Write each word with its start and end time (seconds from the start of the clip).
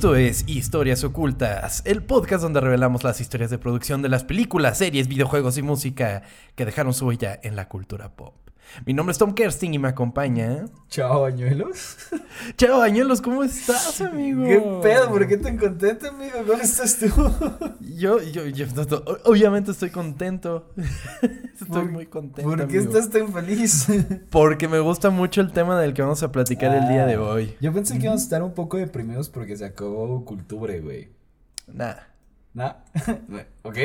Esto 0.00 0.16
es 0.16 0.44
Historias 0.46 1.04
Ocultas, 1.04 1.82
el 1.84 2.02
podcast 2.02 2.42
donde 2.42 2.62
revelamos 2.62 3.04
las 3.04 3.20
historias 3.20 3.50
de 3.50 3.58
producción 3.58 4.00
de 4.00 4.08
las 4.08 4.24
películas, 4.24 4.78
series, 4.78 5.08
videojuegos 5.08 5.58
y 5.58 5.62
música 5.62 6.22
que 6.54 6.64
dejaron 6.64 6.94
su 6.94 7.06
huella 7.06 7.38
en 7.42 7.54
la 7.54 7.68
cultura 7.68 8.16
pop. 8.16 8.39
Mi 8.86 8.94
nombre 8.94 9.12
es 9.12 9.18
Tom 9.18 9.34
Kersting 9.34 9.74
y 9.74 9.78
me 9.78 9.88
acompaña. 9.88 10.66
Chao, 10.88 11.22
Bañuelos. 11.22 11.96
Chao, 12.56 12.78
Bañuelos, 12.78 13.20
¿cómo 13.20 13.42
estás, 13.42 14.00
amigo? 14.00 14.44
¿Qué 14.44 14.58
pedo? 14.82 15.08
¿Por 15.08 15.26
qué 15.26 15.36
tan 15.36 15.56
contento, 15.56 16.08
amigo? 16.08 16.38
¿Cómo 16.46 16.62
estás 16.62 16.98
tú? 16.98 17.06
Yo, 17.80 18.20
yo, 18.22 18.46
yo, 18.46 18.66
obviamente 19.24 19.70
estoy 19.70 19.90
contento. 19.90 20.70
Estoy 21.60 21.88
muy 21.88 22.06
contento. 22.06 22.48
¿Por 22.48 22.66
qué 22.66 22.78
estás 22.78 23.10
tan 23.10 23.32
feliz? 23.32 23.86
Porque 24.30 24.66
me 24.66 24.80
gusta 24.80 25.10
mucho 25.10 25.40
el 25.40 25.52
tema 25.52 25.78
del 25.78 25.92
que 25.92 26.02
vamos 26.02 26.22
a 26.22 26.32
platicar 26.32 26.74
el 26.74 26.88
día 26.88 27.06
de 27.06 27.14
ah, 27.14 27.22
hoy. 27.22 27.56
Yo 27.60 27.72
pensé 27.72 27.98
que 27.98 28.04
íbamos 28.04 28.22
a 28.22 28.24
estar 28.24 28.42
un 28.42 28.54
poco 28.54 28.78
deprimidos 28.78 29.28
porque 29.28 29.56
se 29.56 29.64
acabó 29.66 30.24
Cultura, 30.24 30.74
güey. 30.78 31.08
Nah. 31.66 32.09
¿No? 32.52 32.76
¿Ok? 33.62 33.78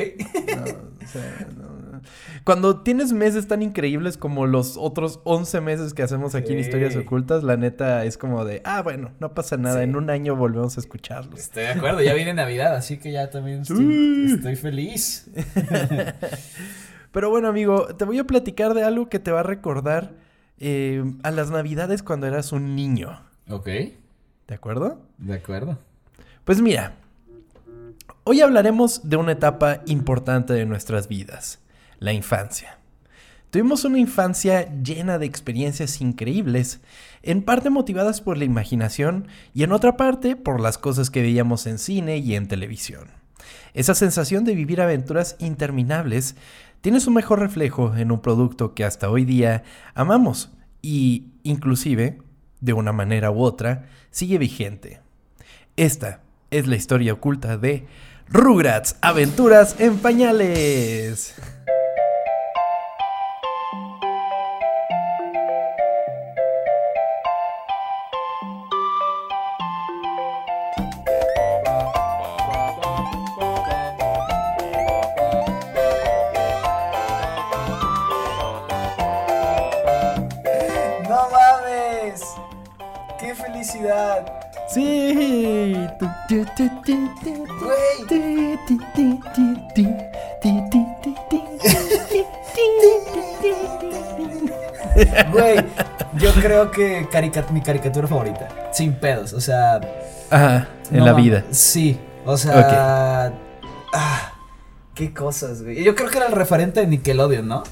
Cuando 2.44 2.82
tienes 2.82 3.14
meses 3.14 3.48
tan 3.48 3.62
increíbles 3.62 4.18
como 4.18 4.48
los 4.48 4.76
otros 4.76 5.20
11 5.24 5.62
meses 5.62 5.94
que 5.94 6.02
hacemos 6.02 6.34
aquí 6.34 6.54
en 6.54 6.60
Historias 6.60 6.96
Ocultas, 6.96 7.44
la 7.44 7.58
neta 7.58 8.06
es 8.06 8.18
como 8.18 8.44
de, 8.44 8.62
ah, 8.66 8.82
bueno, 8.82 9.12
no 9.20 9.34
pasa 9.34 9.58
nada, 9.58 9.84
en 9.84 9.96
un 9.96 10.10
año 10.10 10.36
volvemos 10.36 10.78
a 10.78 10.80
escucharlos. 10.80 11.40
Estoy 11.40 11.64
de 11.64 11.70
acuerdo, 11.70 12.02
ya 12.02 12.14
viene 12.16 12.34
Navidad, 12.34 12.76
así 12.76 12.98
que 12.98 13.12
ya 13.12 13.30
también 13.30 13.62
estoy, 13.62 14.56
feliz. 14.56 15.30
Pero 17.12 17.30
bueno, 17.30 17.48
amigo, 17.48 17.88
te 17.96 18.04
voy 18.04 18.18
a 18.20 18.26
platicar 18.26 18.74
de 18.74 18.84
algo 18.84 19.10
que 19.10 19.20
te 19.20 19.32
va 19.32 19.42
a 19.42 19.44
recordar 19.44 20.14
eh, 20.58 21.04
a 21.24 21.32
las 21.32 21.52
Navidades 21.52 22.02
cuando 22.02 22.26
eras 22.28 22.52
un 22.52 22.76
niño. 22.76 23.22
Ok. 23.48 23.68
¿De 23.68 24.54
acuerdo? 24.54 25.02
De 25.18 25.36
acuerdo. 25.36 25.78
Pues 26.44 26.62
mira, 26.62 26.96
Hoy 28.28 28.42
hablaremos 28.42 29.08
de 29.08 29.18
una 29.18 29.34
etapa 29.34 29.82
importante 29.86 30.54
de 30.54 30.66
nuestras 30.66 31.08
vidas, 31.08 31.60
la 32.00 32.12
infancia. 32.12 32.80
Tuvimos 33.52 33.86
una 33.86 34.00
infancia 34.00 34.68
llena 34.82 35.20
de 35.20 35.28
experiencias 35.28 36.02
increíbles, 36.02 36.82
en 37.22 37.44
parte 37.44 37.70
motivadas 37.70 38.22
por 38.22 38.40
la 38.40 38.46
imaginación 38.46 39.28
y 39.54 39.62
en 39.62 39.72
otra 39.72 39.96
parte 39.96 40.36
por 40.36 40.60
las 40.60 40.80
cosas 40.80 41.12
que 41.12 41.22
veíamos 41.22 41.68
en 41.68 41.78
cine 41.78 42.18
y 42.18 42.34
en 42.34 42.48
televisión. 42.48 43.10
Esa 43.76 43.94
sensación 43.94 44.44
de 44.44 44.56
vivir 44.56 44.82
aventuras 44.82 45.36
interminables 45.38 46.36
tiene 46.82 47.02
su 47.02 47.12
mejor 47.12 47.42
reflejo 47.42 47.96
en 47.96 48.12
un 48.12 48.22
producto 48.22 48.74
que 48.74 48.86
hasta 48.86 49.08
hoy 49.08 49.24
día 49.24 49.62
amamos 49.94 50.50
y, 50.82 51.28
inclusive, 51.44 52.24
de 52.60 52.74
una 52.74 52.92
manera 52.92 53.30
u 53.30 53.44
otra, 53.44 53.86
sigue 54.10 54.40
vigente. 54.40 55.00
Esta 55.78 56.22
es 56.50 56.66
la 56.66 56.76
historia 56.76 57.14
oculta 57.14 57.58
de 57.58 57.86
Rugrats, 58.30 58.96
aventuras 59.02 59.76
en 59.80 59.98
pañales. 59.98 61.36
Creo 96.56 96.72
que 96.72 97.08
mi 97.52 97.62
caricatura 97.62 98.08
favorita. 98.08 98.50
Sin 98.72 98.94
pedos, 98.94 99.34
o 99.34 99.42
sea. 99.42 99.82
Ajá, 100.30 100.70
en 100.92 101.06
la 101.06 101.14
vida. 101.14 101.44
Sí, 101.52 102.00
o 102.26 102.38
sea. 102.38 103.34
Ah, 103.94 104.34
qué 104.94 105.14
cosas, 105.14 105.64
güey. 105.64 105.84
Yo 105.84 105.96
creo 105.96 106.10
que 106.10 106.18
era 106.18 106.28
el 106.28 106.34
referente 106.34 106.80
de 106.80 106.88
Nickelodeon, 106.88 107.48
¿no? 107.48 107.64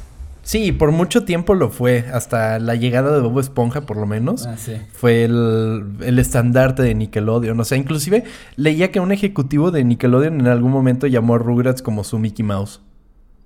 Sí, 0.42 0.74
por 0.74 0.92
mucho 0.92 1.24
tiempo 1.24 1.56
lo 1.56 1.70
fue, 1.70 2.06
hasta 2.12 2.60
la 2.60 2.76
llegada 2.76 3.16
de 3.16 3.22
Bob 3.22 3.40
Esponja 3.40 3.82
por 3.82 3.96
lo 3.96 4.06
menos. 4.06 4.46
Ah, 4.46 4.58
sí. 4.58 4.74
Fue 4.92 5.24
el, 5.24 5.96
el, 6.02 6.20
estandarte 6.20 6.84
de 6.84 6.94
Nickelodeon. 6.96 7.58
O 7.58 7.64
sea, 7.64 7.78
inclusive 7.78 8.26
leía 8.58 8.92
que 8.92 9.00
un 9.00 9.14
ejecutivo 9.14 9.72
de 9.72 9.86
Nickelodeon 9.86 10.42
en 10.42 10.48
algún 10.48 10.72
momento 10.72 11.08
llamó 11.08 11.36
a 11.36 11.38
Rugrats 11.38 11.82
como 11.82 12.04
su 12.04 12.20
Mickey 12.20 12.44
Mouse. 12.44 12.82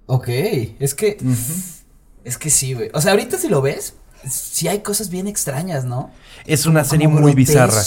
Ok, 0.07 0.29
es 0.79 0.95
que... 0.95 1.17
Es 2.23 2.37
que 2.37 2.49
sí, 2.49 2.73
güey. 2.73 2.89
O 2.93 2.99
sea, 2.99 3.11
ahorita 3.11 3.37
si 3.37 3.47
lo 3.47 3.61
ves, 3.61 3.95
sí 4.29 4.67
hay 4.67 4.79
cosas 4.79 5.09
bien 5.09 5.27
extrañas, 5.27 5.85
¿no? 5.85 6.11
Es 6.45 6.65
una 6.65 6.83
serie 6.83 7.07
muy 7.07 7.33
bizarra. 7.33 7.81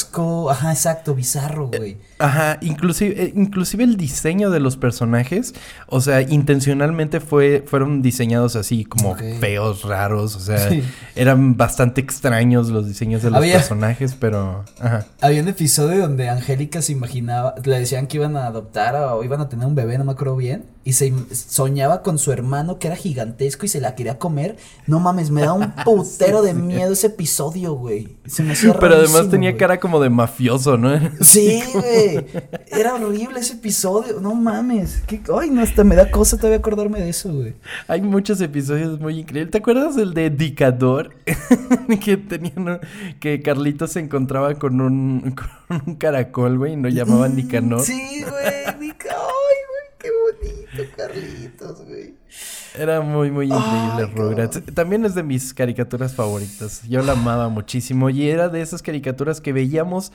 Ajá, 0.51 0.73
exacto, 0.73 1.15
bizarro, 1.15 1.69
güey. 1.69 1.99
Ajá, 2.21 2.59
inclusive, 2.61 3.25
eh, 3.25 3.33
inclusive 3.35 3.83
el 3.83 3.97
diseño 3.97 4.51
de 4.51 4.61
los 4.61 4.77
personajes, 4.77 5.55
o 5.87 6.03
sea, 6.03 6.21
intencionalmente 6.21 7.19
fue, 7.19 7.65
fueron 7.67 8.03
diseñados 8.03 8.57
así 8.57 8.85
como 8.85 9.17
feos, 9.17 9.85
raros, 9.85 10.37
o 10.37 10.41
sea, 10.41 10.69
eran 11.17 11.57
bastante 11.57 12.03
extraños 12.03 12.69
los 12.69 12.87
diseños 12.87 13.23
de 13.23 13.31
los 13.31 13.41
personajes, 13.41 14.15
pero... 14.21 14.65
Ajá. 14.79 15.07
Había 15.23 15.43
un 15.43 15.49
episodio 15.49 16.03
donde 16.03 16.29
Angélica 16.29 16.83
se 16.83 16.93
imaginaba, 16.93 17.55
le 17.65 17.79
decían 17.79 18.07
que 18.07 18.19
iban 18.19 18.37
a 18.37 18.47
adoptar 18.47 18.95
o 18.97 19.25
iban 19.25 19.41
a 19.41 19.49
tener 19.49 19.67
un 19.67 19.75
bebé, 19.75 19.97
no 19.97 20.05
me 20.05 20.13
acuerdo 20.13 20.37
bien, 20.37 20.65
y 20.83 20.95
se 20.95 21.13
soñaba 21.33 22.03
con 22.03 22.19
su 22.19 22.33
hermano 22.33 22.79
que 22.79 22.87
era 22.87 22.97
gigantesco 22.97 23.67
y 23.67 23.69
se 23.69 23.81
la 23.81 23.95
quería 23.95 24.19
comer. 24.19 24.57
No 24.87 24.99
mames, 24.99 25.31
me 25.31 25.43
da 25.43 25.53
un 25.53 25.73
putero 25.85 26.43
de 26.43 26.55
miedo 26.55 26.93
ese 26.93 27.09
episodio, 27.09 27.75
güey. 27.75 28.17
Pero 28.81 28.97
además 28.97 29.29
tenía 29.29 29.57
cara 29.57 29.79
como 29.79 30.01
de 30.01 30.11
mafioso, 30.11 30.77
¿no? 30.77 30.91
Sí, 31.21 31.63
güey. 31.73 32.10
Era 32.71 32.95
horrible 32.95 33.41
ese 33.41 33.55
episodio. 33.55 34.21
No 34.21 34.35
mames. 34.35 35.03
Ay, 35.39 35.51
no, 35.51 35.63
hasta 35.63 35.85
me 35.85 35.95
da 35.95 36.11
cosa 36.11 36.37
todavía 36.37 36.59
acordarme 36.59 37.01
de 37.01 37.09
eso, 37.09 37.33
güey. 37.33 37.55
Hay 37.89 38.03
muchos 38.03 38.41
episodios 38.41 39.01
muy 39.01 39.21
increíbles. 39.21 39.51
¿Te 39.51 39.59
acuerdas 39.59 39.97
del 39.97 40.15
de 40.15 40.31
Dicador? 40.31 41.15
que 42.05 42.17
tenían. 42.17 42.81
Que 43.21 43.43
Carlito 43.43 43.87
se 43.87 44.01
encontraba 44.01 44.55
con 44.55 44.81
un, 44.81 45.35
con 45.69 45.83
un 45.87 45.95
caracol, 45.97 46.59
güey, 46.59 46.75
y 46.75 46.77
no 46.77 46.89
llamaban 46.89 47.37
Nicanor. 47.37 47.83
Sí, 47.83 48.25
güey. 48.29 48.47
Ay, 48.67 48.75
güey, 48.77 48.91
qué 49.99 50.09
bonito, 50.11 50.93
Carlitos, 50.97 51.85
güey. 51.87 52.15
Era 52.79 53.01
muy, 53.01 53.31
muy 53.31 53.47
increíble 53.47 54.07
Rugrats. 54.15 54.63
También 54.75 55.05
es 55.05 55.15
de 55.15 55.23
mis 55.23 55.53
caricaturas 55.53 56.15
favoritas. 56.15 56.83
Yo 56.89 57.03
la 57.03 57.13
amaba 57.13 57.49
muchísimo. 57.49 58.11
Y 58.11 58.29
era 58.29 58.49
de 58.49 58.63
esas 58.63 58.83
caricaturas 58.83 59.41
que 59.41 59.53
veíamos. 59.53 60.13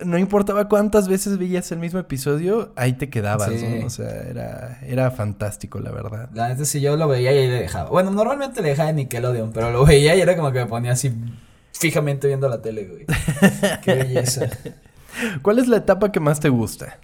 No 0.00 0.18
importaba 0.18 0.68
cuántas 0.68 1.08
veces 1.08 1.38
veías 1.38 1.70
el 1.70 1.78
mismo 1.78 2.00
episodio, 2.00 2.72
ahí 2.74 2.94
te 2.94 3.10
quedabas, 3.10 3.50
¿no? 3.50 3.86
O 3.86 3.90
sea, 3.90 4.10
era, 4.28 4.80
era 4.82 5.10
fantástico, 5.12 5.78
la 5.78 5.92
verdad. 5.92 6.28
La 6.34 6.48
neta, 6.48 6.64
si 6.64 6.80
yo 6.80 6.96
lo 6.96 7.06
veía 7.06 7.32
y 7.32 7.38
ahí 7.38 7.48
le 7.48 7.60
dejaba. 7.60 7.90
Bueno, 7.90 8.10
normalmente 8.10 8.60
le 8.60 8.70
dejaba 8.70 8.90
en 8.90 8.96
Nickelodeon, 8.96 9.52
pero 9.52 9.70
lo 9.70 9.84
veía 9.84 10.16
y 10.16 10.20
era 10.20 10.36
como 10.36 10.50
que 10.50 10.58
me 10.60 10.66
ponía 10.66 10.92
así 10.92 11.12
fijamente 11.72 12.26
viendo 12.26 12.48
la 12.48 12.60
tele, 12.60 12.86
güey. 12.86 13.06
Qué 13.82 13.94
belleza. 13.94 14.48
¿Cuál 15.42 15.58
es 15.58 15.68
la 15.68 15.76
etapa 15.76 16.10
que 16.10 16.20
más 16.20 16.40
te 16.40 16.48
gusta? 16.48 16.98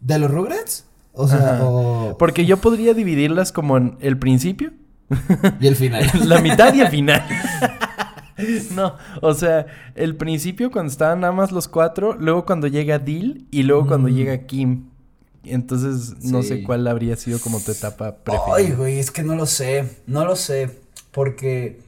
¿De 0.00 0.18
los 0.18 0.30
Rugrats? 0.30 0.84
O 1.12 1.28
sea, 1.28 1.60
Porque 2.18 2.44
yo 2.44 2.56
podría 2.58 2.92
dividirlas 2.92 3.52
como 3.52 3.76
en 3.76 3.96
el 4.00 4.18
principio. 4.18 4.72
Y 5.60 5.66
el 5.66 5.76
final. 5.76 6.10
la 6.24 6.40
mitad 6.40 6.74
y 6.74 6.80
el 6.80 6.88
final. 6.88 7.24
no, 8.74 8.96
o 9.20 9.34
sea, 9.34 9.66
el 9.94 10.16
principio 10.16 10.70
cuando 10.70 10.90
estaban 10.90 11.20
nada 11.20 11.32
más 11.32 11.52
los 11.52 11.68
cuatro, 11.68 12.14
luego 12.14 12.44
cuando 12.44 12.66
llega 12.66 12.98
Dil 12.98 13.46
y 13.50 13.62
luego 13.62 13.86
cuando 13.86 14.08
mm. 14.08 14.12
llega 14.12 14.46
Kim. 14.46 14.90
Entonces, 15.44 16.24
no 16.24 16.42
sé 16.42 16.62
cuál 16.62 16.86
habría 16.86 17.16
sido 17.16 17.38
como 17.38 17.60
tu 17.60 17.72
etapa 17.72 18.16
preferida. 18.16 18.54
Ay, 18.56 18.72
güey, 18.72 18.98
es 18.98 19.10
que 19.10 19.22
no 19.22 19.34
lo 19.34 19.44
sé. 19.44 19.84
No 20.06 20.24
lo 20.24 20.36
sé. 20.36 20.70
Porque 21.10 21.84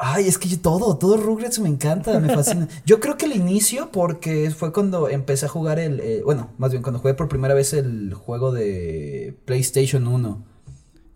Ay, 0.00 0.28
es 0.28 0.38
que 0.38 0.48
yo 0.48 0.60
todo, 0.60 0.96
todo 0.96 1.16
Rugrats 1.16 1.58
me 1.58 1.68
encanta, 1.68 2.20
me 2.20 2.32
fascina. 2.32 2.68
Yo 2.86 3.00
creo 3.00 3.16
que 3.16 3.26
el 3.26 3.34
inicio, 3.34 3.90
porque 3.90 4.52
fue 4.52 4.72
cuando 4.72 5.08
empecé 5.08 5.46
a 5.46 5.48
jugar 5.48 5.80
el. 5.80 5.98
Eh, 5.98 6.22
bueno, 6.24 6.52
más 6.56 6.70
bien 6.70 6.84
cuando 6.84 7.00
jugué 7.00 7.14
por 7.14 7.28
primera 7.28 7.52
vez 7.52 7.72
el 7.72 8.14
juego 8.14 8.52
de 8.52 9.36
PlayStation 9.44 10.06
1. 10.06 10.46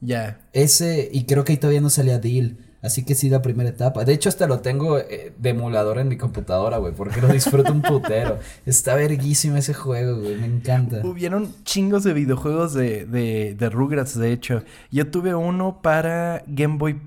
Ya. 0.00 0.40
Ese, 0.52 1.08
y 1.12 1.26
creo 1.26 1.44
que 1.44 1.52
ahí 1.52 1.58
todavía 1.58 1.80
no 1.80 1.90
salía 1.90 2.18
Deal. 2.18 2.58
Así 2.82 3.04
que 3.04 3.14
sí, 3.14 3.28
la 3.28 3.42
primera 3.42 3.70
etapa. 3.70 4.04
De 4.04 4.12
hecho, 4.12 4.28
hasta 4.28 4.46
lo 4.46 4.60
tengo 4.60 4.98
eh, 4.98 5.32
de 5.38 5.50
emulador 5.50 5.98
en 5.98 6.08
mi 6.08 6.16
computadora, 6.16 6.78
güey, 6.78 6.92
porque 6.92 7.20
lo 7.20 7.28
disfruto 7.28 7.72
un 7.72 7.80
putero. 7.80 8.38
Está 8.66 8.96
verguísimo 8.96 9.56
ese 9.56 9.72
juego, 9.72 10.20
güey, 10.20 10.36
me 10.36 10.46
encanta. 10.46 11.00
Hubieron 11.04 11.48
chingos 11.64 12.02
de 12.02 12.12
videojuegos 12.12 12.74
de, 12.74 13.06
de, 13.06 13.54
de 13.56 13.70
Rugrats, 13.70 14.18
de 14.18 14.32
hecho. 14.32 14.64
Yo 14.90 15.08
tuve 15.10 15.34
uno 15.34 15.80
para 15.80 16.42
Game 16.46 16.76
Boy 16.76 17.00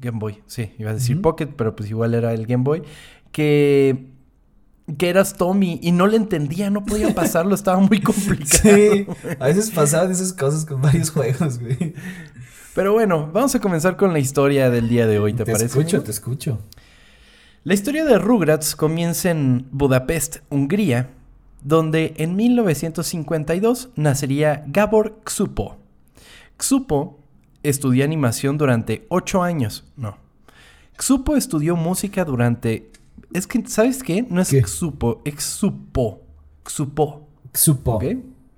Game 0.00 0.18
Boy, 0.18 0.42
sí, 0.46 0.72
iba 0.78 0.90
a 0.90 0.94
decir 0.94 1.20
Pocket, 1.20 1.48
pero 1.56 1.76
pues 1.76 1.90
igual 1.90 2.14
era 2.14 2.32
el 2.32 2.46
Game 2.46 2.64
Boy, 2.64 2.82
que 3.32 4.10
que 4.98 5.08
eras 5.08 5.34
Tommy 5.34 5.78
y 5.82 5.92
no 5.92 6.06
le 6.06 6.16
entendía, 6.16 6.68
no 6.70 6.84
podía 6.84 7.14
pasarlo, 7.14 7.54
estaba 7.54 7.78
muy 7.78 8.00
complicado. 8.00 8.76
Sí, 8.76 9.06
a 9.38 9.46
veces 9.46 9.70
pasaban 9.70 10.10
esas 10.10 10.32
cosas 10.32 10.64
con 10.64 10.82
varios 10.82 11.10
juegos, 11.10 11.60
güey. 11.60 11.94
Pero 12.74 12.92
bueno, 12.92 13.30
vamos 13.32 13.54
a 13.54 13.60
comenzar 13.60 13.96
con 13.96 14.12
la 14.12 14.18
historia 14.18 14.70
del 14.70 14.88
día 14.88 15.06
de 15.06 15.18
hoy, 15.18 15.32
¿te, 15.32 15.44
Te 15.44 15.52
parece? 15.52 15.66
escucho, 15.66 15.96
amigo? 15.96 16.04
te 16.04 16.10
escucho. 16.10 16.58
La 17.64 17.74
historia 17.74 18.04
de 18.04 18.18
Rugrats 18.18 18.76
comienza 18.76 19.30
en 19.30 19.66
Budapest, 19.70 20.38
Hungría, 20.50 21.10
donde 21.62 22.14
en 22.16 22.36
1952 22.36 23.90
nacería 23.96 24.64
Gabor 24.68 25.20
Xupo. 25.26 25.76
Xupo 26.58 27.18
estudió 27.62 28.04
animación 28.04 28.56
durante 28.56 29.04
ocho 29.10 29.42
años. 29.42 29.84
No. 29.96 30.16
Xupo 30.98 31.36
estudió 31.36 31.76
música 31.76 32.24
durante... 32.24 32.90
Es 33.34 33.46
que, 33.46 33.66
¿sabes 33.68 34.02
qué? 34.02 34.26
No 34.28 34.40
es 34.40 34.50
¿Qué? 34.50 34.62
Xupo, 34.62 35.20
es 35.24 35.34
Xupo. 35.42 36.22
Xupo. 36.66 37.28
Supo. 37.52 37.94
¿Ok? 37.96 38.04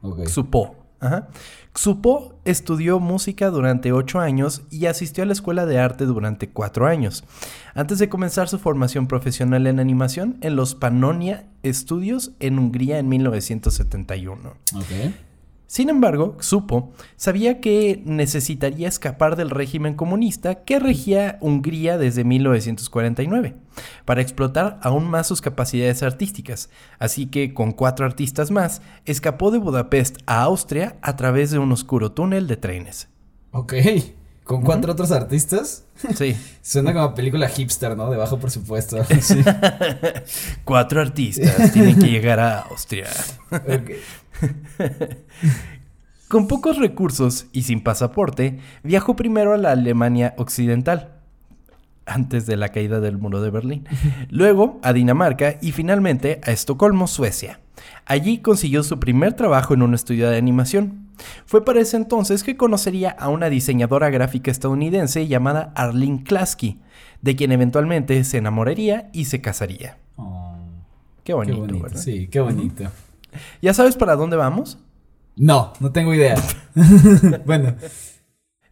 Ok. 0.02 0.28
Xupo. 0.28 0.76
Ajá. 1.02 1.28
Xupo 1.74 2.34
estudió 2.44 3.00
música 3.00 3.50
durante 3.50 3.92
ocho 3.92 4.20
años 4.20 4.62
y 4.70 4.86
asistió 4.86 5.24
a 5.24 5.26
la 5.26 5.32
escuela 5.32 5.66
de 5.66 5.78
arte 5.78 6.04
durante 6.04 6.48
cuatro 6.48 6.86
años, 6.86 7.24
antes 7.74 7.98
de 7.98 8.08
comenzar 8.08 8.48
su 8.48 8.58
formación 8.58 9.06
profesional 9.06 9.66
en 9.66 9.80
animación 9.80 10.36
en 10.42 10.54
los 10.54 10.74
Pannonia 10.74 11.46
Studios 11.64 12.32
en 12.40 12.58
Hungría 12.58 12.98
en 12.98 13.08
1971. 13.08 14.54
Ok. 14.76 15.31
Sin 15.72 15.88
embargo, 15.88 16.36
Xupo 16.38 16.92
sabía 17.16 17.58
que 17.62 18.02
necesitaría 18.04 18.88
escapar 18.88 19.36
del 19.36 19.48
régimen 19.48 19.94
comunista 19.94 20.64
que 20.64 20.78
regía 20.78 21.38
Hungría 21.40 21.96
desde 21.96 22.24
1949 22.24 23.54
para 24.04 24.20
explotar 24.20 24.78
aún 24.82 25.08
más 25.08 25.28
sus 25.28 25.40
capacidades 25.40 26.02
artísticas, 26.02 26.68
así 26.98 27.24
que 27.24 27.54
con 27.54 27.72
cuatro 27.72 28.04
artistas 28.04 28.50
más 28.50 28.82
escapó 29.06 29.50
de 29.50 29.60
Budapest 29.60 30.18
a 30.26 30.42
Austria 30.42 30.96
a 31.00 31.16
través 31.16 31.50
de 31.50 31.58
un 31.58 31.72
oscuro 31.72 32.12
túnel 32.12 32.48
de 32.48 32.58
trenes. 32.58 33.08
Ok. 33.52 33.72
¿Con 34.44 34.60
cuatro 34.60 34.92
otros 34.92 35.10
artistas? 35.10 35.86
Sí, 36.14 36.36
Suena 36.62 36.92
como 36.92 37.14
película 37.14 37.48
hipster, 37.48 37.96
¿no? 37.96 38.10
De 38.10 38.18
bajo 38.18 38.38
presupuesto. 38.38 39.02
Sí. 39.22 39.42
cuatro 40.64 41.00
artistas 41.00 41.72
tienen 41.72 41.98
que 41.98 42.10
llegar 42.10 42.40
a 42.40 42.58
Austria. 42.60 43.08
Ok. 43.52 43.92
Con 46.28 46.48
pocos 46.48 46.78
recursos 46.78 47.46
y 47.52 47.62
sin 47.62 47.82
pasaporte, 47.82 48.58
viajó 48.82 49.16
primero 49.16 49.52
a 49.52 49.58
la 49.58 49.72
Alemania 49.72 50.34
Occidental, 50.38 51.20
antes 52.06 52.46
de 52.46 52.56
la 52.56 52.70
caída 52.70 53.00
del 53.00 53.18
muro 53.18 53.42
de 53.42 53.50
Berlín, 53.50 53.86
luego 54.30 54.80
a 54.82 54.92
Dinamarca 54.92 55.58
y 55.60 55.72
finalmente 55.72 56.40
a 56.44 56.50
Estocolmo, 56.50 57.06
Suecia. 57.06 57.60
Allí 58.06 58.38
consiguió 58.38 58.82
su 58.82 58.98
primer 58.98 59.34
trabajo 59.34 59.74
en 59.74 59.82
un 59.82 59.94
estudio 59.94 60.30
de 60.30 60.36
animación. 60.38 61.08
Fue 61.46 61.64
para 61.64 61.80
ese 61.80 61.96
entonces 61.96 62.42
que 62.42 62.56
conocería 62.56 63.10
a 63.10 63.28
una 63.28 63.48
diseñadora 63.48 64.10
gráfica 64.10 64.50
estadounidense 64.50 65.28
llamada 65.28 65.72
Arlene 65.74 66.24
Klasky, 66.24 66.80
de 67.20 67.36
quien 67.36 67.52
eventualmente 67.52 68.24
se 68.24 68.38
enamoraría 68.38 69.10
y 69.12 69.26
se 69.26 69.40
casaría. 69.40 69.98
Oh, 70.16 70.56
Qué 71.24 71.34
bonito. 71.34 71.78
¿verdad? 71.78 72.00
Sí, 72.00 72.28
qué 72.28 72.40
bonito. 72.40 72.90
¿Ya 73.60 73.74
sabes 73.74 73.96
para 73.96 74.16
dónde 74.16 74.36
vamos? 74.36 74.78
No, 75.36 75.72
no 75.80 75.92
tengo 75.92 76.14
idea. 76.14 76.34
bueno, 77.46 77.76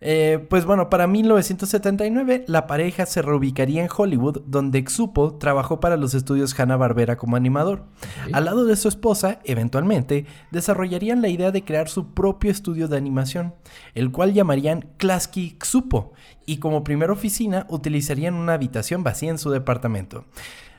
Eh, 0.03 0.47
pues 0.49 0.65
bueno, 0.65 0.89
para 0.89 1.07
1979 1.07 2.45
la 2.49 2.67
pareja 2.67 3.05
se 3.05 3.21
reubicaría 3.21 3.83
en 3.83 3.89
Hollywood, 3.95 4.43
donde 4.47 4.83
Xupo 4.89 5.35
trabajó 5.35 5.79
para 5.79 5.99
los 5.99 6.15
estudios 6.15 6.59
Hanna-Barbera 6.59 7.17
como 7.17 7.37
animador. 7.37 7.85
Al 8.33 8.47
lado 8.47 8.65
de 8.65 8.77
su 8.77 8.89
esposa, 8.89 9.41
eventualmente, 9.45 10.25
desarrollarían 10.51 11.21
la 11.21 11.29
idea 11.29 11.51
de 11.51 11.65
crear 11.65 11.89
su 11.91 12.15
propio 12.15 12.51
estudio 12.51 12.89
de 12.89 12.97
animación, 12.97 13.55
el 13.95 14.11
cual 14.11 14.33
llamarían 14.33 14.89
Klasky 14.97 15.59
Xupo, 15.63 16.13
y 16.47 16.57
como 16.59 16.83
primera 16.83 17.13
oficina 17.13 17.67
utilizarían 17.69 18.35
una 18.35 18.55
habitación 18.55 19.05
vacía 19.05 19.31
en 19.31 19.39
su 19.39 19.51
departamento. 19.51 20.25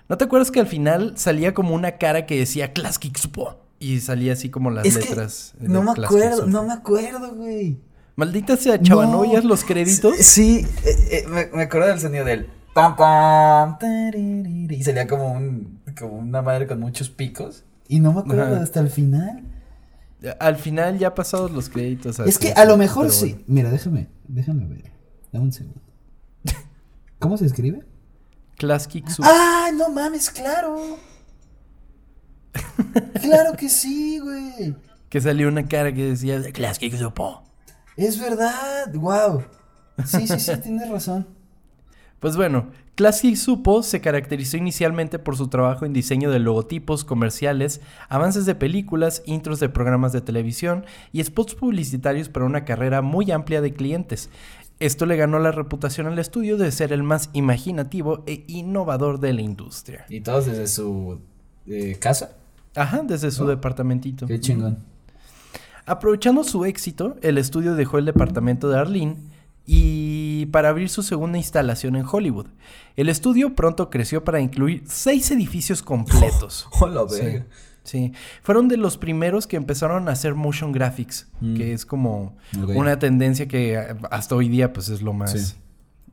¿No 0.10 0.18
te 0.18 0.26
acuerdas 0.26 0.50
que 0.50 0.60
al 0.60 0.68
final 0.68 1.14
salía 1.16 1.54
como 1.54 1.76
una 1.76 1.94
cara 1.94 2.26
que 2.26 2.38
decía 2.38 2.74
Klasky 2.74 3.12
Xupo? 3.16 3.61
Y 3.82 4.00
salía 4.00 4.34
así 4.34 4.50
como 4.50 4.70
las 4.72 4.86
es 4.86 4.98
que 4.98 5.10
letras. 5.10 5.54
de 5.60 5.68
no 5.68 5.82
me 5.84 5.92
acuerdo, 5.92 6.38
Xupo. 6.38 6.48
no 6.48 6.64
me 6.64 6.72
acuerdo, 6.74 7.36
güey. 7.36 7.80
Maldita 8.16 8.56
sea, 8.56 8.80
chava, 8.82 9.06
¿no 9.06 9.14
No. 9.14 9.20
oías 9.22 9.44
los 9.44 9.64
créditos? 9.64 10.16
Sí, 10.18 10.66
eh, 10.86 10.96
eh, 11.12 11.26
me, 11.28 11.48
me 11.48 11.64
acuerdo 11.64 11.88
del 11.88 12.00
sonido 12.00 12.24
del 12.24 12.48
pam 12.74 12.96
pam 12.96 13.78
y 14.70 14.82
salía 14.84 15.08
como 15.08 15.34
un 15.34 15.82
como 15.98 16.14
una 16.20 16.42
madre 16.42 16.68
con 16.68 16.80
muchos 16.80 17.10
picos 17.10 17.64
y 17.90 18.00
no 18.00 18.14
me 18.14 18.22
acuerdo 18.22 18.44
Ajá. 18.56 18.62
hasta 18.64 18.80
el 18.80 18.90
final. 18.90 19.44
Al 20.40 20.56
final 20.58 21.00
ya 21.00 21.16
pasados 21.16 21.50
los 21.52 21.68
créditos. 21.68 22.20
Es 22.20 22.38
que 22.38 22.54
a 22.54 22.64
lo 22.66 22.78
mejor 22.78 23.10
sí. 23.12 23.44
Mira, 23.48 23.72
déjame, 23.72 24.08
déjame 24.28 24.68
ver. 24.68 24.92
Dame 25.34 25.46
un 25.46 25.52
segundo. 25.52 25.82
¿Cómo 27.20 27.38
se 27.38 27.46
escribe? 27.48 27.84
Klasky 28.58 29.02
Xupo. 29.08 29.24
Ah, 29.28 29.72
no 29.76 29.90
mames, 29.90 30.30
claro. 30.30 30.98
Claro 33.22 33.56
que 33.56 33.70
sí, 33.70 34.20
güey. 34.20 34.76
Que 35.10 35.22
salió 35.22 35.48
una 35.48 35.68
cara 35.68 35.94
que 35.94 36.04
decía 36.06 36.42
Klasky 36.52 36.92
Xupo. 36.92 37.44
Es 37.98 38.20
verdad, 38.20 38.94
wow. 38.94 39.44
Sí, 40.06 40.28
sí, 40.28 40.40
sí, 40.40 40.52
tienes 40.64 40.90
razón. 40.90 41.28
Pues 42.20 42.38
bueno, 42.38 42.72
Klasky 42.96 43.36
Xupo 43.36 43.84
se 43.84 44.00
caracterizó 44.00 44.58
inicialmente 44.58 45.18
por 45.18 45.36
su 45.36 45.48
trabajo 45.48 45.86
en 45.86 45.94
diseño 45.94 46.30
de 46.30 46.40
logotipos 46.40 47.04
comerciales, 47.04 47.82
avances 48.10 48.46
de 48.46 48.54
películas, 48.54 49.24
intros 49.26 49.60
de 49.60 49.70
programas 49.70 50.14
de 50.14 50.22
televisión 50.22 50.86
y 51.12 51.24
spots 51.24 51.56
publicitarios 51.56 52.30
para 52.30 52.46
una 52.46 52.64
carrera 52.64 53.02
muy 53.02 53.32
amplia 53.32 53.62
de 53.62 53.74
clientes. 53.74 54.30
Esto 54.80 55.06
le 55.06 55.16
ganó 55.16 55.40
la 55.40 55.52
reputación 55.52 56.08
al 56.08 56.20
estudio 56.20 56.58
de 56.58 56.72
ser 56.72 56.92
el 56.92 57.04
más 57.04 57.30
imaginativo 57.34 58.24
e 58.28 58.44
innovador 58.48 59.20
de 59.20 59.34
la 59.34 59.42
industria. 59.42 60.06
¿Y 60.10 60.22
todos 60.22 60.48
desde 60.48 60.68
su 60.68 61.22
eh, 61.68 61.98
casa? 62.00 62.38
Ajá, 62.76 63.02
desde 63.04 63.32
su 63.32 63.44
Oh, 63.44 63.48
departamentito. 63.48 64.26
Qué 64.28 64.40
chingón. 64.40 64.80
Aprovechando 65.86 66.44
su 66.44 66.64
éxito, 66.66 67.18
el 67.22 67.38
estudio 67.38 67.76
dejó 67.76 67.98
el 67.98 68.06
departamento 68.06 68.70
de 68.70 68.78
Arlene 68.80 69.18
y 69.66 70.46
para 70.48 70.70
abrir 70.70 70.90
su 70.90 71.04
segunda 71.04 71.38
instalación 71.38 71.96
en 71.96 72.06
Hollywood. 72.10 72.48
El 72.96 73.10
estudio 73.10 73.56
pronto 73.56 73.90
creció 73.90 74.24
para 74.24 74.40
incluir 74.40 74.84
seis 74.88 75.32
edificios 75.32 75.82
completos. 75.82 76.68
Hola, 76.80 77.02
Sí, 77.10 77.44
sí. 77.84 78.14
Fueron 78.44 78.68
de 78.68 78.78
los 78.78 78.98
primeros 78.98 79.48
que 79.48 79.58
empezaron 79.58 80.08
a 80.08 80.12
hacer 80.12 80.36
motion 80.36 80.72
graphics, 80.72 81.28
Mm. 81.42 81.56
que 81.56 81.74
es 81.74 81.86
como 81.86 82.38
una 82.76 83.00
tendencia 83.00 83.48
que 83.48 83.78
hasta 84.12 84.36
hoy 84.36 84.50
día 84.50 84.72
pues 84.74 84.90
es 84.90 85.02
lo 85.02 85.14
más 85.14 85.32
Sí. 85.32 85.56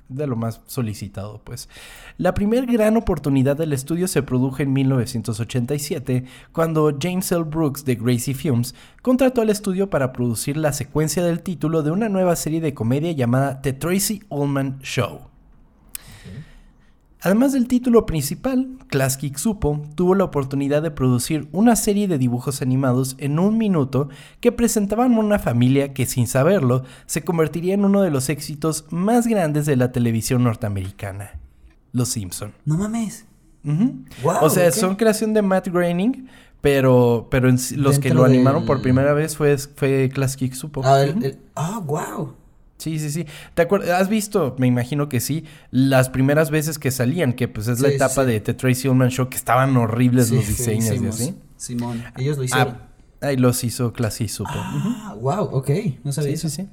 De 0.08 0.26
lo 0.26 0.36
más 0.36 0.60
solicitado, 0.66 1.40
pues. 1.44 1.68
La 2.16 2.34
primera 2.34 2.66
gran 2.66 2.96
oportunidad 2.96 3.56
del 3.56 3.72
estudio 3.72 4.08
se 4.08 4.22
produjo 4.22 4.62
en 4.62 4.72
1987, 4.72 6.24
cuando 6.52 6.96
James 7.00 7.30
L. 7.32 7.44
Brooks 7.44 7.84
de 7.84 7.96
Gracie 7.96 8.34
Films 8.34 8.74
contrató 9.02 9.42
al 9.42 9.50
estudio 9.50 9.90
para 9.90 10.12
producir 10.12 10.56
la 10.56 10.72
secuencia 10.72 11.22
del 11.22 11.42
título 11.42 11.82
de 11.82 11.90
una 11.90 12.08
nueva 12.08 12.36
serie 12.36 12.60
de 12.60 12.74
comedia 12.74 13.12
llamada 13.12 13.60
The 13.60 13.72
Tracy 13.72 14.22
Ullman 14.28 14.78
Show. 14.82 15.27
Además 17.20 17.52
del 17.52 17.66
título 17.66 18.06
principal, 18.06 18.68
Klasky 18.88 19.30
Xupo 19.36 19.82
tuvo 19.96 20.14
la 20.14 20.22
oportunidad 20.24 20.82
de 20.82 20.92
producir 20.92 21.48
una 21.50 21.74
serie 21.74 22.06
de 22.06 22.16
dibujos 22.16 22.62
animados 22.62 23.16
en 23.18 23.40
un 23.40 23.58
minuto 23.58 24.08
que 24.40 24.52
presentaban 24.52 25.18
una 25.18 25.40
familia 25.40 25.92
que 25.94 26.06
sin 26.06 26.28
saberlo 26.28 26.84
se 27.06 27.24
convertiría 27.24 27.74
en 27.74 27.84
uno 27.84 28.02
de 28.02 28.10
los 28.12 28.28
éxitos 28.28 28.84
más 28.90 29.26
grandes 29.26 29.66
de 29.66 29.74
la 29.74 29.90
televisión 29.90 30.44
norteamericana, 30.44 31.32
Los 31.92 32.08
Simpson. 32.10 32.52
No 32.64 32.76
mames. 32.78 33.26
O 34.40 34.48
sea, 34.48 34.68
ok. 34.68 34.74
son 34.74 34.94
creación 34.94 35.34
de 35.34 35.42
Matt 35.42 35.68
Groening, 35.68 36.28
pero, 36.60 37.26
pero 37.30 37.48
en 37.48 37.58
los 37.76 37.98
que 37.98 38.14
lo 38.14 38.24
animaron 38.24 38.64
por 38.64 38.80
primera 38.80 39.12
vez 39.12 39.36
fue, 39.36 39.58
fue 39.58 40.08
Klasky 40.14 40.50
Xupo. 40.50 40.82
Ah, 40.84 41.02
el- 41.02 41.22
el- 41.24 41.38
ah, 41.56 41.82
wow. 41.84 42.34
Sí, 42.78 42.98
sí, 42.98 43.10
sí. 43.10 43.26
¿Te 43.54 43.62
acuerdas? 43.62 44.00
¿Has 44.00 44.08
visto, 44.08 44.54
me 44.58 44.66
imagino 44.66 45.08
que 45.08 45.20
sí, 45.20 45.44
las 45.70 46.08
primeras 46.08 46.50
veces 46.50 46.78
que 46.78 46.90
salían, 46.90 47.32
que 47.32 47.48
pues 47.48 47.66
es 47.68 47.80
la 47.80 47.88
etapa 47.88 48.24
sí. 48.24 48.30
de 48.30 48.40
The 48.40 48.54
Tracy 48.54 48.88
Ullman 48.88 49.10
Show, 49.10 49.28
que 49.28 49.36
estaban 49.36 49.76
horribles 49.76 50.28
Sí, 50.28 50.36
los 50.36 50.46
diseños 50.46 51.02
y 51.02 51.06
así? 51.06 51.34
Simón, 51.56 52.02
ellos 52.16 52.38
lo 52.38 52.44
hicieron. 52.44 52.78
Ah, 53.20 53.26
ahí 53.26 53.36
los 53.36 53.62
hizo 53.64 53.92
Xupo. 53.92 54.44
Ujú. 54.44 54.94
Ah, 55.02 55.16
wow, 55.20 55.44
ok. 55.52 55.70
No 56.04 56.12
sabía 56.12 56.30
Sí, 56.30 56.34
eso. 56.34 56.48
sí, 56.48 56.62
sí. 56.62 56.68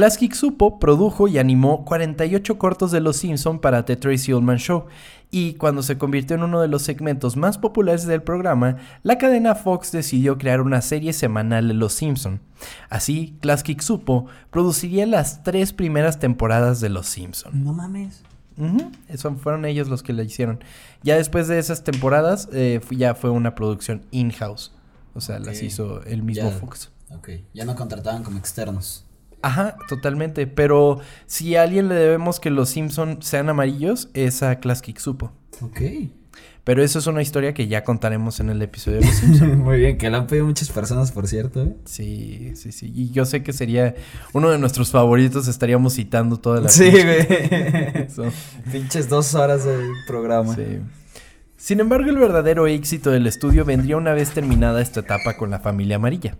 Klasky 0.00 0.30
Xupo 0.30 0.78
produjo 0.78 1.28
y 1.28 1.36
animó 1.36 1.84
48 1.84 2.56
cortos 2.56 2.90
de 2.90 3.02
Los 3.02 3.18
Simpson 3.18 3.58
para 3.58 3.84
The 3.84 3.96
Tracy 3.96 4.32
Ullman 4.32 4.56
Show, 4.56 4.86
y 5.30 5.52
cuando 5.56 5.82
se 5.82 5.98
convirtió 5.98 6.36
en 6.36 6.42
uno 6.42 6.62
de 6.62 6.68
los 6.68 6.80
segmentos 6.80 7.36
más 7.36 7.58
populares 7.58 8.06
del 8.06 8.22
programa, 8.22 8.78
la 9.02 9.18
cadena 9.18 9.54
Fox 9.54 9.92
decidió 9.92 10.38
crear 10.38 10.62
una 10.62 10.80
serie 10.80 11.12
semanal 11.12 11.68
de 11.68 11.74
Los 11.74 11.92
Simpson. 11.92 12.40
Así, 12.88 13.36
Klasky 13.42 13.76
Xupo 13.78 14.24
produciría 14.50 15.04
las 15.04 15.42
tres 15.42 15.74
primeras 15.74 16.18
temporadas 16.18 16.80
de 16.80 16.88
Los 16.88 17.06
Simpson. 17.06 17.62
No 17.62 17.74
mames. 17.74 18.22
Eso 19.06 19.34
fueron 19.34 19.66
ellos 19.66 19.90
los 19.90 20.02
que 20.02 20.14
la 20.14 20.22
hicieron. 20.22 20.64
Ya 21.02 21.16
después 21.16 21.46
de 21.46 21.58
esas 21.58 21.84
temporadas, 21.84 22.48
eh, 22.54 22.80
ya 22.88 23.14
fue 23.14 23.28
una 23.28 23.54
producción 23.54 24.06
in-house. 24.12 24.72
O 25.12 25.20
sea, 25.20 25.40
las 25.40 25.62
hizo 25.62 26.02
el 26.04 26.22
mismo 26.22 26.48
Ya. 26.48 26.56
Fox. 26.56 26.90
Ok, 27.10 27.28
ya 27.52 27.66
no 27.66 27.76
contrataban 27.76 28.22
como 28.22 28.38
externos. 28.38 29.04
Ajá, 29.42 29.76
totalmente. 29.88 30.46
Pero 30.46 31.00
si 31.26 31.56
a 31.56 31.62
alguien 31.62 31.88
le 31.88 31.94
debemos 31.94 32.40
que 32.40 32.50
los 32.50 32.68
Simpson 32.70 33.18
sean 33.22 33.48
amarillos, 33.48 34.10
es 34.14 34.42
a 34.42 34.60
Klasky 34.60 34.94
Supo. 34.98 35.32
Ok. 35.62 35.80
Pero 36.62 36.82
eso 36.82 36.98
es 36.98 37.06
una 37.06 37.22
historia 37.22 37.54
que 37.54 37.68
ya 37.68 37.84
contaremos 37.84 38.38
en 38.38 38.50
el 38.50 38.60
episodio 38.60 39.00
de 39.00 39.06
los 39.06 39.14
Simpson. 39.14 39.58
Muy 39.64 39.78
bien, 39.78 39.96
que 39.96 40.10
lo 40.10 40.18
han 40.18 40.26
pedido 40.26 40.46
muchas 40.46 40.70
personas, 40.70 41.10
por 41.10 41.26
cierto. 41.26 41.62
¿eh? 41.62 41.74
Sí, 41.84 42.52
sí, 42.54 42.70
sí. 42.70 42.92
Y 42.94 43.10
yo 43.10 43.24
sé 43.24 43.42
que 43.42 43.52
sería 43.52 43.94
uno 44.34 44.50
de 44.50 44.58
nuestros 44.58 44.90
favoritos. 44.90 45.48
Estaríamos 45.48 45.94
citando 45.94 46.38
toda 46.38 46.60
la 46.60 46.68
Sí, 46.68 46.90
güey. 46.90 47.26
Pinches 48.72 49.08
dos 49.08 49.34
horas 49.34 49.64
de 49.64 49.88
programa. 50.06 50.54
Sí. 50.54 50.80
Sin 51.56 51.80
embargo, 51.80 52.10
el 52.10 52.18
verdadero 52.18 52.66
éxito 52.66 53.10
del 53.10 53.26
estudio 53.26 53.64
vendría 53.64 53.96
una 53.96 54.12
vez 54.12 54.30
terminada 54.30 54.80
esta 54.80 55.00
etapa 55.00 55.36
con 55.36 55.50
la 55.50 55.60
familia 55.60 55.96
amarilla. 55.96 56.36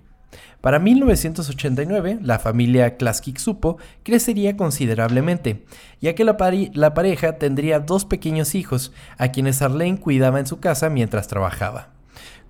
Para 0.60 0.78
1989, 0.78 2.18
la 2.22 2.38
familia 2.38 2.96
Klasky 2.96 3.34
Supo 3.36 3.78
crecería 4.02 4.56
considerablemente, 4.56 5.64
ya 6.00 6.14
que 6.14 6.24
la, 6.24 6.36
la 6.74 6.94
pareja 6.94 7.38
tendría 7.38 7.80
dos 7.80 8.04
pequeños 8.04 8.54
hijos, 8.54 8.92
a 9.16 9.28
quienes 9.28 9.62
Arlene 9.62 9.98
cuidaba 9.98 10.38
en 10.38 10.46
su 10.46 10.60
casa 10.60 10.90
mientras 10.90 11.28
trabajaba. 11.28 11.88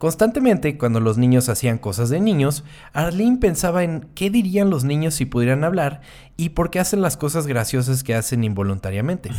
Constantemente, 0.01 0.79
cuando 0.79 0.99
los 0.99 1.19
niños 1.19 1.51
hacían 1.51 1.77
cosas 1.77 2.09
de 2.09 2.21
niños, 2.21 2.65
Arlene 2.95 3.37
pensaba 3.37 3.85
en 3.85 4.09
qué 4.15 4.31
dirían 4.31 4.71
los 4.71 4.83
niños 4.83 5.13
si 5.15 5.27
pudieran 5.27 5.63
hablar 5.63 6.01
y 6.39 6.49
por 6.49 6.71
qué 6.71 6.81
hacen 6.81 7.03
las 7.03 7.19
cosas 7.19 7.47
graciosas 7.47 8.03
que 8.03 8.15
hacen 8.15 8.43
involuntariamente. 8.43 9.31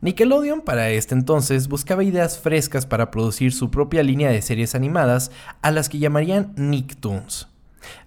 Nickelodeon 0.00 0.60
para 0.60 0.90
este 0.90 1.14
entonces 1.14 1.68
buscaba 1.68 2.04
ideas 2.04 2.38
frescas 2.38 2.86
para 2.86 3.10
producir 3.10 3.52
su 3.52 3.70
propia 3.70 4.02
línea 4.02 4.30
de 4.30 4.42
series 4.42 4.74
animadas 4.74 5.30
a 5.62 5.70
las 5.70 5.88
que 5.88 5.98
llamarían 5.98 6.52
Nicktoons. 6.56 7.48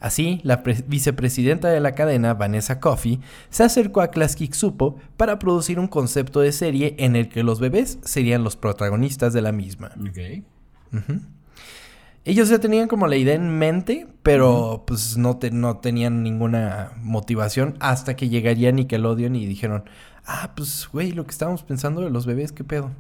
Así, 0.02 0.42
la 0.44 0.62
pre- 0.62 0.84
vicepresidenta 0.88 1.70
de 1.70 1.80
la 1.80 1.96
cadena, 1.96 2.34
Vanessa 2.34 2.80
Coffey, 2.82 3.22
se 3.50 3.64
acercó 3.64 4.02
a 4.02 4.12
Klasky 4.12 4.50
Supo 4.52 4.98
para 5.16 5.40
producir 5.40 5.80
un 5.80 5.88
concepto 5.88 6.42
de 6.42 6.52
serie 6.52 6.96
en 7.00 7.16
el 7.16 7.30
que 7.30 7.44
los 7.44 7.60
bebés 7.62 7.98
serían 8.04 8.44
los 8.44 8.56
protagonistas 8.58 9.32
de 9.34 9.42
la 9.42 9.52
misma. 9.54 9.92
Ok. 10.02 10.44
Ujú. 10.94 11.22
Ellos 12.26 12.50
ya 12.50 12.60
tenían 12.60 12.90
como 12.90 13.08
la 13.08 13.16
idea 13.16 13.34
en 13.36 13.58
mente, 13.58 14.06
pero 14.22 14.84
pues 14.86 15.16
no, 15.18 15.38
te- 15.38 15.52
no 15.52 15.78
tenían 15.78 16.22
ninguna 16.24 16.92
motivación 17.02 17.76
hasta 17.80 18.16
que 18.18 18.28
llegaría 18.28 18.72
Nickelodeon 18.74 19.36
y 19.38 19.46
dijeron, 19.46 19.86
ah, 20.30 20.52
pues 20.56 20.88
güey, 20.94 21.12
lo 21.12 21.26
que 21.26 21.32
estábamos 21.32 21.64
pensando 21.64 22.02
de 22.02 22.12
los 22.12 22.26
bebés, 22.26 22.52
¿qué 22.52 22.64
pedo? 22.64 22.92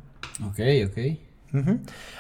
Ok, 0.43 0.59
ok. 0.87 0.97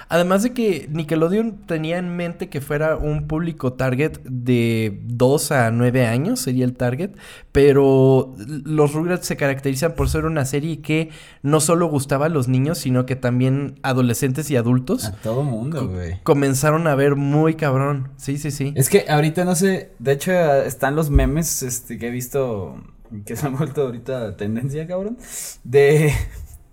Además 0.07 0.41
de 0.41 0.53
que 0.53 0.87
Nickelodeon 0.91 1.67
tenía 1.67 1.99
en 1.99 2.15
mente 2.15 2.49
que 2.49 2.61
fuera 2.61 2.97
un 2.97 3.27
público 3.27 3.73
target 3.73 4.19
de 4.23 4.99
2 5.03 5.51
a 5.51 5.71
9 5.71 6.07
años, 6.07 6.39
sería 6.39 6.65
el 6.65 6.73
target, 6.73 7.11
pero 7.51 8.33
los 8.37 8.93
Rugrats 8.93 9.27
se 9.27 9.37
caracterizan 9.37 9.93
por 9.93 10.09
ser 10.09 10.25
una 10.25 10.45
serie 10.45 10.81
que 10.81 11.09
no 11.43 11.59
solo 11.59 11.87
gustaba 11.87 12.25
a 12.25 12.29
los 12.29 12.47
niños, 12.47 12.79
sino 12.79 13.05
que 13.05 13.15
también 13.15 13.75
adolescentes 13.83 14.49
y 14.49 14.55
adultos 14.55 15.05
A 15.05 15.11
todo 15.11 15.43
mundo, 15.43 15.87
güey. 15.87 16.19
comenzaron 16.23 16.87
a 16.87 16.95
ver 16.95 17.15
muy 17.15 17.53
cabrón. 17.53 18.09
Sí, 18.17 18.39
sí, 18.39 18.49
sí. 18.49 18.73
Es 18.75 18.89
que 18.89 19.05
ahorita 19.07 19.45
no 19.45 19.55
sé, 19.55 19.91
de 19.99 20.13
hecho 20.13 20.31
están 20.31 20.95
los 20.95 21.11
memes 21.11 21.61
este, 21.61 21.99
que 21.99 22.07
he 22.07 22.11
visto 22.11 22.81
que 23.25 23.35
se 23.35 23.45
han 23.47 23.57
vuelto 23.57 23.81
ahorita 23.83 24.35
tendencia, 24.37 24.85
cabrón, 24.87 25.17
de, 25.63 26.13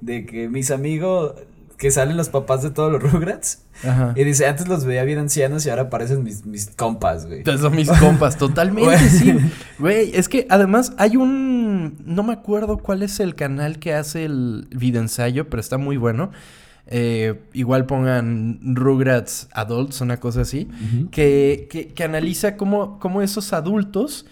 de 0.00 0.26
que 0.26 0.48
mis 0.48 0.70
amigos, 0.70 1.34
que 1.78 1.90
salen 1.90 2.16
los 2.16 2.28
papás 2.30 2.62
de 2.62 2.70
todos 2.70 2.90
los 2.92 3.02
Rugrats, 3.02 3.62
Ajá. 3.84 4.14
y 4.16 4.24
dice, 4.24 4.46
antes 4.46 4.66
los 4.68 4.84
veía 4.84 5.04
bien 5.04 5.18
ancianos 5.18 5.66
y 5.66 5.70
ahora 5.70 5.90
parecen 5.90 6.22
mis, 6.22 6.46
mis 6.46 6.68
compas, 6.70 7.26
güey. 7.26 7.44
Son 7.58 7.74
mis 7.76 7.90
compas, 7.90 8.36
totalmente, 8.38 8.84
Güey. 8.96 8.98
sí. 9.10 9.34
Güey, 9.78 10.10
es 10.14 10.28
que 10.28 10.46
además 10.48 10.92
hay 10.96 11.16
un. 11.16 11.98
No 12.06 12.22
me 12.22 12.32
acuerdo 12.32 12.78
cuál 12.78 13.02
es 13.02 13.20
el 13.20 13.34
canal 13.34 13.78
que 13.78 13.92
hace 13.92 14.24
el 14.24 14.68
videoensayo, 14.70 15.50
pero 15.50 15.60
está 15.60 15.76
muy 15.78 15.96
bueno. 15.98 16.30
Eh, 16.88 17.42
igual 17.52 17.84
pongan 17.84 18.60
Rugrats 18.62 19.48
Adults, 19.52 20.00
una 20.00 20.18
cosa 20.18 20.42
así. 20.42 20.68
Que, 21.10 21.66
que, 21.70 21.88
que 21.88 22.04
analiza 22.04 22.56
cómo, 22.56 22.98
cómo 23.00 23.22
esos 23.22 23.52
adultos 23.52 24.24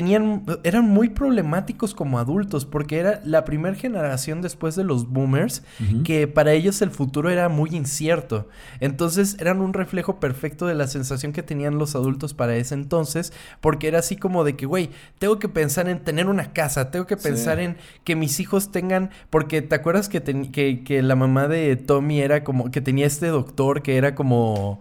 tenían. 0.00 0.44
eran 0.62 0.84
muy 0.84 1.08
problemáticos 1.08 1.94
como 1.94 2.18
adultos. 2.18 2.64
Porque 2.66 2.98
era 2.98 3.20
la 3.24 3.44
primera 3.44 3.74
generación 3.74 4.42
después 4.42 4.76
de 4.76 4.84
los 4.84 5.08
boomers 5.08 5.62
que 6.04 6.28
para 6.28 6.52
ellos 6.52 6.82
el 6.82 6.90
futuro 6.90 7.30
era 7.30 7.48
muy 7.48 7.70
incierto. 7.74 8.48
Entonces 8.80 9.36
eran 9.40 9.60
un 9.60 9.72
reflejo 9.72 10.20
perfecto 10.20 10.66
de 10.66 10.74
la 10.74 10.86
sensación 10.86 11.32
que 11.32 11.42
tenían 11.42 11.78
los 11.78 11.94
adultos 11.94 12.34
para 12.34 12.56
ese 12.56 12.74
entonces, 12.74 13.32
porque 13.60 13.88
era 13.88 14.00
así 14.00 14.16
como 14.16 14.44
de 14.44 14.54
que, 14.56 14.66
güey, 14.66 14.90
tengo 15.18 15.38
que 15.38 15.48
pensar 15.48 15.88
en 15.88 16.00
tener 16.04 16.26
una 16.26 16.52
casa, 16.52 16.90
tengo 16.90 17.06
que 17.06 17.16
Sí. 17.16 17.22
pensar 17.28 17.58
en 17.60 17.76
que 18.04 18.16
mis 18.16 18.38
hijos 18.40 18.70
tengan, 18.70 19.10
porque 19.30 19.62
te 19.62 19.74
acuerdas 19.74 20.08
que, 20.08 20.20
ten- 20.20 20.52
que, 20.52 20.84
que 20.84 21.02
la 21.02 21.16
mamá 21.16 21.48
de 21.48 21.76
Tommy 21.76 22.20
era 22.20 22.44
como, 22.44 22.70
que 22.70 22.80
tenía 22.82 23.06
este 23.06 23.28
doctor 23.28 23.82
que 23.82 23.96
era 23.96 24.14
como... 24.14 24.80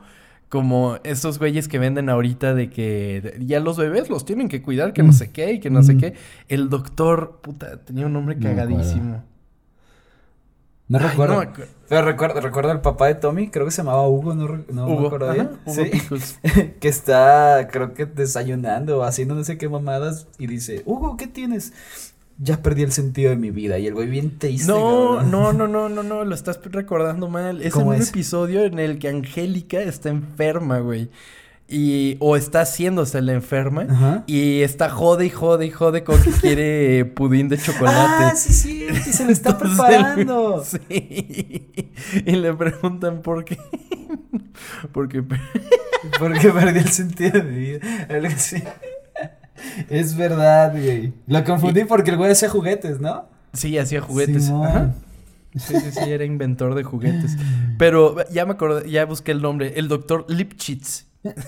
Como 0.56 1.00
esos 1.04 1.38
güeyes 1.38 1.68
que 1.68 1.80
venden 1.80 2.08
ahorita 2.08 2.54
de 2.54 2.70
que 2.70 3.36
ya 3.42 3.60
los 3.60 3.76
bebés 3.76 4.10
los 4.10 4.24
tienen 4.24 4.48
que 4.48 4.62
cuidar, 4.62 4.94
que 4.94 5.04
no 5.04 5.12
sé 5.12 5.30
qué 5.32 5.52
y 5.52 5.60
que 5.60 5.70
no 5.70 5.84
sé 5.84 5.96
Mm. 5.96 6.00
qué. 6.00 6.14
El 6.48 6.70
doctor, 6.70 7.40
puta, 7.42 7.84
tenía 7.84 8.06
un 8.06 8.14
nombre 8.14 8.40
cagadísimo. 8.40 9.22
No 10.88 10.98
Ay, 11.00 11.08
recuerdo. 11.10 11.44
no 11.44 11.52
Pero 11.90 12.06
recuerdo, 12.06 12.40
recuerdo 12.40 12.72
al 12.72 12.80
papá 12.80 13.08
de 13.08 13.16
Tommy, 13.16 13.50
creo 13.50 13.66
que 13.66 13.72
se 13.72 13.78
llamaba 13.84 14.08
Hugo, 14.08 14.34
no, 14.34 14.48
no 14.72 14.88
me 14.88 14.94
Hugo, 14.94 15.08
acuerdo 15.08 15.34
bien. 15.34 15.50
Hugo 15.66 15.76
Sí. 15.76 15.92
Que 16.80 16.88
está, 16.88 17.68
creo 17.70 17.94
que 17.94 18.06
desayunando 18.06 19.00
o 19.00 19.04
haciendo 19.04 19.36
no 19.36 19.44
sé 19.44 19.58
qué 19.58 19.68
mamadas 19.68 20.28
y 20.38 20.48
dice, 20.48 20.84
Hugo, 20.86 21.18
¿qué 21.18 21.28
tienes? 21.28 21.74
Ya 22.38 22.62
perdí 22.62 22.84
el 22.84 22.92
sentido 22.92 23.30
de 23.30 23.38
mi 23.38 23.50
vida 23.52 23.80
y 23.80 23.88
el 23.88 23.94
güey 23.94 24.08
bien 24.10 24.38
triste. 24.38 24.68
No, 24.72 25.16
cabrón. 25.16 25.32
no, 25.32 25.54
no, 25.54 25.68
no, 25.68 25.90
no, 25.90 26.04
no, 26.04 26.26
lo 26.26 26.36
estás 26.36 26.60
recordando 26.64 27.30
mal. 27.30 27.60
Es 27.62 27.68
en 27.68 27.72
¿Cómo 27.72 27.90
un 27.92 27.96
es? 27.96 28.10
episodio 28.10 28.66
en 28.66 28.80
el 28.80 29.00
que 29.00 29.08
Angélica 29.10 29.82
está 29.82 30.10
enferma, 30.10 30.80
güey. 30.80 31.10
Y, 31.68 32.18
o 32.20 32.36
está 32.36 32.62
haciéndose 32.62 33.20
la 33.24 33.34
enferma. 33.34 33.88
Ajá. 33.90 34.24
Y 34.28 34.62
está 34.62 34.90
jode 34.90 35.26
y 35.26 35.30
jode 35.32 35.66
y 35.66 35.72
jode 35.72 36.04
con 36.04 36.22
que 36.22 36.30
quiere 36.30 37.06
pudín 37.16 37.50
de 37.50 37.58
chocolate. 37.58 37.98
Ah, 38.26 38.34
sí, 38.36 38.54
sí, 38.54 38.88
y 38.92 39.14
se 39.14 39.26
lo 39.26 39.32
está 39.32 39.52
Entonces, 39.52 39.78
preparando. 39.78 40.64
Sí. 40.90 41.72
Y 42.26 42.32
le 42.34 42.54
preguntan 42.54 43.22
por 43.22 43.46
qué. 43.46 43.58
Porque 44.92 45.24
Porque 46.20 46.50
perdí 46.52 46.80
el 46.80 46.90
sentido 46.90 47.32
de 47.32 47.44
mi 47.44 47.58
vida. 47.58 47.80
Algo 48.10 48.28
así. 48.28 48.62
Es 49.90 50.16
verdad, 50.18 50.72
güey. 50.74 51.14
Lo 51.28 51.44
confundí 51.44 51.86
porque 51.86 52.12
el 52.12 52.18
güey 52.18 52.32
hacía 52.32 52.50
juguetes, 52.50 53.00
¿no? 53.00 53.26
sí, 53.54 53.78
hacía 53.78 54.02
juguetes. 54.02 54.50
Ajá. 54.50 54.94
Sí, 55.56 55.74
sí, 55.80 55.92
sí, 55.92 56.10
era 56.12 56.26
inventor 56.26 56.76
de 56.76 56.84
juguetes. 56.84 57.38
Pero 57.78 58.18
ya 58.30 58.46
me 58.46 58.52
acordé, 58.54 58.90
ya 58.90 59.06
busqué 59.06 59.32
el 59.32 59.42
nombre, 59.42 59.74
el 59.78 59.88
doctor 59.88 60.26
Lipschitz. 60.30 61.06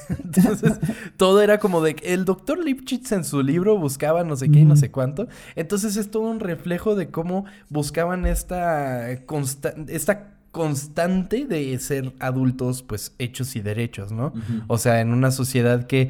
Entonces, 0.09 0.79
todo 1.17 1.41
era 1.41 1.59
como 1.59 1.81
de 1.81 1.95
que 1.95 2.13
el 2.13 2.23
doctor 2.25 2.63
Lipschitz 2.63 3.11
en 3.11 3.23
su 3.25 3.43
libro 3.43 3.77
buscaba 3.77 4.23
no 4.23 4.35
sé 4.37 4.49
qué 4.49 4.59
y 4.59 4.65
no 4.65 4.75
sé 4.77 4.89
cuánto. 4.91 5.27
Entonces 5.55 5.97
es 5.97 6.09
todo 6.09 6.23
un 6.23 6.39
reflejo 6.39 6.95
de 6.95 7.09
cómo 7.09 7.45
buscaban 7.69 8.25
esta, 8.25 9.25
consta- 9.25 9.75
esta 9.89 10.29
constante 10.51 11.45
de 11.45 11.77
ser 11.77 12.13
adultos, 12.19 12.81
pues, 12.81 13.13
hechos 13.19 13.55
y 13.55 13.59
derechos, 13.59 14.11
¿no? 14.11 14.33
O 14.67 14.77
sea, 14.77 15.01
en 15.01 15.11
una 15.13 15.31
sociedad 15.31 15.85
que 15.85 16.09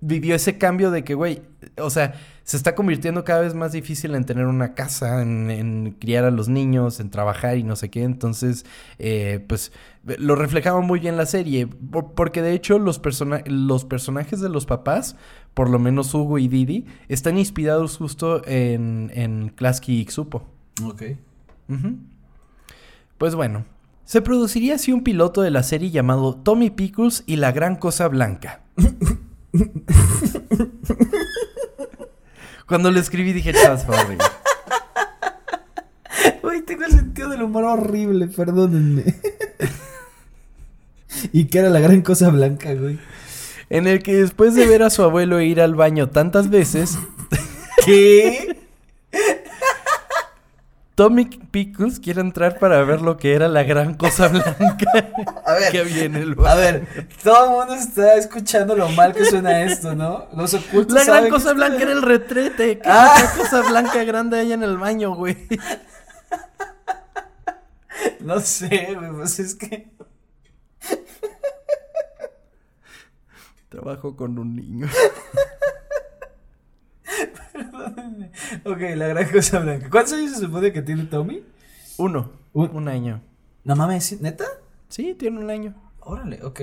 vivió 0.00 0.34
ese 0.34 0.58
cambio 0.58 0.90
de 0.90 1.02
que, 1.04 1.14
güey, 1.14 1.42
o 1.80 1.90
sea, 1.90 2.14
se 2.44 2.56
está 2.56 2.74
convirtiendo 2.74 3.24
cada 3.24 3.40
vez 3.40 3.54
más 3.54 3.72
difícil 3.72 4.14
en 4.14 4.24
tener 4.24 4.46
una 4.46 4.74
casa, 4.74 5.20
en, 5.22 5.50
en 5.50 5.96
criar 5.98 6.24
a 6.24 6.30
los 6.30 6.48
niños, 6.48 7.00
en 7.00 7.10
trabajar 7.10 7.58
y 7.58 7.64
no 7.64 7.74
sé 7.76 7.90
qué. 7.90 8.04
Entonces, 8.04 8.64
eh, 8.98 9.44
pues, 9.48 9.72
lo 10.04 10.34
reflejaba 10.36 10.80
muy 10.80 11.00
bien 11.00 11.16
la 11.16 11.26
serie. 11.26 11.66
por- 11.66 12.12
porque 12.14 12.40
de 12.42 12.52
hecho, 12.54 12.78
los, 12.78 12.98
persona- 12.98 13.42
los 13.46 13.84
personajes 13.84 14.40
de 14.40 14.48
los 14.48 14.66
papás, 14.66 15.16
por 15.52 15.68
lo 15.68 15.78
menos 15.78 16.14
Hugo 16.14 16.38
y 16.38 16.48
Didi, 16.48 16.86
están 17.08 17.36
inspirados 17.36 17.96
justo 17.96 18.42
en, 18.46 19.10
en 19.14 19.48
Klasky 19.50 20.00
y 20.00 20.04
Xupo. 20.06 20.46
Ok. 20.84 21.02
Pues 23.18 23.34
bueno, 23.34 23.64
se 24.04 24.22
produciría 24.22 24.76
así 24.76 24.92
un 24.92 25.02
piloto 25.02 25.42
de 25.42 25.50
la 25.50 25.62
serie 25.62 25.90
llamado 25.90 26.34
Tommy 26.36 26.70
Pickles 26.70 27.24
y 27.26 27.36
la 27.36 27.52
Gran 27.52 27.76
Cosa 27.76 28.08
Blanca. 28.08 28.62
Cuando 32.66 32.90
lo 32.90 33.00
escribí 33.00 33.32
dije, 33.32 33.52
chavas, 33.52 33.86
horrible". 33.88 34.24
Güey, 36.42 36.62
tengo 36.62 36.84
el 36.84 36.92
sentido 36.92 37.30
del 37.30 37.42
humor 37.42 37.64
horrible, 37.64 38.28
perdónenme. 38.28 39.14
y 41.32 41.46
que 41.46 41.58
era 41.58 41.70
la 41.70 41.80
gran 41.80 42.02
cosa 42.02 42.28
blanca, 42.30 42.74
güey. 42.74 42.98
En 43.70 43.86
el 43.86 44.02
que 44.02 44.16
después 44.16 44.54
de 44.54 44.66
ver 44.66 44.82
a 44.82 44.90
su 44.90 45.02
abuelo 45.02 45.40
ir 45.40 45.60
al 45.60 45.74
baño 45.74 46.08
tantas 46.08 46.48
veces, 46.50 46.98
¿Qué? 47.84 48.57
Tommy 50.98 51.26
Pickles 51.26 52.00
quiere 52.00 52.20
entrar 52.20 52.58
para 52.58 52.82
ver 52.82 53.02
lo 53.02 53.16
que 53.18 53.32
era 53.32 53.46
la 53.46 53.62
gran 53.62 53.94
cosa 53.94 54.26
blanca 54.26 54.90
A 55.46 55.52
ver, 55.52 55.70
que 55.70 55.78
había 55.78 56.02
en 56.02 56.16
el 56.16 56.34
a 56.44 56.56
ver, 56.56 57.06
todo 57.22 57.44
el 57.44 57.50
mundo 57.52 57.74
está 57.74 58.14
escuchando 58.16 58.74
lo 58.74 58.88
mal 58.88 59.14
que 59.14 59.24
suena 59.24 59.62
esto, 59.62 59.94
¿no? 59.94 60.26
Los 60.34 60.54
ocultos 60.54 60.96
La 60.96 61.04
gran 61.04 61.30
cosa 61.30 61.52
blanca 61.52 61.82
era 61.82 61.92
el 61.92 62.02
retrete. 62.02 62.80
¿Qué 62.80 62.88
Ah. 62.90 63.12
otra 63.14 63.30
cosa 63.36 63.70
blanca 63.70 64.02
grande 64.02 64.40
hay 64.40 64.52
en 64.52 64.64
el 64.64 64.76
baño, 64.76 65.14
güey? 65.14 65.36
No 68.18 68.40
sé, 68.40 68.96
güey, 68.98 69.12
pues 69.12 69.38
es 69.38 69.54
que... 69.54 69.92
Trabajo 73.68 74.16
con 74.16 74.36
un 74.36 74.56
niño. 74.56 74.88
Ok, 78.64 78.80
la 78.96 79.08
gran 79.08 79.30
cosa 79.30 79.58
blanca. 79.60 79.88
¿Cuántos 79.90 80.14
años 80.14 80.32
se 80.32 80.40
supone 80.40 80.72
que 80.72 80.82
tiene 80.82 81.04
Tommy? 81.04 81.42
Uno. 81.96 82.30
Un- 82.52 82.70
Un 82.74 82.88
año. 82.88 83.20
No 83.64 83.76
mames, 83.76 84.20
¿neta? 84.20 84.44
Sí, 84.88 85.14
tiene 85.18 85.38
un 85.38 85.50
año. 85.50 85.74
Órale, 86.00 86.42
ok. 86.42 86.60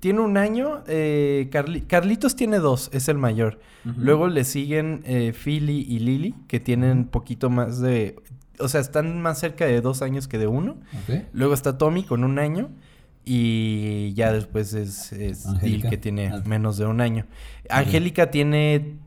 Tiene 0.00 0.20
un 0.20 0.36
año. 0.36 0.82
eh, 0.86 1.48
Carli- 1.52 1.86
Carlitos 1.86 2.36
tiene 2.36 2.58
dos, 2.58 2.90
es 2.92 3.08
el 3.08 3.18
mayor. 3.18 3.60
Luego 3.84 4.28
le 4.28 4.44
siguen 4.44 5.02
eh, 5.04 5.32
Philly 5.32 5.80
y 5.88 5.98
Lily, 6.00 6.34
que 6.48 6.60
tienen 6.60 7.06
poquito 7.06 7.50
más 7.50 7.80
de. 7.80 8.16
O 8.58 8.68
sea, 8.68 8.80
están 8.80 9.20
más 9.22 9.40
cerca 9.40 9.64
de 9.64 9.80
dos 9.80 10.02
años 10.02 10.28
que 10.28 10.38
de 10.38 10.46
uno. 10.46 10.72
Ok. 11.02 11.22
Luego 11.32 11.54
está 11.54 11.78
Tommy 11.78 12.04
con 12.04 12.22
un 12.24 12.38
año. 12.38 12.70
Y 13.24 14.12
ya 14.14 14.32
después 14.32 14.74
es, 14.74 15.12
es 15.12 15.46
Dil, 15.60 15.88
que 15.88 15.96
tiene 15.96 16.28
Ah. 16.28 16.42
menos 16.44 16.76
de 16.76 16.86
un 16.86 17.00
año. 17.00 17.26
Angélica 17.70 18.30
tiene 18.32 18.98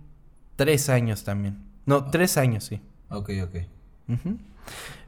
tres 0.55 0.89
años 0.89 1.23
también. 1.23 1.57
No, 1.85 2.05
tres 2.05 2.37
años, 2.37 2.63
sí. 2.63 2.81
Ok, 3.09 3.31
ok. 3.43 3.55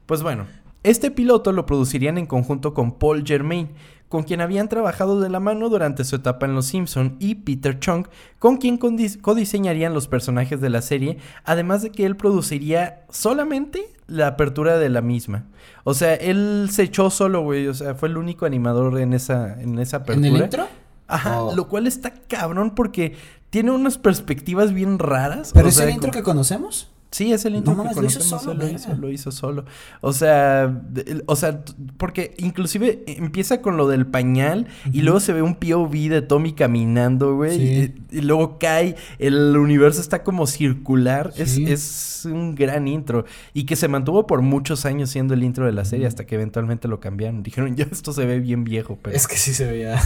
Pues 0.06 0.24
bueno, 0.24 0.46
este 0.84 1.12
piloto 1.12 1.52
lo 1.52 1.66
producirían 1.66 2.18
en 2.18 2.26
conjunto 2.26 2.74
con 2.74 2.94
Paul 2.94 3.24
Germain, 3.26 3.70
con 4.10 4.24
quien 4.24 4.40
habían 4.40 4.70
trabajado 4.70 5.20
de 5.20 5.30
la 5.30 5.42
mano 5.42 5.68
durante 5.68 6.06
su 6.06 6.16
etapa 6.16 6.46
en 6.46 6.56
Los 6.56 6.68
Simpson, 6.68 7.18
y 7.20 7.36
Peter 7.36 7.78
Chung, 7.80 8.08
con 8.40 8.58
quien 8.58 8.78
codiseñarían 8.78 9.94
los 9.94 10.08
personajes 10.08 10.62
de 10.62 10.70
la 10.70 10.82
serie, 10.82 11.18
además 11.44 11.82
de 11.82 11.92
que 11.92 12.06
él 12.06 12.16
produciría 12.16 13.02
solamente 13.10 13.84
la 14.08 14.28
apertura 14.28 14.78
de 14.78 14.90
la 14.90 15.02
misma. 15.02 15.46
O 15.84 15.94
sea, 15.94 16.14
él 16.14 16.70
se 16.72 16.84
echó 16.84 17.10
solo, 17.10 17.42
güey, 17.42 17.68
o 17.68 17.74
sea, 17.74 17.96
fue 17.96 18.08
el 18.08 18.18
único 18.18 18.46
animador 18.46 18.98
en 19.00 19.14
esa, 19.14 19.62
en 19.62 19.78
esa 19.80 19.98
¿En 19.98 20.04
apertura. 20.04 20.28
el 20.30 20.44
intro? 20.44 20.68
Ajá, 21.08 21.42
Oh. 21.42 21.56
lo 21.56 21.68
cual 21.68 21.88
está 21.88 22.12
cabrón 22.28 22.72
porque 22.76 23.16
tiene 23.50 23.72
unas 23.72 23.98
perspectivas 23.98 24.74
bien 24.74 25.00
raras. 25.00 25.52
¿Pero 25.54 25.68
o 25.68 25.70
es 25.70 25.76
sea, 25.76 25.86
el 25.86 25.92
intro 25.94 26.12
que 26.12 26.24
conocemos? 26.24 26.92
Sí, 27.10 27.32
es 27.32 27.46
el 27.46 27.56
intro 27.56 27.74
No 27.74 27.84
que 27.84 27.88
mames, 27.96 28.02
lo 28.02 28.06
hizo 28.08 28.20
conocemos, 28.20 28.44
solo, 28.44 28.62
él 28.66 28.72
lo 28.74 28.76
hizo, 28.78 28.94
lo 28.96 29.10
hizo 29.10 29.32
solo. 29.32 29.66
O 30.02 30.12
sea, 30.12 30.68
de- 30.68 31.24
o 31.26 31.38
sea, 31.38 31.64
porque 31.96 32.36
inclusive 32.38 33.02
empieza 33.08 33.62
con 33.62 33.78
lo 33.78 33.88
del 33.88 34.06
pañal 34.06 34.68
y 34.92 35.02
luego 35.04 35.22
se 35.22 35.32
ve 35.32 35.42
un 35.42 35.56
POV 35.56 36.10
de 36.10 36.22
Tommy 36.22 36.52
caminando, 36.52 37.36
güey, 37.38 37.58
Sí. 37.58 37.94
y, 38.12 38.18
y 38.18 38.22
luego 38.24 38.60
cae, 38.60 38.98
el 39.20 39.56
universo 39.56 40.02
está 40.02 40.22
como 40.22 40.48
circular, 40.48 41.32
Sí. 41.34 41.64
es, 41.64 42.20
es 42.26 42.26
un 42.26 42.56
gran 42.56 42.90
intro 42.90 43.24
y 43.54 43.64
que 43.64 43.78
se 43.78 43.88
mantuvo 43.88 44.28
por 44.28 44.42
muchos 44.42 44.86
años 44.86 45.10
siendo 45.10 45.34
el 45.34 45.44
intro 45.46 45.66
de 45.66 45.72
la 45.72 45.86
serie 45.86 46.08
hasta 46.08 46.26
que 46.26 46.36
eventualmente 46.36 46.90
lo 46.90 47.00
cambiaron. 47.00 47.42
Dijeron, 47.42 47.74
ya 47.78 47.86
esto 47.90 48.12
se 48.12 48.26
ve 48.26 48.42
bien 48.42 48.66
viejo, 48.66 49.00
pero 49.02 49.16
Es 49.16 49.30
que 49.30 49.38
sí 49.38 49.54
se 49.54 49.66
veía. 49.66 49.98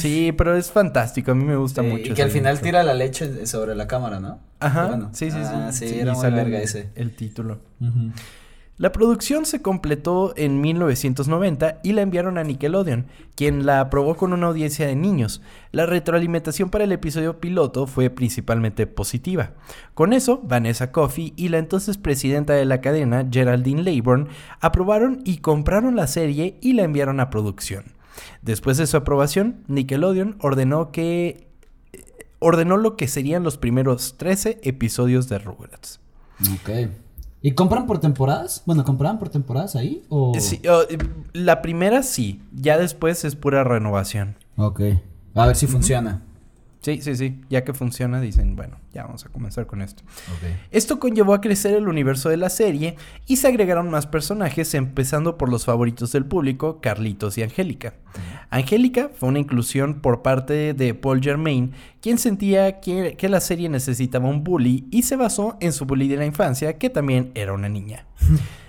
Sí, 0.00 0.32
pero 0.32 0.56
es 0.56 0.70
fantástico, 0.70 1.30
a 1.32 1.34
mí 1.34 1.44
me 1.44 1.56
gusta 1.56 1.82
Sí, 1.82 1.88
mucho. 1.88 2.12
y 2.12 2.14
que 2.14 2.22
al 2.22 2.30
final 2.30 2.60
tira 2.60 2.82
la 2.82 2.94
leche 2.94 3.46
sobre 3.46 3.74
la 3.74 3.86
cámara, 3.86 4.20
¿no? 4.20 4.38
Ajá, 4.60 4.86
Bueno. 4.88 5.10
sí, 5.12 5.30
sí, 5.30 5.38
sí. 5.38 5.50
Ah, 5.52 5.70
sí, 5.72 5.88
sí, 5.88 5.98
era 5.98 6.12
muy 6.14 6.22
verga 6.30 6.58
el- 6.58 6.64
ese. 6.64 6.90
El 6.94 7.14
título. 7.14 7.60
La 8.76 8.92
producción 8.92 9.44
se 9.44 9.60
completó 9.60 10.32
en 10.38 10.62
1990 10.62 11.80
y 11.82 11.92
la 11.92 12.00
enviaron 12.00 12.38
a 12.38 12.44
Nickelodeon, 12.44 13.04
quien 13.34 13.66
la 13.66 13.80
aprobó 13.80 14.16
con 14.16 14.32
una 14.32 14.46
audiencia 14.46 14.86
de 14.86 14.96
niños. 14.96 15.42
La 15.70 15.84
retroalimentación 15.84 16.70
para 16.70 16.84
el 16.84 16.92
episodio 16.92 17.40
piloto 17.40 17.86
fue 17.86 18.08
principalmente 18.08 18.86
positiva. 18.86 19.50
Con 19.92 20.14
eso, 20.14 20.40
Vanessa 20.42 20.92
Coffey 20.92 21.34
y 21.36 21.50
la 21.50 21.58
entonces 21.58 21.98
presidenta 21.98 22.54
de 22.54 22.64
la 22.64 22.80
cadena, 22.80 23.26
Geraldine 23.30 23.82
Laybourne, 23.82 24.28
aprobaron 24.60 25.20
y 25.26 25.38
compraron 25.38 25.94
la 25.94 26.06
serie 26.06 26.56
y 26.62 26.72
la 26.72 26.82
enviaron 26.84 27.20
a 27.20 27.28
producción. 27.28 27.84
Después 28.42 28.76
de 28.76 28.86
su 28.86 28.96
aprobación, 28.96 29.64
Nickelodeon 29.68 30.36
ordenó 30.40 30.92
que 30.92 31.48
eh, 31.92 32.04
ordenó 32.38 32.76
lo 32.76 32.96
que 32.96 33.08
serían 33.08 33.42
los 33.42 33.58
primeros 33.58 34.16
13 34.16 34.60
episodios 34.62 35.28
de 35.28 35.38
Rugrats. 35.38 36.00
Ok. 36.54 36.70
¿Y 37.42 37.52
compran 37.52 37.86
por 37.86 38.00
temporadas? 38.00 38.62
Bueno, 38.66 38.84
¿compraban 38.84 39.18
por 39.18 39.30
temporadas 39.30 39.74
ahí? 39.76 40.02
O... 40.10 40.32
Sí, 40.38 40.60
oh, 40.68 40.82
eh, 40.88 40.98
la 41.32 41.62
primera 41.62 42.02
sí, 42.02 42.42
ya 42.52 42.76
después 42.76 43.24
es 43.24 43.34
pura 43.34 43.64
renovación. 43.64 44.36
Ok. 44.56 44.80
A 45.34 45.46
ver 45.46 45.56
si 45.56 45.66
funciona. 45.66 46.22
Sí, 46.80 47.02
sí, 47.02 47.14
sí, 47.14 47.40
ya 47.50 47.62
que 47.62 47.74
funciona 47.74 48.22
dicen, 48.22 48.56
bueno, 48.56 48.78
ya 48.94 49.04
vamos 49.04 49.26
a 49.26 49.28
comenzar 49.28 49.66
con 49.66 49.82
esto. 49.82 50.02
Esto 50.70 50.98
conllevó 50.98 51.34
a 51.34 51.42
crecer 51.42 51.74
el 51.74 51.88
universo 51.88 52.30
de 52.30 52.38
la 52.38 52.48
serie 52.48 52.96
y 53.26 53.36
se 53.36 53.48
agregaron 53.48 53.90
más 53.90 54.06
personajes, 54.06 54.72
empezando 54.72 55.36
por 55.36 55.50
los 55.50 55.66
favoritos 55.66 56.12
del 56.12 56.24
público, 56.24 56.80
Carlitos 56.80 57.36
y 57.36 57.42
Angélica. 57.42 57.92
Angélica 58.48 59.10
fue 59.14 59.28
una 59.28 59.40
inclusión 59.40 60.00
por 60.00 60.22
parte 60.22 60.72
de 60.72 60.94
Paul 60.94 61.20
Germain, 61.20 61.72
quien 62.00 62.16
sentía 62.16 62.80
que, 62.80 63.14
que 63.18 63.28
la 63.28 63.40
serie 63.40 63.68
necesitaba 63.68 64.28
un 64.28 64.42
bully 64.42 64.86
y 64.90 65.02
se 65.02 65.16
basó 65.16 65.58
en 65.60 65.74
su 65.74 65.84
bully 65.84 66.08
de 66.08 66.16
la 66.16 66.24
infancia, 66.24 66.78
que 66.78 66.88
también 66.88 67.30
era 67.34 67.52
una 67.52 67.68
niña. 67.68 68.06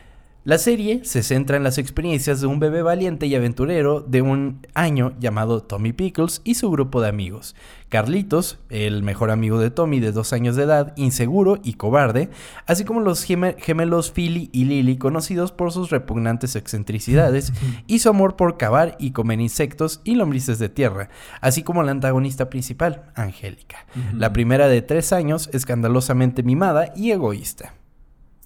La 0.43 0.57
serie 0.57 1.05
se 1.05 1.21
centra 1.21 1.55
en 1.55 1.63
las 1.63 1.77
experiencias 1.77 2.41
de 2.41 2.47
un 2.47 2.59
bebé 2.59 2.81
valiente 2.81 3.27
y 3.27 3.35
aventurero 3.35 4.01
de 4.01 4.23
un 4.23 4.65
año 4.73 5.13
llamado 5.19 5.61
Tommy 5.61 5.93
Pickles 5.93 6.41
y 6.43 6.55
su 6.55 6.71
grupo 6.71 6.99
de 6.99 7.09
amigos. 7.09 7.55
Carlitos, 7.89 8.57
el 8.69 9.03
mejor 9.03 9.29
amigo 9.29 9.59
de 9.59 9.69
Tommy 9.69 9.99
de 9.99 10.11
dos 10.11 10.33
años 10.33 10.55
de 10.55 10.63
edad, 10.63 10.93
inseguro 10.95 11.59
y 11.63 11.73
cobarde, 11.73 12.31
así 12.65 12.85
como 12.85 13.01
los 13.01 13.23
geme- 13.23 13.55
gemelos 13.59 14.09
Philly 14.09 14.49
y 14.51 14.65
Lily, 14.65 14.97
conocidos 14.97 15.51
por 15.51 15.71
sus 15.71 15.91
repugnantes 15.91 16.55
excentricidades 16.55 17.53
y 17.85 17.99
su 17.99 18.09
amor 18.09 18.35
por 18.35 18.57
cavar 18.57 18.95
y 18.97 19.11
comer 19.11 19.39
insectos 19.41 20.01
y 20.03 20.15
lombrices 20.15 20.57
de 20.57 20.69
tierra, 20.69 21.09
así 21.41 21.61
como 21.61 21.83
la 21.83 21.91
antagonista 21.91 22.49
principal, 22.49 23.11
Angélica. 23.13 23.85
La 24.15 24.33
primera 24.33 24.67
de 24.67 24.81
tres 24.81 25.13
años, 25.13 25.51
escandalosamente 25.53 26.41
mimada 26.41 26.93
y 26.95 27.11
egoísta. 27.11 27.75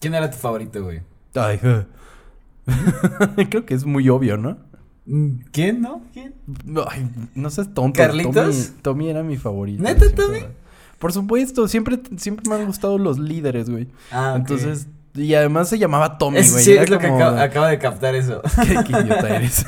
¿Quién 0.02 0.14
era 0.14 0.30
tu 0.30 0.36
favorito, 0.38 0.84
güey? 0.84 1.00
Ay. 1.36 1.60
Creo 3.50 3.66
que 3.66 3.74
es 3.74 3.86
muy 3.86 4.10
obvio, 4.10 4.38
¿no? 4.38 4.58
Mm, 5.06 5.30
¿Quién, 5.52 5.82
no? 5.82 6.02
¿Quién? 6.14 6.34
Ay, 6.88 7.10
no 7.36 7.50
seas 7.50 7.74
tonto. 7.74 7.98
¿Carlitos? 7.98 8.34
Tommy, 8.34 8.82
Tommy 8.82 9.10
era 9.10 9.24
mi 9.24 9.38
favorito. 9.38 9.84
¿Neta, 9.84 10.10
Tommy? 10.14 10.40
Por 11.00 11.14
supuesto, 11.14 11.68
siempre, 11.68 12.00
siempre 12.18 12.50
me 12.50 12.56
han 12.56 12.66
gustado 12.66 12.98
los 12.98 13.20
líderes, 13.20 13.70
güey. 13.70 13.88
Ah, 14.12 14.32
ok. 14.34 14.38
Entonces, 14.40 14.88
y 15.14 15.34
además 15.36 15.70
se 15.70 15.78
llamaba 15.78 16.18
Tommy, 16.18 16.40
Es, 16.40 16.52
güey. 16.52 16.64
sí, 16.64 16.72
era 16.72 16.84
es 16.84 16.90
lo 16.90 17.00
que 17.00 17.08
acabo, 17.08 17.38
acabo 17.38 17.66
de 17.68 17.78
captar 17.78 18.16
eso. 18.16 18.42
Qué, 18.68 18.76
qué 18.86 19.00
idiota 19.04 19.36
eres. 19.36 19.66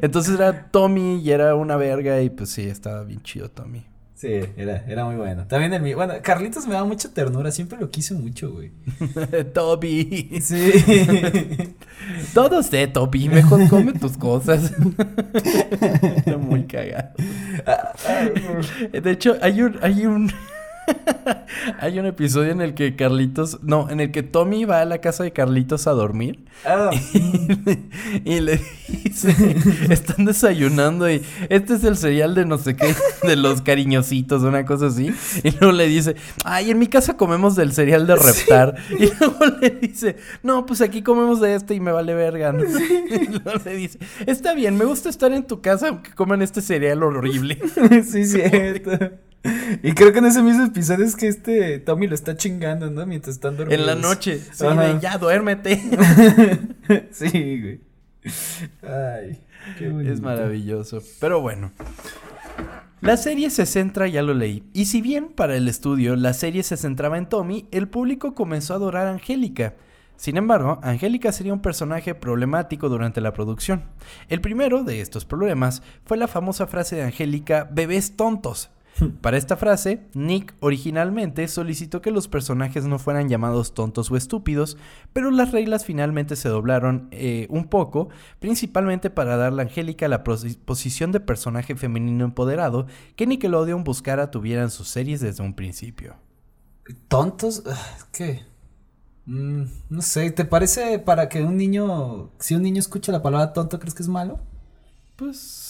Entonces 0.00 0.34
era 0.34 0.70
Tommy 0.70 1.16
y 1.20 1.30
era 1.30 1.54
una 1.54 1.76
verga 1.76 2.22
y 2.22 2.30
pues 2.30 2.50
sí, 2.50 2.62
estaba 2.62 3.04
bien 3.04 3.20
chido 3.22 3.50
Tommy. 3.50 3.84
Sí, 4.14 4.40
era, 4.56 4.84
era 4.86 5.04
muy 5.04 5.16
bueno. 5.16 5.46
También 5.48 5.72
el 5.74 5.82
mío. 5.82 5.96
Bueno, 5.96 6.14
Carlitos 6.22 6.66
me 6.68 6.74
da 6.74 6.84
mucha 6.84 7.12
ternura. 7.12 7.50
Siempre 7.50 7.78
lo 7.78 7.90
quise 7.90 8.14
mucho, 8.14 8.52
güey. 8.52 8.70
Tommy. 9.54 10.40
Sí. 10.40 10.72
Todo 12.34 12.62
sé, 12.62 12.86
Tommy. 12.86 13.28
Mejor 13.28 13.68
come 13.68 13.92
tus 13.92 14.16
cosas. 14.16 14.72
Era 16.26 16.38
muy 16.38 16.64
cagado. 16.64 17.10
De 18.92 19.10
hecho, 19.10 19.36
hay 19.42 19.62
un, 19.62 19.78
hay 19.82 20.06
un, 20.06 20.30
hay 21.80 21.98
un 21.98 22.06
episodio 22.06 22.52
en 22.52 22.60
el 22.60 22.74
que 22.74 22.96
Carlitos, 22.96 23.62
no, 23.62 23.90
en 23.90 24.00
el 24.00 24.10
que 24.10 24.22
Tommy 24.22 24.64
va 24.64 24.80
a 24.80 24.84
la 24.84 24.98
casa 24.98 25.24
de 25.24 25.32
Carlitos 25.32 25.86
a 25.86 25.92
dormir 25.92 26.44
Ah, 26.64 26.90
y 28.24 28.40
le 28.40 28.60
dice, 28.88 29.34
están 29.90 30.24
desayunando 30.24 31.10
y 31.10 31.22
este 31.48 31.74
es 31.74 31.84
el 31.84 31.96
cereal 31.96 32.34
de 32.34 32.46
no 32.46 32.58
sé 32.58 32.76
qué, 32.76 32.94
de 33.22 33.36
los 33.36 33.60
cariñositos, 33.60 34.42
una 34.42 34.64
cosa 34.64 34.86
así. 34.86 35.12
Y 35.42 35.50
luego 35.50 35.72
le 35.72 35.88
dice, 35.88 36.16
ay, 36.44 36.70
en 36.70 36.78
mi 36.78 36.86
casa 36.86 37.16
comemos 37.16 37.56
del 37.56 37.72
cereal 37.72 38.06
de 38.06 38.16
reptar. 38.16 38.76
Y 38.90 39.10
luego 39.18 39.58
le 39.60 39.70
dice, 39.70 40.16
no, 40.42 40.64
pues 40.64 40.80
aquí 40.80 41.02
comemos 41.02 41.40
de 41.40 41.54
este 41.54 41.74
y 41.74 41.80
me 41.80 41.92
vale 41.92 42.14
verga. 42.14 42.52
¿no? 42.52 42.64
Y 42.64 43.26
luego 43.26 43.60
le 43.64 43.76
dice, 43.76 43.98
está 44.26 44.54
bien, 44.54 44.76
me 44.76 44.84
gusta 44.84 45.08
estar 45.08 45.32
en 45.32 45.46
tu 45.46 45.60
casa 45.60 45.88
aunque 45.88 46.12
coman 46.12 46.42
este 46.42 46.62
cereal 46.62 47.02
horrible. 47.02 47.58
sí, 48.10 48.24
cierto. 48.24 49.10
Y 49.82 49.92
creo 49.92 50.12
que 50.12 50.20
en 50.20 50.26
ese 50.26 50.42
mismo 50.42 50.64
episodio 50.64 51.04
es 51.04 51.16
que 51.16 51.28
este 51.28 51.78
Tommy 51.78 52.06
lo 52.06 52.14
está 52.14 52.36
chingando, 52.36 52.90
¿no? 52.90 53.04
Mientras 53.04 53.36
están 53.36 53.56
dormidos. 53.56 53.80
En 53.80 53.86
la 53.86 53.94
noche. 53.94 54.38
Sí, 54.38 54.64
de, 54.64 54.98
ya, 55.00 55.18
duérmete. 55.18 55.76
sí, 57.10 57.60
güey. 57.60 57.80
Ay, 58.82 59.40
qué 59.78 59.88
bonito. 59.88 60.12
Es 60.12 60.20
maravilloso. 60.20 61.02
Pero 61.20 61.40
bueno. 61.40 61.72
La 63.02 63.18
serie 63.18 63.50
se 63.50 63.66
centra, 63.66 64.08
ya 64.08 64.22
lo 64.22 64.32
leí, 64.32 64.62
y 64.72 64.86
si 64.86 65.02
bien 65.02 65.28
para 65.28 65.56
el 65.56 65.68
estudio 65.68 66.16
la 66.16 66.32
serie 66.32 66.62
se 66.62 66.78
centraba 66.78 67.18
en 67.18 67.28
Tommy, 67.28 67.68
el 67.70 67.86
público 67.86 68.34
comenzó 68.34 68.72
a 68.72 68.76
adorar 68.76 69.08
a 69.08 69.10
Angélica. 69.10 69.74
Sin 70.16 70.38
embargo, 70.38 70.78
Angélica 70.82 71.30
sería 71.30 71.52
un 71.52 71.60
personaje 71.60 72.14
problemático 72.14 72.88
durante 72.88 73.20
la 73.20 73.34
producción. 73.34 73.84
El 74.30 74.40
primero 74.40 74.84
de 74.84 75.02
estos 75.02 75.26
problemas 75.26 75.82
fue 76.06 76.16
la 76.16 76.28
famosa 76.28 76.66
frase 76.66 76.96
de 76.96 77.02
Angélica, 77.02 77.68
bebés 77.70 78.16
tontos. 78.16 78.70
Para 79.20 79.36
esta 79.36 79.56
frase, 79.56 80.06
Nick 80.14 80.54
originalmente 80.60 81.48
solicitó 81.48 82.00
que 82.00 82.10
los 82.10 82.28
personajes 82.28 82.84
no 82.84 82.98
fueran 82.98 83.28
llamados 83.28 83.74
tontos 83.74 84.10
o 84.10 84.16
estúpidos, 84.16 84.76
pero 85.12 85.30
las 85.30 85.52
reglas 85.52 85.84
finalmente 85.84 86.36
se 86.36 86.48
doblaron 86.48 87.08
eh, 87.10 87.46
un 87.50 87.68
poco, 87.68 88.08
principalmente 88.38 89.10
para 89.10 89.36
darle 89.36 89.62
a 89.62 89.64
Angélica 89.64 90.06
la 90.08 90.22
posición 90.22 91.12
de 91.12 91.20
personaje 91.20 91.74
femenino 91.74 92.24
empoderado 92.24 92.86
que 93.16 93.26
Nickelodeon 93.26 93.84
buscara 93.84 94.30
tuviera 94.30 94.62
en 94.62 94.70
sus 94.70 94.88
series 94.88 95.20
desde 95.20 95.42
un 95.42 95.54
principio. 95.54 96.16
¿Tontos? 97.08 97.62
Ah, 97.66 98.06
¿Qué? 98.12 98.42
Mm, 99.26 99.64
no 99.88 100.02
sé, 100.02 100.30
¿te 100.30 100.44
parece 100.44 100.98
para 100.98 101.28
que 101.28 101.42
un 101.42 101.56
niño, 101.56 102.30
si 102.38 102.54
un 102.54 102.62
niño 102.62 102.78
escucha 102.78 103.10
la 103.10 103.22
palabra 103.22 103.52
tonto, 103.52 103.78
crees 103.80 103.94
que 103.94 104.02
es 104.02 104.08
malo? 104.08 104.40
Pues 105.16 105.63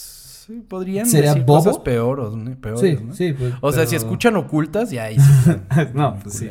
sí, 0.45 0.63
podrían 0.67 1.05
¿Sería 1.07 1.29
decir 1.31 1.45
bobo? 1.45 1.59
cosas 1.63 1.79
peores, 1.79 2.25
peores 2.61 2.81
Sí, 2.81 2.97
¿no? 3.05 3.13
sí, 3.13 3.33
pues, 3.33 3.53
O 3.61 3.71
sea, 3.71 3.79
pero- 3.81 3.89
si 3.89 3.95
escuchan 3.95 4.35
ocultas, 4.35 4.91
ya 4.91 5.05
ahí 5.05 5.17
sí. 5.19 5.51
no, 5.93 6.17
pues 6.21 6.35
sí. 6.35 6.49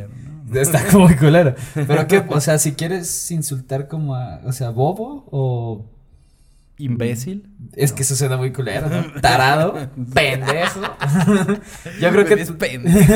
Está 0.53 0.85
como 0.91 1.07
muy 1.07 1.17
culero. 1.17 1.55
Pero 1.75 2.07
qué, 2.07 2.23
o 2.29 2.41
sea, 2.41 2.59
si 2.59 2.73
quieres 2.73 3.31
insultar 3.31 3.89
como 3.89 4.15
a, 4.15 4.41
o 4.45 4.53
sea, 4.53 4.71
bobo 4.71 5.27
o 5.31 5.87
Imbécil. 6.77 7.49
es 7.75 7.93
que 7.93 8.03
eso 8.03 8.17
suena 8.17 8.37
muy 8.37 8.53
culero, 8.53 8.89
¿no? 8.91 9.21
Tarado, 9.21 9.75
pendejo. 10.15 10.81
Yo 12.01 12.11
creo 12.11 12.25
que 12.25 12.35
Es 12.35 12.51
pendejo. 12.51 13.13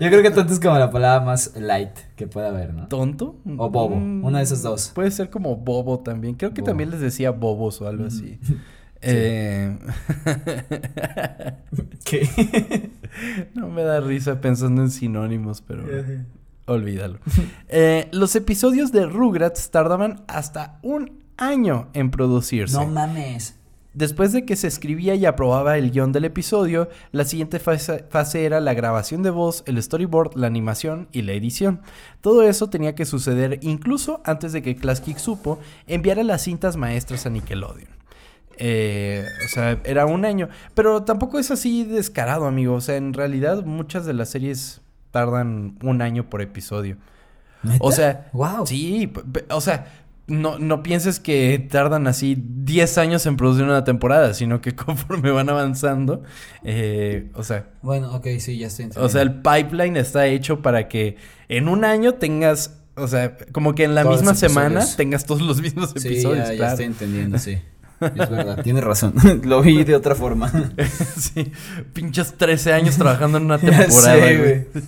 yo 0.00 0.08
creo 0.08 0.22
que 0.22 0.30
tonto 0.30 0.52
es 0.54 0.60
como 0.60 0.78
la 0.78 0.90
palabra 0.90 1.24
más 1.24 1.52
light 1.56 1.90
que 2.16 2.26
puede 2.26 2.48
haber, 2.48 2.72
¿no? 2.72 2.88
¿Tonto? 2.88 3.36
O 3.58 3.68
bobo, 3.70 3.96
Mm, 3.96 4.24
una 4.24 4.38
de 4.38 4.44
esas 4.44 4.62
dos. 4.62 4.92
Puede 4.94 5.10
ser 5.10 5.28
como 5.30 5.56
bobo 5.56 6.00
también. 6.00 6.34
Creo 6.36 6.54
que 6.54 6.62
Bobo. 6.62 6.70
también 6.70 6.90
les 6.90 7.00
decía 7.00 7.30
bobos 7.32 7.80
o 7.82 7.86
algo 7.86 8.06
así. 8.06 8.38
Eh, 9.02 9.78
¿Qué? 12.04 12.90
no 13.54 13.68
me 13.68 13.82
da 13.82 14.00
risa 14.00 14.40
pensando 14.40 14.82
en 14.82 14.90
sinónimos, 14.90 15.62
pero 15.62 15.84
olvídalo. 16.66 17.18
Eh, 17.68 18.08
los 18.12 18.36
episodios 18.36 18.92
de 18.92 19.06
Rugrats 19.06 19.70
tardaban 19.70 20.22
hasta 20.28 20.78
un 20.82 21.22
año 21.36 21.88
en 21.94 22.10
producirse. 22.10 22.76
No 22.76 22.86
mames. 22.86 23.56
Después 23.92 24.32
de 24.32 24.44
que 24.44 24.54
se 24.54 24.68
escribía 24.68 25.16
y 25.16 25.26
aprobaba 25.26 25.76
el 25.76 25.90
guion 25.90 26.12
del 26.12 26.24
episodio, 26.24 26.88
la 27.10 27.24
siguiente 27.24 27.58
fase, 27.58 28.04
fase 28.08 28.44
era 28.44 28.60
la 28.60 28.72
grabación 28.72 29.24
de 29.24 29.30
voz, 29.30 29.64
el 29.66 29.82
storyboard, 29.82 30.36
la 30.36 30.46
animación 30.46 31.08
y 31.10 31.22
la 31.22 31.32
edición. 31.32 31.80
Todo 32.20 32.42
eso 32.42 32.70
tenía 32.70 32.94
que 32.94 33.04
suceder 33.04 33.58
incluso 33.62 34.20
antes 34.24 34.52
de 34.52 34.62
que 34.62 34.76
Classic 34.76 35.16
Supo 35.18 35.58
enviara 35.88 36.22
las 36.22 36.42
cintas 36.42 36.76
maestras 36.76 37.26
a 37.26 37.30
Nickelodeon. 37.30 37.99
Eh, 38.62 39.24
o 39.44 39.48
sea, 39.48 39.80
era 39.84 40.06
un 40.06 40.24
año. 40.24 40.48
Pero 40.74 41.02
tampoco 41.02 41.38
es 41.38 41.50
así 41.50 41.84
descarado, 41.84 42.46
amigo. 42.46 42.74
O 42.74 42.80
sea, 42.80 42.96
en 42.96 43.14
realidad 43.14 43.64
muchas 43.64 44.04
de 44.06 44.12
las 44.12 44.28
series 44.28 44.82
tardan 45.10 45.78
un 45.82 46.02
año 46.02 46.28
por 46.30 46.42
episodio. 46.42 46.96
O 47.80 47.90
sea, 47.92 48.28
wow. 48.32 48.66
Sí, 48.66 49.12
o 49.50 49.60
sea, 49.60 49.86
no, 50.26 50.58
no 50.58 50.82
pienses 50.82 51.20
que 51.20 51.66
tardan 51.70 52.06
así 52.06 52.36
10 52.38 52.98
años 52.98 53.26
en 53.26 53.36
producir 53.36 53.64
una 53.64 53.84
temporada, 53.84 54.32
sino 54.34 54.60
que 54.60 54.74
conforme 54.76 55.30
van 55.30 55.48
avanzando, 55.50 56.22
eh, 56.62 57.30
o 57.34 57.42
sea, 57.42 57.66
Bueno, 57.82 58.14
ok, 58.14 58.26
sí, 58.38 58.56
ya 58.58 58.68
estoy 58.68 58.84
entendiendo. 58.84 59.04
o 59.06 59.08
sea, 59.08 59.22
el 59.22 59.42
pipeline 59.42 59.96
está 59.96 60.26
hecho 60.26 60.62
para 60.62 60.88
que 60.88 61.16
en 61.48 61.68
un 61.68 61.84
año 61.84 62.14
tengas, 62.14 62.78
o 62.94 63.08
sea, 63.08 63.36
como 63.52 63.74
que 63.74 63.84
en 63.84 63.94
la 63.94 64.04
Todos 64.04 64.18
misma 64.18 64.34
semana 64.34 64.84
tengas 64.96 65.26
todos 65.26 65.42
los 65.42 65.60
mismos 65.60 65.92
Sí, 65.96 66.06
episodios, 66.08 66.46
ya, 66.46 66.52
ya 66.52 66.56
claro. 66.56 66.70
estoy 66.72 66.86
entendiendo, 66.86 67.38
sí. 67.38 67.58
Es 68.00 68.30
verdad, 68.30 68.60
tienes 68.64 68.84
razón. 68.84 69.14
Lo 69.44 69.62
vi 69.62 69.84
de 69.84 69.94
otra 69.94 70.14
forma. 70.14 70.50
sí, 71.16 71.52
pinches 71.92 72.34
13 72.34 72.72
años 72.72 72.96
trabajando 72.96 73.38
en 73.38 73.44
una 73.44 73.58
temporada, 73.58 73.90
sé, 73.90 74.38
güey. 74.38 74.84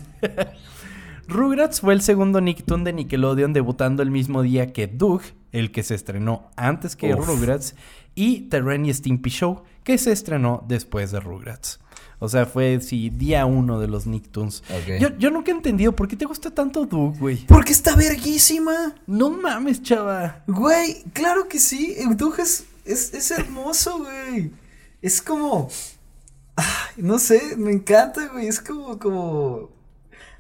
Rugrats 1.29 1.81
fue 1.81 1.95
el 1.95 2.03
segundo 2.03 2.41
Nicktoon 2.41 2.85
de 2.85 2.93
Nickelodeon 2.93 3.53
debutando 3.53 4.03
el 4.03 4.11
mismo 4.11 4.43
día 4.43 4.73
que 4.73 4.87
Doug, 4.87 5.23
el 5.53 5.71
que 5.71 5.83
se 5.83 5.95
estrenó 5.95 6.51
antes 6.57 6.97
que 6.97 7.15
Uf. 7.15 7.27
Rugrats, 7.27 7.75
y 8.15 8.43
The 8.49 8.61
Ren 8.61 8.85
y 8.85 8.93
Stimpy 8.93 9.31
Show, 9.31 9.63
que 9.85 9.97
se 9.99 10.13
estrenó 10.13 10.65
después 10.69 11.11
de 11.11 11.21
Rugrats. 11.21 11.81
O 12.19 12.29
sea, 12.29 12.47
fue, 12.47 12.81
sí, 12.81 13.11
día 13.11 13.47
uno 13.47 13.81
de 13.81 13.89
los 13.89 14.07
Nicktoons. 14.07 14.63
Yo, 15.01 15.09
yo 15.19 15.31
nunca 15.31 15.51
he 15.51 15.55
entendido 15.55 15.97
por 15.97 16.07
qué 16.07 16.15
te 16.15 16.25
gusta 16.25 16.53
tanto 16.53 16.87
Doug, 16.87 17.19
güey. 17.19 17.45
Porque 17.47 17.73
está 17.73 17.97
verguísima. 17.97 18.95
No 19.09 19.31
mames, 19.31 19.83
chava. 19.83 20.45
Güey, 20.47 21.03
claro 21.13 21.49
que 21.49 21.59
sí. 21.59 21.97
Doug 22.17 22.35
es, 22.39 22.67
es, 22.85 23.15
es 23.15 23.31
hermoso, 23.31 23.99
güey. 23.99 24.51
Es 25.01 25.23
como. 25.23 25.69
No 26.97 27.19
sé, 27.19 27.57
me 27.57 27.73
encanta, 27.73 28.29
güey. 28.29 28.47
Es 28.47 28.61
como, 28.61 28.99
como. 28.99 29.71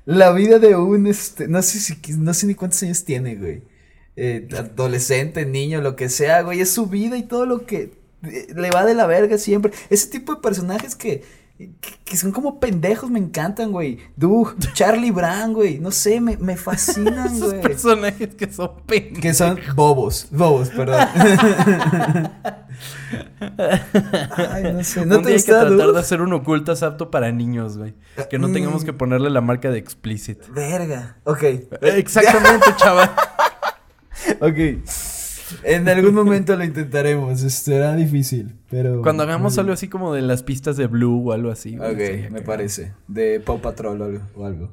La 0.04 0.32
vida 0.32 0.58
de 0.58 0.76
un 0.76 1.06
este. 1.06 1.48
No 1.48 1.62
sé 1.62 1.78
si 1.80 1.96
no 2.18 2.34
sé 2.34 2.46
ni 2.46 2.54
cuántos 2.54 2.82
años 2.82 3.04
tiene, 3.04 3.36
güey. 3.36 3.62
Eh, 4.16 4.46
adolescente, 4.56 5.46
niño, 5.46 5.80
lo 5.80 5.96
que 5.96 6.08
sea, 6.08 6.42
güey. 6.42 6.60
Es 6.60 6.70
su 6.70 6.86
vida 6.86 7.16
y 7.16 7.22
todo 7.22 7.46
lo 7.46 7.66
que 7.66 7.94
eh, 8.24 8.48
le 8.54 8.70
va 8.70 8.84
de 8.84 8.94
la 8.94 9.06
verga 9.06 9.38
siempre. 9.38 9.72
Ese 9.90 10.08
tipo 10.08 10.34
de 10.34 10.42
personajes 10.42 10.94
que. 10.94 11.24
Que, 12.04 12.16
son 12.16 12.30
como 12.32 12.60
pendejos, 12.60 13.10
me 13.10 13.18
encantan, 13.18 13.72
güey. 13.72 13.98
Doug, 14.16 14.54
Charlie 14.74 15.10
Brown, 15.10 15.52
güey. 15.54 15.78
No 15.78 15.90
sé, 15.90 16.20
me, 16.20 16.36
me 16.36 16.56
fascinan, 16.56 17.26
Esos 17.36 17.50
güey. 17.50 17.62
personajes 17.62 18.34
que 18.34 18.52
son 18.52 18.70
pendejos. 18.86 19.20
Que 19.20 19.34
son 19.34 19.58
bobos, 19.74 20.26
bobos, 20.30 20.68
perdón. 20.70 21.00
Ay, 24.52 24.72
no 24.72 24.84
sé. 24.84 25.04
¿No 25.06 25.16
Un 25.18 25.22
te 25.22 25.28
día 25.28 25.36
hay 25.38 25.42
que 25.42 25.52
tratar 25.52 25.70
Doug? 25.76 25.92
de 25.94 26.00
hacer 26.00 26.20
un 26.22 26.32
ocultas 26.32 26.82
apto 26.82 27.10
para 27.10 27.30
niños, 27.32 27.78
güey. 27.78 27.94
Que 28.30 28.38
no 28.38 28.50
tengamos 28.52 28.82
Mm. 28.82 28.86
que 28.86 28.92
ponerle 28.92 29.30
la 29.30 29.40
marca 29.40 29.70
de 29.70 29.78
explicit. 29.78 30.38
Verga. 30.48 31.16
Ok. 31.24 31.42
Exactamente, 31.82 32.66
chava. 32.76 33.14
Ok. 34.40 34.84
En 35.62 35.88
algún 35.88 36.14
momento 36.14 36.56
lo 36.56 36.64
intentaremos. 36.64 37.40
Será 37.40 37.94
difícil, 37.94 38.54
pero. 38.70 39.02
Cuando 39.02 39.22
hagamos 39.22 39.58
algo 39.58 39.72
así 39.72 39.88
como 39.88 40.12
de 40.14 40.22
las 40.22 40.42
pistas 40.42 40.76
de 40.76 40.86
Blue 40.86 41.28
o 41.28 41.32
algo 41.32 41.50
así. 41.50 41.78
Ok, 41.78 42.30
me 42.30 42.42
parece. 42.42 42.92
De 43.08 43.40
Paw 43.40 43.60
Patrol 43.60 44.20
o 44.34 44.46
algo. 44.46 44.70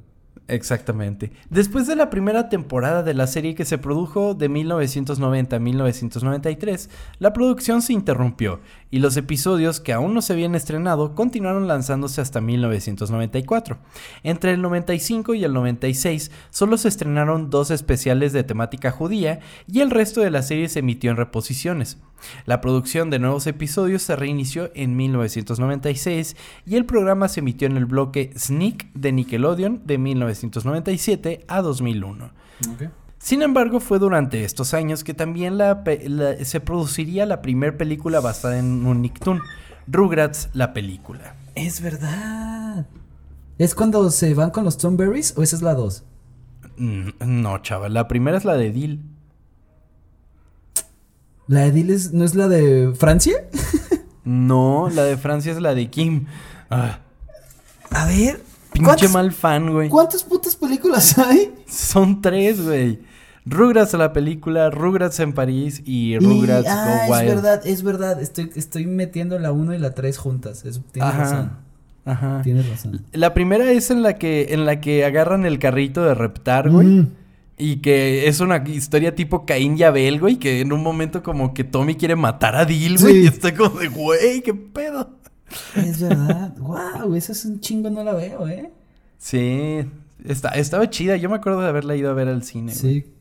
Exactamente. 0.50 1.32
Después 1.50 1.86
de 1.86 1.96
la 1.96 2.10
primera 2.10 2.50
temporada 2.50 3.04
de 3.04 3.14
la 3.14 3.28
serie 3.28 3.54
que 3.54 3.66
se 3.66 3.78
produjo 3.78 4.34
de 4.34 4.50
1990 4.50 5.56
a 5.56 5.60
1993, 5.60 6.90
la 7.20 7.34
producción 7.34 7.84
se 7.84 7.94
interrumpió 7.94 8.60
y 8.90 9.00
los 9.00 9.16
episodios 9.16 9.80
que 9.80 9.94
aún 9.94 10.16
no 10.16 10.24
se 10.24 10.34
habían 10.34 10.56
estrenado 10.56 11.14
continuaron 11.14 11.68
lanzándose 11.68 12.22
hasta 12.22 12.42
1994. 12.42 13.78
Entre 14.24 14.54
el 14.54 14.62
95 14.62 15.36
y 15.36 15.44
el 15.44 15.54
96 15.54 16.32
solo 16.50 16.78
se 16.78 16.88
estrenaron 16.88 17.52
dos 17.52 17.70
especiales 17.70 18.34
de 18.34 18.44
temática 18.44 18.90
judía 18.90 19.40
y 19.68 19.82
el 19.82 19.92
resto 19.92 20.22
de 20.22 20.32
la 20.32 20.42
serie 20.42 20.68
se 20.68 20.80
emitió 20.80 21.12
en 21.12 21.18
reposiciones. 21.18 21.98
La 22.46 22.62
producción 22.62 23.10
de 23.10 23.20
nuevos 23.20 23.48
episodios 23.48 24.02
se 24.02 24.16
reinició 24.16 24.72
en 24.76 24.96
1996 24.96 26.36
y 26.66 26.76
el 26.76 26.86
programa 26.86 27.28
se 27.28 27.40
emitió 27.40 27.68
en 27.68 27.78
el 27.78 27.86
bloque 27.86 28.32
Sneak 28.38 28.92
de 28.94 29.12
Nickelodeon 29.12 29.82
de 29.86 29.98
1997 30.44 31.46
a 31.48 31.62
2001. 31.62 32.26
Ok. 32.26 32.90
Sin 33.18 33.42
embargo, 33.42 33.80
fue 33.82 34.00
durante 34.00 34.46
estos 34.46 34.74
años 34.74 35.04
que 35.04 35.14
también 35.14 35.58
la 35.58 35.84
pe- 35.84 36.08
la- 36.08 36.44
se 36.46 36.60
produciría 36.62 37.26
la 37.26 37.42
primera 37.42 37.78
película 37.78 38.22
basada 38.22 38.58
en 38.60 38.86
un 38.86 39.02
Nicktoon, 39.02 39.42
Rugrats 39.88 40.50
la 40.54 40.72
película. 40.74 41.36
Es 41.56 41.82
verdad. 41.82 42.88
¿Es 43.58 43.76
cuando 43.76 44.10
se 44.10 44.34
van 44.34 44.52
con 44.52 44.64
los 44.64 44.78
Thornberries 44.78 45.34
o 45.38 45.44
esa 45.44 45.56
es 45.58 45.62
la 45.62 45.74
2? 45.74 46.04
Mm, 46.78 47.10
No, 47.26 47.58
chaval, 47.62 47.94
la 47.94 48.08
primera 48.08 48.38
es 48.38 48.46
la 48.46 48.56
de 48.56 48.72
Dil. 48.72 49.02
¿La 51.48 51.62
de 51.62 51.72
Diles 51.72 52.14
no 52.14 52.24
es 52.24 52.36
la 52.36 52.48
de 52.48 52.94
Francia? 52.98 53.34
No, 54.26 54.90
la 54.94 55.06
de 55.06 55.18
Francia 55.18 55.52
es 55.52 55.60
la 55.60 55.74
de 55.74 55.90
Kim. 55.90 56.26
Ah, 56.70 57.00
A 57.90 58.06
ver. 58.06 58.40
Pinche 58.80 59.08
¿cuántas- 59.08 59.12
mal 59.12 59.32
fan, 59.32 59.72
güey. 59.72 59.90
¿Cuántas 59.90 60.24
putas 60.24 60.56
películas 60.56 61.18
hay? 61.18 61.54
Son 61.68 62.22
tres, 62.22 62.64
güey. 62.66 63.00
Rugrats 63.46 63.94
la 63.94 64.14
película, 64.14 64.70
Rugrats 64.70 65.20
en 65.22 65.34
París 65.34 65.82
y 65.86 66.18
Rugrats 66.20 66.66
Y- 66.66 66.70
ah, 66.70 67.04
Go 67.08 67.16
es 67.16 67.22
Wild. 67.22 67.36
verdad, 67.36 67.62
es 67.66 67.84
verdad. 67.84 68.22
Estoy, 68.22 68.52
estoy 68.56 68.86
metiendo 68.86 69.40
la 69.40 69.52
1 69.52 69.74
y 69.74 69.78
la 69.80 69.94
3 69.96 70.18
juntas. 70.18 70.66
Es- 70.66 70.82
tienes 70.92 71.12
Ajá. 71.14 71.20
razón. 71.24 71.52
Ajá. 72.06 72.42
Tienes 72.44 72.70
razón. 72.70 73.02
La 73.12 73.34
primera 73.34 73.72
es 73.72 73.92
en 73.92 74.02
la 74.04 74.16
que 74.18 74.48
en 74.52 74.66
la 74.66 74.82
que 74.82 75.06
agarran 75.06 75.46
el 75.46 75.60
carrito 75.60 76.04
de 76.04 76.14
Reptar, 76.16 76.70
güey. 76.70 76.88
Mm. 76.88 77.08
Y 77.62 77.78
que 77.78 78.28
es 78.28 78.40
una 78.40 78.64
historia 78.68 79.16
tipo 79.16 79.46
Caín 79.46 79.78
y 79.78 79.84
Abel, 79.84 80.20
güey. 80.20 80.38
Que 80.38 80.62
en 80.62 80.72
un 80.72 80.82
momento 80.82 81.22
como 81.24 81.54
que 81.54 81.64
Tommy 81.66 81.96
quiere 81.96 82.16
matar 82.16 82.56
a 82.56 82.66
Dil, 82.66 82.98
güey. 82.98 83.14
Sí. 83.14 83.20
Y 83.24 83.28
está 83.28 83.54
como 83.54 83.80
de, 83.80 83.88
güey, 83.90 84.42
qué 84.42 84.54
pedo. 84.54 85.10
Es 85.76 86.02
verdad. 86.02 86.56
wow, 86.60 87.16
esa 87.16 87.32
es 87.32 87.46
un 87.46 87.60
chingo, 87.60 87.90
no 87.90 88.04
la 88.04 88.14
veo, 88.14 88.48
¿eh? 88.48 88.72
Sí, 89.18 89.82
está, 90.24 90.50
estaba 90.50 90.90
chida. 90.90 91.18
Yo 91.18 91.30
me 91.30 91.36
acuerdo 91.36 91.62
de 91.62 91.68
haberla 91.68 91.96
ido 91.96 92.10
a 92.10 92.14
ver 92.14 92.28
al 92.28 92.44
cine. 92.44 92.74
güey. 92.80 93.02
Sí. 93.02 93.14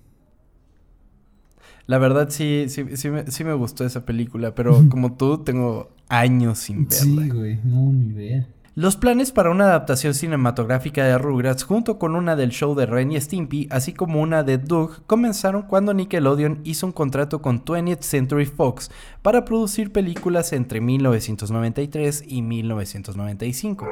La 1.87 1.97
verdad 1.97 2.29
sí, 2.29 2.67
sí, 2.69 2.85
sí, 2.97 3.09
me, 3.11 3.31
sí 3.31 3.45
me 3.45 3.55
gustó 3.55 3.85
esa 3.85 4.05
película, 4.05 4.55
pero 4.55 4.85
como 4.91 5.15
tú 5.17 5.39
tengo 5.43 5.91
años 6.09 6.59
sin 6.59 6.87
verla. 6.89 7.23
Sí, 7.23 7.29
güey, 7.31 7.59
no, 7.65 7.93
ni 7.93 8.09
idea. 8.09 8.47
Los 8.79 8.97
planes 8.97 9.33
para 9.33 9.51
una 9.51 9.65
adaptación 9.65 10.15
cinematográfica 10.15 11.05
de 11.05 11.19
Rugrats 11.19 11.65
junto 11.65 11.99
con 11.99 12.15
una 12.15 12.37
del 12.37 12.51
show 12.51 12.77
de 12.77 12.87
Ren 12.87 13.11
y 13.11 13.21
Stimpy, 13.21 13.67
así 13.73 13.93
como 13.93 14.23
una 14.23 14.45
de 14.45 14.57
Doug, 14.57 15.05
comenzaron 15.05 15.63
cuando 15.63 15.93
Nickelodeon 15.93 16.61
hizo 16.63 16.87
un 16.87 16.93
contrato 16.93 17.43
con 17.43 17.65
20th 17.65 18.03
Century 18.03 18.47
Fox 18.47 18.93
para 19.21 19.45
producir 19.45 19.91
películas 19.91 20.53
entre 20.53 20.81
1993 20.81 22.23
y 22.29 22.43
1995. 22.43 23.89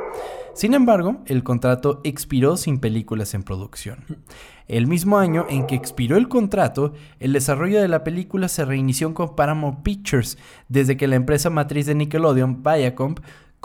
Sin 0.55 0.73
embargo, 0.73 1.17
el 1.27 1.43
contrato 1.43 2.01
expiró 2.05 2.57
sin 2.57 2.79
películas 2.79 3.35
en 3.35 3.43
producción. 3.43 4.05
El 4.69 4.87
mismo 4.87 5.19
año 5.19 5.47
en 5.49 5.67
que 5.67 5.75
expiró 5.75 6.17
el 6.17 6.29
contrato, 6.29 6.93
el 7.21 7.33
desarrollo 7.33 7.81
de 7.81 7.89
la 7.89 8.05
película 8.05 8.49
se 8.49 8.65
reinició 8.65 9.15
con 9.15 9.35
Paramount 9.37 9.83
Pictures, 9.83 10.39
desde 10.69 10.97
que 10.97 11.07
la 11.07 11.17
empresa 11.17 11.51
matriz 11.51 11.87
de 11.87 11.95
Nickelodeon, 11.95 12.63
Viacom, 12.63 13.17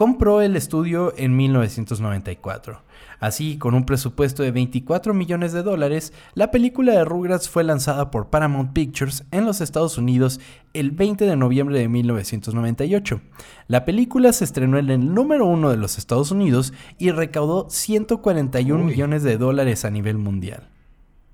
compró 0.02 0.42
el 0.42 0.56
estudio 0.56 1.14
en 1.16 1.36
1994. 1.36 2.82
Así, 3.20 3.60
con 3.60 3.76
un 3.76 3.86
presupuesto 3.86 4.42
de 4.42 4.50
24 4.50 5.14
millones 5.14 5.54
de 5.54 5.62
dólares, 5.62 6.12
la 6.34 6.50
película 6.50 6.94
de 6.94 7.06
Rugrats 7.06 7.48
fue 7.48 7.64
lanzada 7.64 8.10
por 8.10 8.32
Paramount 8.32 8.74
Pictures 8.74 9.26
en 9.30 9.46
los 9.46 9.62
Estados 9.62 10.00
Unidos 10.00 10.40
el 10.74 10.90
20 10.90 11.26
de 11.26 11.36
noviembre 11.36 11.78
de 11.78 11.88
1998. 11.88 13.22
La 13.68 13.86
película 13.86 14.34
se 14.34 14.44
estrenó 14.44 14.80
en 14.80 14.90
el 14.90 15.14
número 15.14 15.46
uno 15.46 15.70
de 15.70 15.78
los 15.78 16.00
Estados 16.00 16.32
Unidos 16.32 16.74
y 16.98 17.12
recaudó 17.12 17.70
141 17.70 18.84
millones 18.84 19.22
de 19.22 19.38
dólares 19.38 19.86
a 19.86 19.92
nivel 19.92 20.18
mundial. 20.18 20.68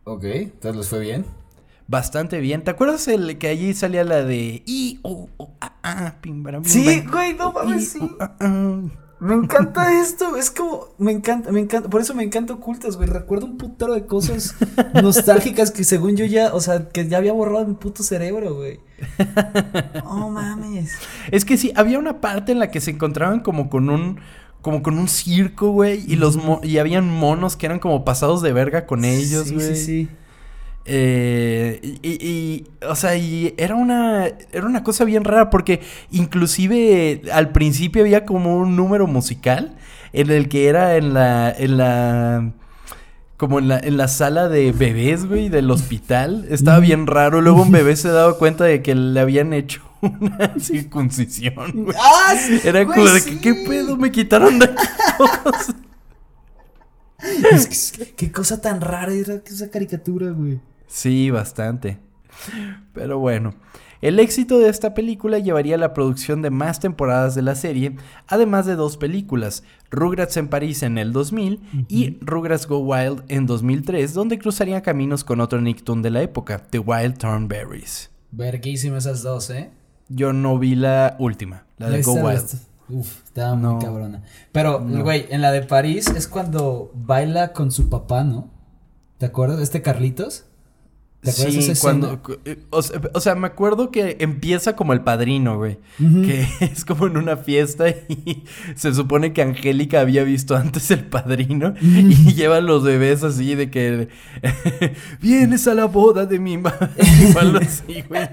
Ok, 0.03 0.25
entonces 0.25 0.75
les 0.75 0.89
fue 0.89 0.99
bien. 0.99 1.25
Bastante 1.87 2.39
bien. 2.39 2.63
¿Te 2.63 2.71
acuerdas 2.71 3.07
el 3.07 3.37
que 3.37 3.47
allí 3.47 3.73
salía 3.73 4.03
la 4.03 4.23
de 4.23 4.61
I 4.65 4.99
o 5.03 5.29
a 5.61 5.73
a 5.83 6.15
Sí, 6.63 7.03
güey, 7.09 7.33
no 7.33 7.53
mames, 7.53 7.89
sí. 7.89 7.99
Me 9.19 9.33
encanta 9.33 9.99
esto, 9.99 10.35
es 10.35 10.51
como, 10.51 10.89
me 10.99 11.11
encanta, 11.11 11.51
me 11.51 11.59
encanta, 11.59 11.89
por 11.89 12.01
eso 12.01 12.13
me 12.13 12.23
encanta 12.23 12.53
ocultas, 12.53 12.97
güey. 12.97 13.09
Recuerdo 13.09 13.47
un 13.47 13.57
putero 13.57 13.95
de 13.95 14.05
cosas 14.05 14.53
nostálgicas 15.01 15.71
que 15.71 15.83
según 15.83 16.15
yo 16.15 16.25
ya, 16.25 16.53
o 16.53 16.59
sea, 16.59 16.89
que 16.89 17.07
ya 17.07 17.17
había 17.17 17.33
borrado 17.33 17.65
mi 17.65 17.73
puto 17.73 18.03
cerebro, 18.03 18.55
güey. 18.55 18.79
Oh 20.05 20.29
mames. 20.29 20.93
Es 21.31 21.45
que 21.45 21.57
sí, 21.57 21.71
había 21.75 21.97
una 21.97 22.21
parte 22.21 22.51
en 22.51 22.59
la 22.59 22.69
que 22.69 22.81
se 22.81 22.91
encontraban 22.91 23.39
como 23.39 23.69
con 23.69 23.89
un 23.89 24.19
como 24.61 24.83
con 24.83 24.97
un 24.99 25.07
circo, 25.07 25.71
güey, 25.71 26.03
y 26.05 26.15
los 26.15 26.37
y 26.61 26.77
habían 26.77 27.07
monos 27.09 27.55
que 27.55 27.65
eran 27.65 27.79
como 27.79 28.03
pasados 28.03 28.41
de 28.41 28.53
verga 28.53 28.85
con 28.85 29.05
ellos, 29.05 29.51
güey. 29.51 29.67
Sí, 29.67 29.75
sí, 29.75 29.85
sí. 29.85 30.09
Eh, 30.89 31.99
y, 32.01 32.63
o 32.87 32.95
sea, 32.95 33.17
y 33.17 33.53
era 33.57 33.75
una, 33.75 34.27
era 34.53 34.65
una 34.65 34.83
cosa 34.83 35.03
bien 35.03 35.25
rara 35.25 35.49
porque 35.49 35.81
inclusive 36.11 37.23
al 37.33 37.51
principio 37.51 38.03
había 38.03 38.25
como 38.25 38.57
un 38.57 38.77
número 38.77 39.05
musical 39.05 39.75
en 40.13 40.31
el 40.31 40.47
que 40.47 40.67
era 40.67 40.95
en 40.95 41.13
la, 41.13 41.51
en 41.51 41.77
la, 41.77 42.53
como 43.35 43.59
en 43.59 43.67
la, 43.67 43.79
en 43.79 43.97
la 43.97 44.07
sala 44.07 44.47
de 44.47 44.71
bebés, 44.71 45.25
güey, 45.25 45.49
del 45.49 45.69
hospital. 45.71 46.47
Estaba 46.49 46.79
bien 46.79 47.05
raro. 47.05 47.41
Luego 47.41 47.63
un 47.63 47.71
bebé 47.71 47.97
se 47.97 48.07
daba 48.07 48.37
cuenta 48.37 48.63
de 48.63 48.81
que 48.81 48.95
le 48.95 49.19
habían 49.19 49.51
hecho 49.51 49.81
una 50.01 50.57
circuncisión, 50.57 51.83
güey. 51.83 51.97
¡Ah, 51.99 52.33
era 52.63 52.85
como 52.85 53.03
de 53.03 53.25
que, 53.25 53.41
¿qué 53.41 53.53
pedo? 53.67 53.97
Me 53.97 54.09
quitaron 54.09 54.57
de 54.57 54.69
qué 58.15 58.31
cosa 58.31 58.61
tan 58.61 58.79
rara 58.79 59.11
era 59.11 59.41
esa 59.45 59.69
caricatura, 59.69 60.31
güey. 60.31 60.61
Sí, 60.87 61.29
bastante. 61.29 61.99
Pero 62.93 63.19
bueno, 63.19 63.53
el 64.01 64.19
éxito 64.19 64.59
de 64.59 64.69
esta 64.69 64.93
película 64.93 65.39
llevaría 65.39 65.75
a 65.75 65.79
la 65.79 65.93
producción 65.93 66.41
de 66.41 66.49
más 66.49 66.79
temporadas 66.79 67.33
de 67.33 67.41
la 67.41 67.55
serie, 67.55 67.95
además 68.27 68.65
de 68.65 68.75
dos 68.75 68.95
películas, 68.97 69.63
Rugrats 69.89 70.37
en 70.37 70.49
París 70.49 70.83
en 70.83 70.97
el 70.97 71.13
2000 71.13 71.87
y 71.87 72.17
Rugrats 72.21 72.67
Go 72.67 72.79
Wild 72.79 73.23
en 73.27 73.47
2003, 73.47 74.13
donde 74.13 74.37
cruzarían 74.37 74.81
caminos 74.81 75.23
con 75.23 75.41
otro 75.41 75.61
Nicktoon 75.61 76.01
de 76.01 76.11
la 76.11 76.21
época, 76.21 76.59
The 76.69 76.79
Wild 76.79 77.17
Thornberries. 77.17 78.11
Verguísimas 78.31 79.05
esas 79.05 79.23
dos, 79.23 79.49
¿eh? 79.49 79.71
Yo 80.09 80.31
no 80.31 80.59
vi 80.59 80.75
la 80.75 81.15
última, 81.19 81.65
la 81.77 81.89
de 81.89 82.01
Go 82.03 82.13
Wild. 82.13 82.59
Uf, 82.89 83.23
estaba 83.25 83.55
muy 83.55 83.83
cabrona. 83.83 84.23
Pero, 84.51 84.79
güey, 84.79 85.25
en 85.29 85.41
la 85.41 85.51
de 85.51 85.63
París 85.63 86.07
es 86.07 86.27
cuando 86.27 86.91
baila 86.93 87.51
con 87.51 87.71
su 87.71 87.89
papá, 87.89 88.23
¿no? 88.23 88.49
¿Te 89.17 89.25
acuerdas? 89.25 89.59
Este 89.59 89.81
Carlitos. 89.81 90.45
Sí, 91.23 91.73
cuando. 91.81 92.21
Eh, 92.45 92.63
o 92.69 93.19
sea, 93.19 93.35
me 93.35 93.47
acuerdo 93.47 93.91
que 93.91 94.17
empieza 94.19 94.75
como 94.75 94.93
el 94.93 95.01
padrino, 95.01 95.57
güey. 95.57 95.79
Que 95.97 96.47
es 96.61 96.85
como 96.85 97.07
en 97.07 97.17
una 97.17 97.37
fiesta 97.37 97.89
y 97.89 98.43
se 98.75 98.93
supone 98.93 99.33
que 99.33 99.41
Angélica 99.41 99.99
había 99.99 100.23
visto 100.23 100.55
antes 100.55 100.89
el 100.91 101.05
padrino 101.05 101.73
y 101.81 102.33
lleva 102.33 102.61
los 102.61 102.83
bebés 102.83 103.23
así 103.23 103.55
de 103.55 103.69
que. 103.71 104.09
Vienes 105.21 105.67
a 105.67 105.73
la 105.73 105.85
boda 105.85 106.25
de 106.25 106.39
mi 106.39 106.57
madre. 106.57 106.89
así, 107.61 108.03
güey. 108.07 108.29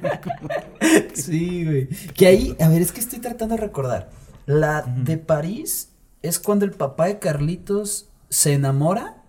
sí, 1.15 1.65
güey. 1.65 1.89
Que 2.15 2.27
ahí, 2.27 2.57
a 2.61 2.69
ver, 2.69 2.83
es 2.83 2.93
que 2.93 3.01
estoy 3.01 3.19
tratando 3.19 3.57
de 3.57 3.63
recordar. 3.63 4.11
La 4.47 4.83
de 4.83 5.17
París 5.17 5.91
es 6.23 6.39
cuando 6.39 6.65
el 6.65 6.73
papá 6.73 7.07
de 7.07 7.19
Carlitos 7.19 8.11
se 8.29 8.53
enamora. 8.53 9.23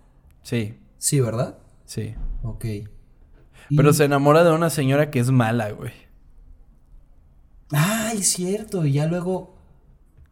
Sí. 0.44 0.78
Sí, 0.98 1.22
¿verdad? 1.22 1.58
Sí. 1.86 2.15
Ok. 2.44 2.65
Pero 3.69 3.93
se 3.93 4.06
enamora 4.06 4.43
de 4.43 4.51
una 4.51 4.69
señora 4.69 5.10
que 5.10 5.19
es 5.19 5.32
mala, 5.32 5.71
güey. 5.71 5.93
Ay, 7.71 8.21
cierto. 8.23 8.86
Y 8.86 8.93
ya 8.93 9.08
luego 9.08 9.55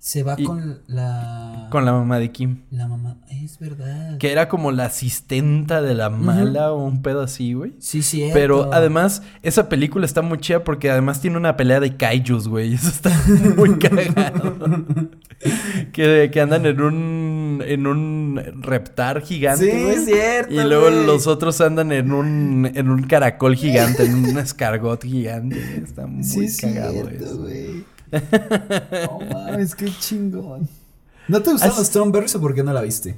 se 0.04 0.22
va 0.22 0.36
con 0.36 0.82
la. 0.88 1.70
Con 1.72 1.86
la 1.86 1.94
mamá 1.94 2.20
de 2.20 2.30
Kim. 2.30 2.64
La 2.72 2.90
mamá, 2.90 3.16
es 3.30 3.58
verdad. 3.58 4.18
Que 4.18 4.34
era 4.34 4.50
como 4.50 4.74
la 4.74 4.88
asistenta 4.88 5.82
de 5.82 5.94
la 5.94 6.10
mala 6.10 6.74
o 6.74 6.84
un 6.84 7.02
pedo 7.02 7.22
así, 7.22 7.54
güey. 7.54 7.72
Sí, 7.80 8.04
sí. 8.04 8.30
Pero 8.34 8.74
además, 8.74 9.22
esa 9.44 9.70
película 9.70 10.06
está 10.06 10.22
muy 10.22 10.40
chida 10.40 10.66
porque 10.66 10.92
además 10.92 11.22
tiene 11.22 11.38
una 11.38 11.56
pelea 11.56 11.80
de 11.80 11.96
kaijus, 11.96 12.50
güey. 12.50 12.74
Eso 12.74 12.90
está 12.90 13.18
muy 13.56 13.76
cagado. 13.80 14.58
que, 15.94 16.30
que 16.34 16.42
andan 16.42 16.66
en 16.66 16.82
un. 16.82 17.64
en 17.66 17.88
un 17.88 18.42
reptar 18.60 19.22
gigante. 19.22 19.72
Sí, 19.72 19.88
es 19.88 20.04
cierto. 20.04 20.54
Y 20.54 20.68
luego 20.68 20.90
los 20.90 21.28
otros 21.28 21.62
andan 21.62 21.94
en 21.94 22.12
un. 22.12 22.70
en 22.76 22.90
un 22.90 23.04
caracol 23.04 23.56
gigante, 23.56 24.04
en 24.04 24.16
un 24.16 24.38
escargot 24.38 25.02
gigante. 25.02 25.82
Está 25.82 26.08
muy 26.08 26.50
sí, 26.50 26.58
cagado 26.60 27.08
eso. 27.08 27.38
Güey. 27.38 27.93
Oh 29.10 29.22
mames, 29.32 29.76
qué 29.76 29.92
chingón. 30.00 30.68
¿No 31.28 31.42
te 31.42 31.52
gustan 31.52 31.70
los 31.70 31.90
Thornberries 31.90 32.36
o 32.36 32.42
por 32.42 32.54
qué 32.54 32.64
no 32.64 32.74
la 32.74 32.82
viste? 32.82 33.16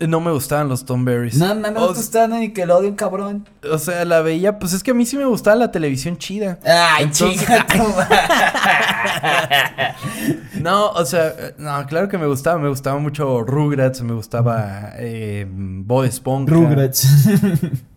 No 0.00 0.20
me 0.20 0.32
gustaban 0.32 0.68
los 0.68 0.86
Thornberries. 0.86 1.36
No, 1.36 1.54
no, 1.54 1.70
no 1.70 1.88
te 1.88 1.94
gustaban 1.94 2.40
ni 2.40 2.52
que 2.52 2.64
lo 2.64 2.78
odien, 2.78 2.94
cabrón. 2.94 3.46
O 3.70 3.78
sea, 3.78 4.04
la 4.06 4.22
veía, 4.22 4.58
pues 4.58 4.72
es 4.72 4.82
que 4.82 4.92
a 4.92 4.94
mí 4.94 5.04
sí 5.04 5.18
me 5.18 5.26
gustaba 5.26 5.56
la 5.56 5.70
televisión 5.70 6.16
chida. 6.16 6.58
Ay, 6.64 7.04
Entonces... 7.04 7.46
No, 10.62 10.90
o 10.90 11.04
sea, 11.04 11.34
no, 11.58 11.86
claro 11.86 12.08
que 12.08 12.18
me 12.18 12.26
gustaba. 12.26 12.58
Me 12.58 12.68
gustaba 12.68 12.98
mucho 12.98 13.42
Rugrats, 13.42 14.02
me 14.02 14.12
gustaba 14.12 14.92
eh, 14.96 15.46
Bob 15.48 16.04
Esponja. 16.04 16.52
Rugrats. 16.52 17.06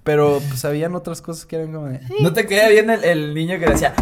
Pero 0.03 0.41
pues 0.49 0.65
habían 0.65 0.95
otras 0.95 1.21
cosas 1.21 1.45
que 1.45 1.55
eran 1.55 1.71
como 1.71 1.87
de... 1.87 2.01
¿No 2.19 2.33
te 2.33 2.45
queda 2.45 2.67
bien 2.67 2.89
el, 2.89 3.03
el 3.03 3.33
niño 3.33 3.57
que 3.57 3.67
decía... 3.67 3.93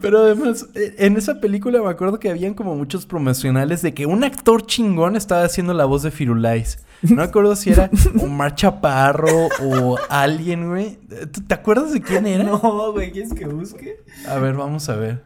Pero 0.00 0.18
además, 0.18 0.66
e, 0.74 0.94
en 0.98 1.16
esa 1.16 1.40
película 1.40 1.82
me 1.82 1.90
acuerdo 1.90 2.18
que 2.18 2.30
habían 2.30 2.54
como 2.54 2.74
muchos 2.74 3.06
promocionales 3.06 3.82
de 3.82 3.94
que 3.94 4.06
un 4.06 4.24
actor 4.24 4.66
chingón 4.66 5.16
estaba 5.16 5.44
haciendo 5.44 5.74
la 5.74 5.84
voz 5.84 6.02
de 6.02 6.10
Firulais. 6.10 6.78
No 7.02 7.16
me 7.16 7.22
acuerdo 7.22 7.54
si 7.56 7.70
era 7.70 7.90
Omar 8.20 8.54
Chaparro 8.54 9.48
o 9.62 9.98
alguien, 10.08 10.68
güey. 10.68 10.98
¿Te 11.46 11.54
acuerdas 11.54 11.92
de 11.92 12.00
quién 12.00 12.26
era? 12.26 12.44
No, 12.44 12.92
güey, 12.92 13.12
¿quieres 13.12 13.34
que 13.34 13.46
busque? 13.46 14.00
A 14.28 14.38
ver, 14.38 14.54
vamos 14.54 14.88
a 14.88 14.96
ver. 14.96 15.24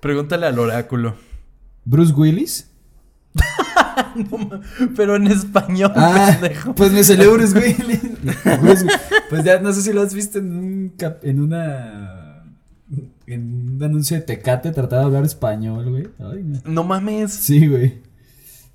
Pregúntale 0.00 0.46
al 0.46 0.58
oráculo. 0.58 1.16
¿Bruce 1.84 2.12
Willis? 2.12 2.70
pero 4.96 5.16
en 5.16 5.26
español, 5.26 5.92
ah, 5.94 6.38
Pues 6.74 6.92
me 6.92 7.04
salió 7.04 7.32
Bruce 7.32 7.58
Willis. 7.58 8.84
pues 9.28 9.44
ya 9.44 9.58
no 9.60 9.72
sé 9.72 9.82
si 9.82 9.92
lo 9.92 10.02
has 10.02 10.14
visto 10.14 10.38
en 10.38 10.56
un 10.56 10.94
en 11.22 11.40
una 11.40 12.25
en 13.26 13.76
un 13.76 13.82
anuncio 13.82 14.16
de 14.16 14.22
Tecate 14.22 14.70
trataba 14.72 15.02
de 15.02 15.06
hablar 15.06 15.24
español, 15.24 15.90
güey. 15.90 16.08
no. 16.64 16.84
mames. 16.84 17.32
Sí, 17.32 17.66
güey. 17.66 18.00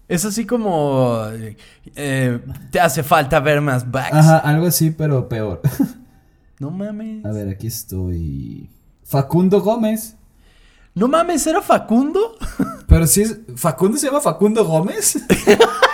Es 0.08 0.26
así 0.26 0.46
como 0.46 1.22
eh, 1.96 2.40
te 2.70 2.80
hace 2.80 3.02
falta 3.02 3.40
ver 3.40 3.62
más 3.62 3.90
backs. 3.90 4.14
Ajá, 4.14 4.38
algo 4.40 4.68
así, 4.68 4.92
pero 4.92 5.30
peor. 5.30 5.62
no 6.60 6.70
mames. 6.70 7.26
A 7.26 7.32
ver, 7.32 7.48
aquí 7.48 7.68
estoy. 7.68 8.70
Facundo 9.04 9.62
Gómez. 9.62 10.16
No 10.94 11.08
mames, 11.08 11.48
¿era 11.48 11.62
Facundo? 11.62 12.36
Pero 12.88 13.08
si 13.08 13.22
es. 13.22 13.40
¿Facundo 13.56 13.98
se 13.98 14.08
llama 14.08 14.20
Facundo 14.20 14.66
Gómez? 14.66 15.18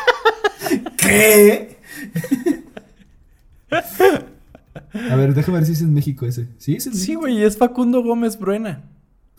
¿Qué? 0.98 1.78
A 4.94 5.16
ver, 5.16 5.34
déjame 5.34 5.58
ver 5.60 5.66
si 5.68 5.74
es 5.74 5.82
en 5.82 5.94
México 5.94 6.26
ese. 6.26 6.48
¿Sí 6.58 6.76
es 6.76 6.88
en 6.88 6.96
Sí, 6.96 7.16
güey, 7.16 7.44
es 7.44 7.58
Facundo 7.58 8.02
Gómez 8.04 8.38
Bruena. 8.40 8.84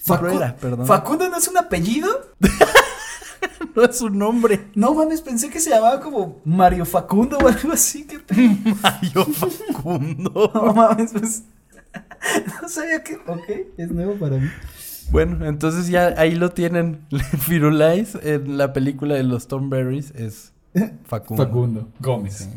Facu- 0.04 0.20
Bruera, 0.20 0.56
perdón. 0.56 0.86
¿Facundo 0.86 1.28
no 1.28 1.36
es 1.36 1.48
un 1.48 1.56
apellido? 1.58 2.08
No 3.74 3.84
es 3.84 3.96
su 3.98 4.10
nombre. 4.10 4.66
No 4.74 4.92
mames, 4.94 5.20
pensé 5.20 5.50
que 5.50 5.60
se 5.60 5.70
llamaba 5.70 6.00
como 6.00 6.40
Mario 6.44 6.84
Facundo 6.84 7.38
o 7.38 7.46
algo 7.46 7.72
así. 7.72 8.04
¿Qué? 8.06 8.18
Mayo 8.82 9.24
Facundo. 9.26 10.50
No 10.54 10.72
mames, 10.74 11.12
pues. 11.12 11.42
No 12.62 12.68
sabía 12.68 13.02
que. 13.04 13.14
Ok, 13.26 13.42
es 13.76 13.90
nuevo 13.92 14.14
para 14.14 14.36
mí. 14.38 14.48
Bueno, 15.12 15.46
entonces 15.46 15.86
ya 15.88 16.14
ahí 16.16 16.34
lo 16.34 16.50
tienen. 16.50 17.06
Firulais 17.38 18.16
en 18.22 18.58
la 18.58 18.72
película 18.72 19.14
de 19.14 19.22
los 19.22 19.46
Tom 19.46 19.70
Berries 19.70 20.10
es 20.16 20.52
Facundo. 21.04 21.44
Facundo 21.44 21.88
Gómez. 22.00 22.48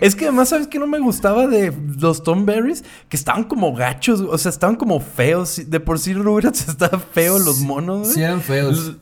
Es 0.00 0.14
que 0.14 0.26
además, 0.26 0.50
¿sabes 0.50 0.66
qué 0.66 0.78
no 0.78 0.86
me 0.86 0.98
gustaba 0.98 1.46
de 1.46 1.72
los 1.98 2.22
Tom 2.22 2.44
Berries? 2.46 2.84
Que 3.08 3.16
estaban 3.16 3.44
como 3.44 3.74
gachos, 3.74 4.20
o 4.20 4.36
sea, 4.38 4.50
estaban 4.50 4.76
como 4.76 5.00
feos. 5.00 5.62
De 5.70 5.80
por 5.80 5.98
sí 5.98 6.12
Rugrats 6.14 6.68
está 6.68 6.88
feo 6.98 7.38
los 7.38 7.60
monos, 7.60 8.00
güey. 8.02 8.14
Sí, 8.14 8.22
eran 8.22 8.40
feos. 8.40 8.96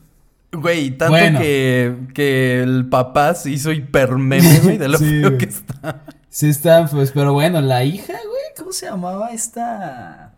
Güey, 0.53 0.91
tanto 0.97 1.13
Bueno. 1.13 1.39
que, 1.41 1.97
que 2.15 2.63
el 2.63 2.89
papá 2.89 3.35
se 3.35 3.51
hizo 3.51 3.73
hiper 3.73 4.13
meme, 4.13 4.61
güey, 4.61 4.79
de 4.79 4.89
lo 4.89 4.99
Sí, 4.99 5.21
feo 5.21 5.37
que 5.39 5.45
está. 5.47 6.05
Sí, 6.31 6.49
estaban 6.49 6.89
feos. 6.89 7.11
Pero 7.13 7.33
bueno, 7.33 7.61
la 7.61 7.83
hija, 7.85 8.13
güey, 8.13 8.43
¿cómo 8.57 8.73
se 8.73 8.87
llamaba 8.87 9.31
esta? 9.33 10.35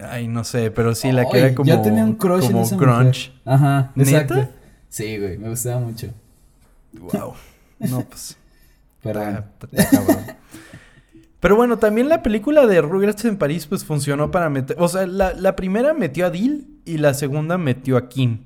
Ay, 0.00 0.28
no 0.28 0.44
sé, 0.44 0.70
pero 0.70 0.94
sí, 0.94 1.12
la 1.12 1.28
que 1.28 1.38
era 1.38 1.54
como. 1.54 1.68
Yo 1.68 1.80
tenía 1.82 2.04
un 2.04 2.14
crush 2.14 2.44
en 2.46 2.52
como 2.52 2.64
esa 2.64 2.76
grunge. 2.76 3.04
mujer. 3.04 3.32
Ajá, 3.44 3.92
¿Neta? 3.94 4.10
exacto. 4.10 4.48
Sí, 4.88 5.18
güey, 5.18 5.36
me 5.36 5.50
gustaba 5.50 5.80
mucho. 5.80 6.08
Wow. 6.94 7.34
No, 7.80 8.00
pues. 8.02 8.37
Cabrón. 9.12 9.44
Pero 11.40 11.54
bueno, 11.54 11.78
también 11.78 12.08
la 12.08 12.22
película 12.22 12.66
de 12.66 12.80
Rugrats 12.80 13.24
en 13.24 13.38
París, 13.38 13.66
pues 13.66 13.84
funcionó 13.84 14.30
para 14.30 14.50
meter. 14.50 14.76
O 14.80 14.88
sea, 14.88 15.06
la, 15.06 15.34
la 15.34 15.54
primera 15.54 15.94
metió 15.94 16.26
a 16.26 16.30
Dil 16.30 16.80
y 16.84 16.98
la 16.98 17.14
segunda 17.14 17.58
metió 17.58 17.96
a 17.96 18.08
Kim. 18.08 18.44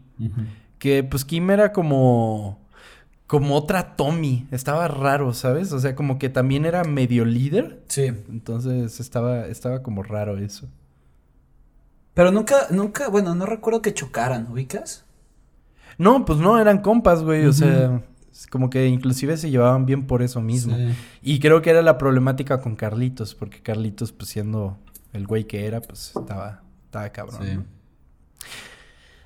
Que 0.79 1.03
pues 1.03 1.25
Kim 1.25 1.51
era 1.51 1.72
como. 1.72 2.61
Como 3.27 3.57
otra 3.57 3.96
Tommy. 3.96 4.46
Estaba 4.51 4.88
raro, 4.88 5.33
¿sabes? 5.33 5.72
O 5.72 5.81
sea, 5.81 5.94
como 5.94 6.18
que 6.18 6.29
también 6.29 6.66
era 6.66 6.85
medio 6.85 7.25
líder. 7.25 7.83
Sí. 7.88 8.12
Entonces 8.29 9.01
estaba, 9.01 9.46
estaba 9.46 9.83
como 9.83 10.03
raro 10.03 10.37
eso. 10.37 10.68
Pero 12.12 12.31
nunca, 12.31 12.66
nunca, 12.68 13.09
bueno, 13.09 13.35
no 13.35 13.46
recuerdo 13.46 13.81
que 13.81 13.94
chocaran, 13.94 14.48
¿ubicas? 14.51 15.07
No, 15.96 16.27
pues 16.27 16.38
no, 16.40 16.59
eran 16.59 16.83
compas, 16.83 17.22
güey. 17.22 17.46
O 17.46 17.55
sea, 17.55 18.03
como 18.50 18.70
que 18.70 18.86
inclusive 18.86 19.36
se 19.36 19.50
llevaban 19.50 19.86
bien 19.86 20.06
por 20.06 20.22
eso 20.22 20.40
mismo. 20.40 20.76
Sí. 20.76 20.94
Y 21.22 21.40
creo 21.40 21.62
que 21.62 21.70
era 21.70 21.82
la 21.82 21.98
problemática 21.98 22.60
con 22.60 22.76
Carlitos, 22.76 23.34
porque 23.34 23.60
Carlitos, 23.60 24.12
pues 24.12 24.30
siendo 24.30 24.78
el 25.12 25.26
güey 25.26 25.44
que 25.44 25.66
era, 25.66 25.80
pues 25.80 26.12
estaba, 26.16 26.62
estaba 26.86 27.08
cabrón. 27.10 27.40
Sí. 27.42 27.54
¿no? 27.56 27.64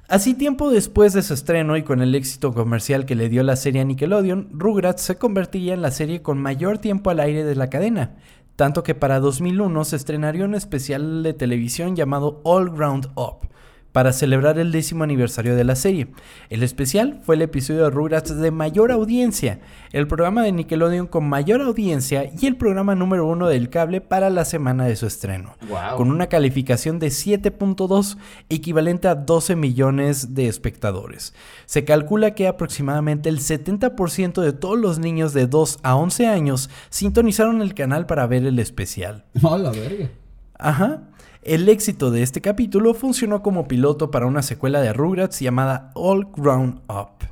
Así 0.08 0.34
tiempo 0.34 0.70
después 0.70 1.12
de 1.14 1.22
su 1.22 1.34
estreno 1.34 1.76
y 1.76 1.82
con 1.82 2.00
el 2.00 2.14
éxito 2.14 2.54
comercial 2.54 3.06
que 3.06 3.16
le 3.16 3.28
dio 3.28 3.42
la 3.42 3.56
serie 3.56 3.80
a 3.80 3.84
Nickelodeon, 3.84 4.50
Rugrats 4.52 5.02
se 5.02 5.18
convertiría 5.18 5.74
en 5.74 5.82
la 5.82 5.90
serie 5.90 6.22
con 6.22 6.38
mayor 6.38 6.78
tiempo 6.78 7.10
al 7.10 7.18
aire 7.18 7.42
de 7.42 7.56
la 7.56 7.70
cadena, 7.70 8.14
tanto 8.54 8.84
que 8.84 8.94
para 8.94 9.18
2001 9.18 9.84
se 9.84 9.96
estrenaría 9.96 10.44
un 10.44 10.54
especial 10.54 11.24
de 11.24 11.34
televisión 11.34 11.96
llamado 11.96 12.40
All 12.44 12.70
Ground 12.70 13.08
Up, 13.16 13.48
para 13.96 14.12
celebrar 14.12 14.58
el 14.58 14.72
décimo 14.72 15.04
aniversario 15.04 15.56
de 15.56 15.64
la 15.64 15.74
serie. 15.74 16.08
El 16.50 16.62
especial 16.62 17.18
fue 17.24 17.34
el 17.34 17.40
episodio 17.40 17.84
de 17.84 17.88
Rugrats 17.88 18.38
de 18.38 18.50
mayor 18.50 18.92
audiencia, 18.92 19.58
el 19.90 20.06
programa 20.06 20.42
de 20.42 20.52
Nickelodeon 20.52 21.06
con 21.06 21.26
mayor 21.26 21.62
audiencia 21.62 22.30
y 22.38 22.44
el 22.44 22.56
programa 22.56 22.94
número 22.94 23.26
uno 23.26 23.48
del 23.48 23.70
cable 23.70 24.02
para 24.02 24.28
la 24.28 24.44
semana 24.44 24.84
de 24.84 24.96
su 24.96 25.06
estreno 25.06 25.54
Wow. 25.70 25.96
con 25.96 26.10
una 26.10 26.26
calificación 26.26 26.98
de 26.98 27.06
7.2 27.06 28.18
equivalente 28.50 29.08
a 29.08 29.14
12 29.14 29.56
millones 29.56 30.34
de 30.34 30.46
espectadores. 30.48 31.32
Se 31.64 31.86
calcula 31.86 32.34
que 32.34 32.48
aproximadamente 32.48 33.30
el 33.30 33.38
70% 33.38 34.42
de 34.42 34.52
todos 34.52 34.78
los 34.78 34.98
niños 34.98 35.32
de 35.32 35.46
2 35.46 35.78
a 35.82 35.96
11 35.96 36.26
años 36.26 36.68
sintonizaron 36.90 37.62
el 37.62 37.72
canal 37.72 38.04
para 38.04 38.26
ver 38.26 38.44
el 38.44 38.58
especial. 38.58 39.24
No, 39.40 39.56
la 39.56 39.70
verga. 39.70 40.10
Ajá. 40.58 41.00
El 41.46 41.68
éxito 41.68 42.10
de 42.10 42.24
este 42.24 42.40
capítulo 42.40 42.92
funcionó 42.92 43.40
como 43.40 43.68
piloto 43.68 44.10
para 44.10 44.26
una 44.26 44.42
secuela 44.42 44.80
de 44.80 44.92
Rugrats 44.92 45.38
llamada 45.38 45.92
All 45.94 46.26
Grown 46.36 46.80
Up. 46.88 47.28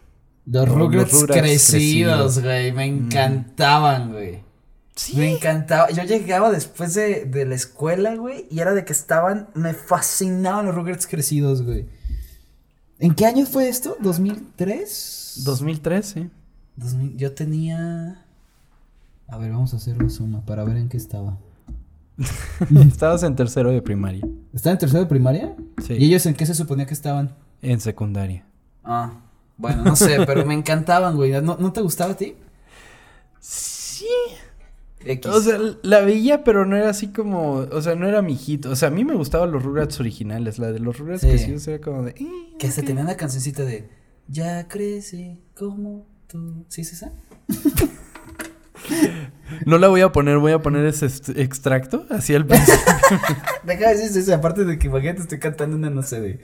Los 0.46 0.68
Rugrats, 0.68 1.12
Rugrats 1.12 1.40
crecidos, 1.40 2.40
güey. 2.40 2.70
Me 2.70 2.84
encantaban, 2.84 4.12
güey. 4.12 4.44
Sí. 4.94 5.16
Me 5.16 5.32
encantaba. 5.32 5.90
Yo 5.90 6.04
llegaba 6.04 6.52
después 6.52 6.94
de, 6.94 7.24
de 7.24 7.44
la 7.44 7.56
escuela, 7.56 8.14
güey, 8.14 8.46
y 8.52 8.60
era 8.60 8.72
de 8.72 8.84
que 8.84 8.92
estaban. 8.92 9.48
Me 9.54 9.74
fascinaban 9.74 10.66
los 10.66 10.76
Rugrats 10.76 11.08
crecidos, 11.08 11.62
güey. 11.62 11.86
¿En 13.00 13.16
qué 13.16 13.26
año 13.26 13.46
fue 13.46 13.68
esto? 13.68 13.96
¿2003? 14.00 15.42
2003, 15.42 16.06
sí. 16.06 16.30
2000 16.76 17.16
yo 17.16 17.32
tenía. 17.32 18.24
A 19.26 19.38
ver, 19.38 19.50
vamos 19.50 19.74
a 19.74 19.78
hacer 19.78 20.00
la 20.00 20.08
suma 20.08 20.46
para 20.46 20.62
ver 20.62 20.76
en 20.76 20.88
qué 20.88 20.98
estaba. 20.98 21.36
Estabas 22.86 23.22
en 23.24 23.34
tercero 23.34 23.70
de 23.70 23.82
primaria, 23.82 24.26
¿Estaba 24.52 24.72
en 24.72 24.78
tercero 24.78 25.00
de 25.00 25.06
primaria? 25.08 25.56
Sí. 25.84 25.94
¿Y 25.94 26.04
ellos 26.06 26.24
en 26.26 26.34
qué 26.34 26.46
se 26.46 26.54
suponía 26.54 26.86
que 26.86 26.94
estaban? 26.94 27.34
en 27.62 27.80
secundaria. 27.80 28.44
Ah, 28.84 29.12
bueno, 29.56 29.82
no 29.84 29.96
sé, 29.96 30.18
pero 30.26 30.44
me 30.44 30.52
encantaban, 30.54 31.16
güey. 31.16 31.30
¿No, 31.40 31.56
¿No 31.58 31.72
te 31.72 31.80
gustaba 31.80 32.12
a 32.12 32.16
ti? 32.16 32.34
Sí. 33.40 34.06
X. 35.06 35.30
O 35.32 35.40
sea, 35.40 35.58
la 35.82 36.00
veía, 36.00 36.44
pero 36.44 36.66
no 36.66 36.76
era 36.76 36.90
así 36.90 37.08
como. 37.08 37.52
O 37.72 37.80
sea, 37.82 37.94
no 37.94 38.06
era 38.06 38.20
mi 38.22 38.36
hit. 38.36 38.66
O 38.66 38.76
sea, 38.76 38.88
a 38.88 38.90
mí 38.90 39.04
me 39.04 39.14
gustaban 39.14 39.50
los 39.50 39.62
Rugrats 39.62 39.98
originales. 40.00 40.58
La 40.58 40.72
de 40.72 40.78
los 40.80 40.98
Rugrats 40.98 41.22
Sí. 41.22 41.28
que 41.28 41.58
sí 41.58 41.70
era 41.70 41.80
como 41.82 42.02
de. 42.02 42.10
"Eh, 42.12 42.54
que 42.58 42.70
se 42.70 42.80
ok". 42.82 42.86
tenía 42.86 43.02
una 43.02 43.16
cancioncita 43.16 43.64
de 43.64 43.88
Ya 44.28 44.68
crece 44.68 45.38
como 45.56 46.06
tú. 46.26 46.64
¿Sí 46.68 46.82
es 46.82 46.92
esa? 46.92 47.12
No 49.66 49.78
la 49.78 49.88
voy 49.88 50.00
a 50.00 50.10
poner, 50.12 50.38
voy 50.38 50.52
a 50.52 50.60
poner 50.60 50.86
ese 50.86 51.06
extracto 51.40 52.06
hacia 52.10 52.36
el 52.36 52.46
principio. 52.46 52.74
Deja 53.64 53.90
de 53.90 53.96
decir 53.96 54.22
esa, 54.22 54.36
aparte 54.36 54.64
de 54.64 54.78
que 54.78 54.86
imagínate 54.86 55.22
estoy 55.22 55.38
cantando 55.38 55.76
una, 55.76 55.90
no 55.90 56.02
sé, 56.02 56.20
de, 56.20 56.40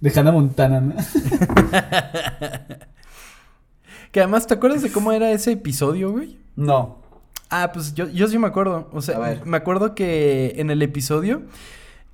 de 0.00 0.12
Hannah 0.20 0.32
Montana, 0.32 0.80
¿no? 0.80 0.94
que 4.12 4.20
además, 4.20 4.46
¿te 4.46 4.54
acuerdas 4.54 4.82
de 4.82 4.92
cómo 4.92 5.12
era 5.12 5.30
ese 5.30 5.52
episodio, 5.52 6.12
güey? 6.12 6.38
No. 6.56 7.02
Ah, 7.50 7.70
pues 7.72 7.94
yo, 7.94 8.08
yo 8.08 8.28
sí 8.28 8.38
me 8.38 8.46
acuerdo. 8.46 8.88
O 8.92 8.98
A 8.98 9.02
sea, 9.02 9.18
ver. 9.18 9.44
me 9.46 9.56
acuerdo 9.56 9.94
que 9.94 10.54
en 10.56 10.70
el 10.70 10.82
episodio, 10.82 11.42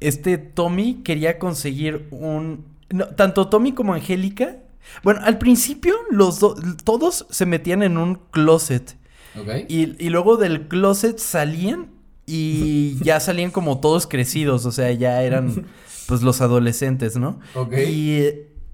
este 0.00 0.38
Tommy 0.38 1.02
quería 1.02 1.38
conseguir 1.38 2.06
un. 2.10 2.64
no, 2.90 3.06
tanto 3.08 3.48
Tommy 3.48 3.72
como 3.72 3.94
Angélica. 3.94 4.56
Bueno, 5.02 5.20
al 5.24 5.38
principio 5.38 5.94
los 6.10 6.40
dos. 6.40 6.58
Todos 6.84 7.26
se 7.30 7.46
metían 7.46 7.82
en 7.82 7.98
un 7.98 8.16
closet. 8.30 8.96
Y, 9.68 10.04
y 10.04 10.10
luego 10.10 10.36
del 10.36 10.68
closet 10.68 11.18
salían 11.18 11.88
y 12.26 12.96
ya 13.02 13.20
salían 13.20 13.50
como 13.50 13.80
todos 13.80 14.06
crecidos, 14.06 14.66
o 14.66 14.72
sea, 14.72 14.92
ya 14.92 15.22
eran 15.22 15.66
pues 16.06 16.22
los 16.22 16.40
adolescentes, 16.40 17.16
¿no? 17.16 17.40
Ok. 17.54 17.74
Y, 17.88 18.24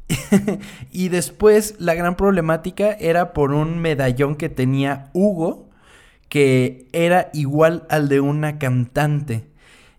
y 0.93 1.09
después 1.09 1.75
la 1.79 1.95
gran 1.95 2.17
problemática 2.17 2.93
era 2.93 3.33
por 3.33 3.53
un 3.53 3.79
medallón 3.79 4.37
que 4.37 4.49
tenía 4.49 5.11
Hugo, 5.13 5.69
que 6.29 6.89
era 6.93 7.31
igual 7.33 7.87
al 7.89 8.09
de 8.09 8.21
una 8.21 8.59
cantante. 8.59 9.49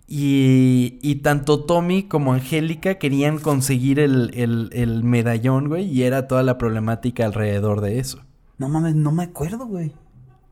Y, 0.09 0.99
y 1.01 1.15
tanto 1.15 1.65
Tommy 1.65 2.03
como 2.03 2.33
Angélica 2.33 2.95
querían 2.95 3.39
conseguir 3.39 3.99
el, 3.99 4.31
el, 4.35 4.69
el 4.71 5.03
medallón, 5.03 5.67
güey, 5.67 5.85
y 5.85 6.03
era 6.03 6.27
toda 6.27 6.43
la 6.43 6.57
problemática 6.57 7.25
alrededor 7.25 7.81
de 7.81 7.99
eso. 7.99 8.23
No 8.57 8.69
mames, 8.69 8.95
no 8.95 9.11
me 9.11 9.23
acuerdo, 9.23 9.65
güey. 9.67 9.93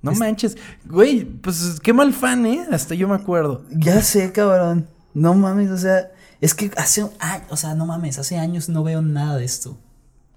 No 0.06 0.12
Es- 0.12 0.20
manches. 0.20 0.58
Güey, 0.86 1.26
pues 1.26 1.80
qué 1.82 1.92
mal 1.94 2.14
fan, 2.14 2.46
¿eh? 2.46 2.66
Hasta 2.72 2.96
yo 2.96 3.08
me 3.08 3.16
acuerdo. 3.16 3.64
Ya 3.72 4.02
sé, 4.02 4.32
cabrón. 4.32 4.88
No 5.14 5.34
mames, 5.34 5.70
o 5.72 5.78
sea, 5.78 6.12
es 6.42 6.54
que 6.54 6.72
hace 6.78 7.04
un 7.04 7.12
año, 7.20 7.44
o 7.50 7.58
sea, 7.58 7.74
no 7.76 7.86
mames, 7.86 8.20
hace 8.20 8.38
años 8.38 8.70
no 8.70 8.84
veo 8.84 9.02
nada 9.02 9.38
de 9.38 9.46
esto. 9.46 9.78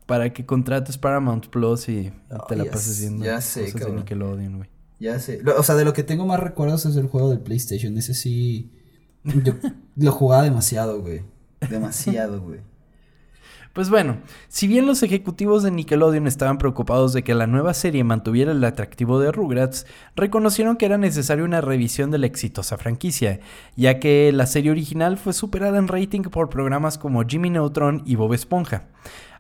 Para 0.07 0.33
que 0.33 0.47
contrates 0.47 0.97
Paramount 0.97 1.49
Plus 1.49 1.89
y, 1.89 2.13
te 2.49 2.57
la 2.57 2.65
ya 2.65 2.71
pases 2.71 3.01
viendo 3.01 3.25
ya 3.25 3.41
sé, 3.41 3.61
cosas 3.61 3.75
de 3.75 3.81
cabrón. 3.81 3.97
Nickelodeon, 3.97 4.57
güey. 4.57 4.71
Ya 5.01 5.19
sé. 5.21 5.41
Lo- 5.43 5.59
o 5.59 5.63
sea, 5.63 5.75
de 5.75 5.85
lo 5.85 5.93
que 5.93 6.03
tengo 6.03 6.25
más 6.27 6.41
recuerdos 6.41 6.87
es 6.87 6.97
el 6.97 7.07
juego 7.09 7.29
del 7.31 7.41
PlayStation. 7.41 7.97
Ese 7.99 8.15
sí. 8.15 8.73
Yo 9.25 9.53
lo 9.97 10.13
jugaba 10.13 10.43
demasiado, 10.45 11.03
güey. 11.03 11.23
Demasiado, 11.69 12.41
güey. 12.41 12.61
Pues 13.79 13.91
bueno, 13.91 14.17
si 14.49 14.67
bien 14.67 14.89
los 14.89 15.05
ejecutivos 15.05 15.63
de 15.63 15.71
Nickelodeon 15.71 16.27
estaban 16.27 16.59
preocupados 16.59 17.13
de 17.13 17.23
que 17.23 17.33
la 17.37 17.47
nueva 17.47 17.75
serie 17.75 18.03
mantuviera 18.03 18.51
el 18.51 18.65
atractivo 18.65 19.21
de 19.21 19.31
Rugrats, 19.31 19.87
reconocieron 20.17 20.77
que 20.77 20.87
era 20.87 20.99
necesaria 20.99 21.45
una 21.45 21.61
revisión 21.61 22.11
de 22.11 22.19
la 22.19 22.27
exitosa 22.27 22.77
franquicia, 22.77 23.39
ya 23.77 24.01
que 24.01 24.33
la 24.33 24.47
serie 24.47 24.73
original 24.73 25.17
fue 25.17 25.33
superada 25.33 25.79
en 25.79 25.87
rating 25.87 26.23
por 26.23 26.49
programas 26.49 26.99
como 26.99 27.23
Jimmy 27.23 27.51
Neutron 27.51 28.03
y 28.05 28.17
Bob 28.17 28.35
Esponja. 28.35 28.89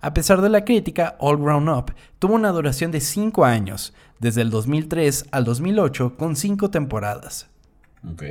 A 0.00 0.14
pesar 0.14 0.40
de 0.40 0.50
la 0.50 0.64
crítica, 0.64 1.16
All 1.18 1.38
Grown 1.38 1.68
Up 1.68 1.92
tuvo 2.20 2.34
una 2.34 2.52
duración 2.52 2.92
de 2.92 3.00
5 3.00 3.44
años, 3.44 3.92
desde 4.20 4.42
el 4.42 4.50
2003 4.50 5.30
al 5.32 5.42
2008, 5.46 6.14
con 6.16 6.36
5 6.36 6.70
temporadas. 6.70 7.48
Ok. 8.08 8.22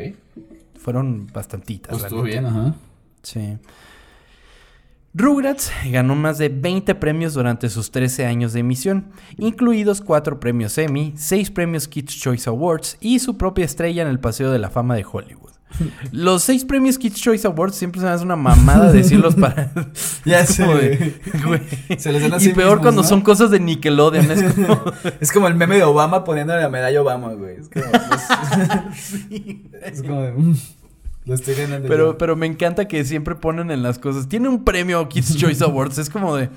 Fueron 0.77 1.27
bastantitas. 1.33 1.89
Pues 1.89 2.03
estuvo 2.05 2.23
bien, 2.23 2.45
ajá. 2.45 2.75
Sí. 3.23 3.57
Rugrats 5.17 5.71
ganó 5.89 6.15
más 6.15 6.37
de 6.37 6.49
20 6.49 6.93
premios 6.93 7.33
durante 7.33 7.69
sus 7.69 7.89
13 7.89 8.27
años 8.27 8.53
de 8.53 8.59
emisión, 8.59 9.07
incluidos 9.39 9.99
4 10.01 10.39
premios 10.39 10.77
Emmy, 10.77 11.13
6 11.17 11.49
premios 11.49 11.87
Kids 11.87 12.19
Choice 12.19 12.47
Awards 12.47 12.97
y 13.01 13.17
su 13.17 13.35
propia 13.35 13.65
estrella 13.65 14.03
en 14.03 14.09
el 14.09 14.19
Paseo 14.19 14.51
de 14.51 14.59
la 14.59 14.69
Fama 14.69 14.93
de 14.95 15.03
Hollywood. 15.11 15.49
Los 16.11 16.43
6 16.43 16.65
premios 16.65 16.99
Kids 16.99 17.19
Choice 17.19 17.47
Awards 17.47 17.75
siempre 17.75 17.99
se 17.99 18.05
me 18.05 18.13
hace 18.13 18.23
una 18.23 18.35
mamada 18.35 18.91
decirlos 18.91 19.33
para... 19.33 19.71
Ya 20.23 20.45
sé. 20.45 20.63
de, 20.63 21.15
güey. 21.43 21.61
Se 21.97 22.11
les 22.11 22.29
dan 22.29 22.39
Y 22.39 22.49
peor 22.49 22.55
mismos, 22.55 22.79
cuando 22.81 23.01
¿no? 23.01 23.07
son 23.07 23.21
cosas 23.21 23.49
de 23.49 23.59
Nickelodeon. 23.59 24.29
Es 24.29 24.53
como... 24.53 24.83
Es 25.19 25.31
como 25.31 25.47
el 25.47 25.55
meme 25.55 25.77
de 25.77 25.83
Obama 25.83 26.23
poniéndole 26.23 26.61
la 26.61 26.69
medalla 26.69 27.01
Obama, 27.01 27.33
güey. 27.33 27.55
Es 27.55 27.69
como. 27.69 27.85
es, 28.93 29.93
es 29.93 30.03
como 30.03 30.21
de. 30.21 30.33
Lo 31.27 31.35
estoy 31.35 31.53
ganando. 31.55 31.87
Pero, 31.87 32.11
yo. 32.13 32.17
pero 32.17 32.35
me 32.35 32.47
encanta 32.47 32.87
que 32.87 33.05
siempre 33.05 33.35
ponen 33.35 33.69
en 33.69 33.83
las 33.83 33.99
cosas. 33.99 34.27
Tiene 34.27 34.49
un 34.49 34.63
premio 34.63 35.07
Kids 35.09 35.37
Choice 35.37 35.63
Awards. 35.63 35.97
Es 35.99 36.09
como 36.09 36.35
de. 36.35 36.49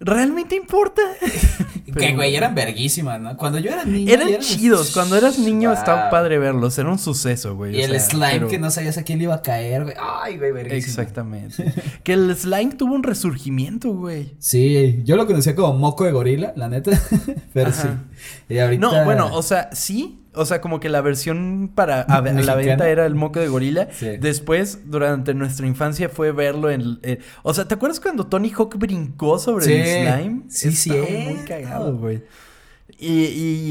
¿Realmente 0.00 0.56
importa? 0.56 1.02
Que, 1.98 2.14
güey, 2.14 2.36
eran 2.36 2.54
verguísimas, 2.54 3.20
¿no? 3.20 3.36
Cuando 3.36 3.58
yo 3.58 3.72
era 3.72 3.84
niño. 3.84 4.12
Eran 4.12 4.38
chidos. 4.38 4.92
Cuando 4.92 5.16
eras 5.16 5.40
niño 5.40 5.72
estaba 5.72 6.08
padre 6.08 6.38
verlos. 6.38 6.78
Era 6.78 6.88
un 6.88 7.00
suceso, 7.00 7.56
güey. 7.56 7.76
Y 7.76 7.80
o 7.82 7.84
el 7.84 7.90
sea, 7.90 8.00
slime 8.00 8.30
pero- 8.30 8.48
que 8.48 8.58
no 8.60 8.70
sabías 8.70 8.96
a 8.96 9.02
quién 9.02 9.18
le 9.18 9.24
iba 9.24 9.34
a 9.34 9.42
caer, 9.42 9.82
güey. 9.82 9.96
Ay, 10.00 10.38
güey, 10.38 10.52
verguísima. 10.52 10.78
Exactamente. 11.02 11.64
que 12.04 12.12
el 12.12 12.36
slime 12.36 12.76
tuvo 12.76 12.94
un 12.94 13.02
resurgimiento, 13.02 13.92
güey. 13.92 14.36
Sí, 14.38 15.00
yo 15.02 15.16
lo 15.16 15.26
conocía 15.26 15.56
como 15.56 15.76
moco 15.76 16.04
de 16.04 16.12
gorila, 16.12 16.52
la 16.54 16.68
neta. 16.68 16.92
Pero 17.52 17.70
Ajá. 17.70 17.98
sí. 18.48 18.54
Y 18.54 18.58
ahorita. 18.60 18.80
No, 18.80 19.04
bueno, 19.04 19.30
o 19.34 19.42
sea, 19.42 19.68
sí. 19.72 20.20
O 20.34 20.44
sea, 20.46 20.60
como 20.60 20.78
que 20.78 20.88
la 20.88 21.00
versión 21.00 21.72
para 21.74 22.02
a, 22.02 22.18
a 22.18 22.20
la 22.22 22.54
venta 22.54 22.88
era 22.88 23.04
el 23.06 23.14
moco 23.16 23.40
de 23.40 23.48
gorila. 23.48 23.88
Sí. 23.90 24.16
Después, 24.20 24.80
durante 24.90 25.34
nuestra 25.34 25.66
infancia, 25.66 26.08
fue 26.08 26.30
verlo 26.32 26.70
en. 26.70 27.00
eh, 27.02 27.18
o 27.42 27.52
sea, 27.52 27.66
¿te 27.66 27.74
acuerdas 27.74 27.98
cuando 27.98 28.26
Tony 28.26 28.50
Hawk 28.56 28.76
brincó 28.78 29.38
sobre 29.40 29.64
Sí. 29.64 29.72
el 29.72 29.84
slime? 30.18 30.42
Sí, 30.48 30.68
Estaba 30.68 31.00
muy 31.00 31.08
cierto. 31.08 31.44
cagado, 31.48 31.96
güey. 31.96 32.22
Y, 32.98 33.22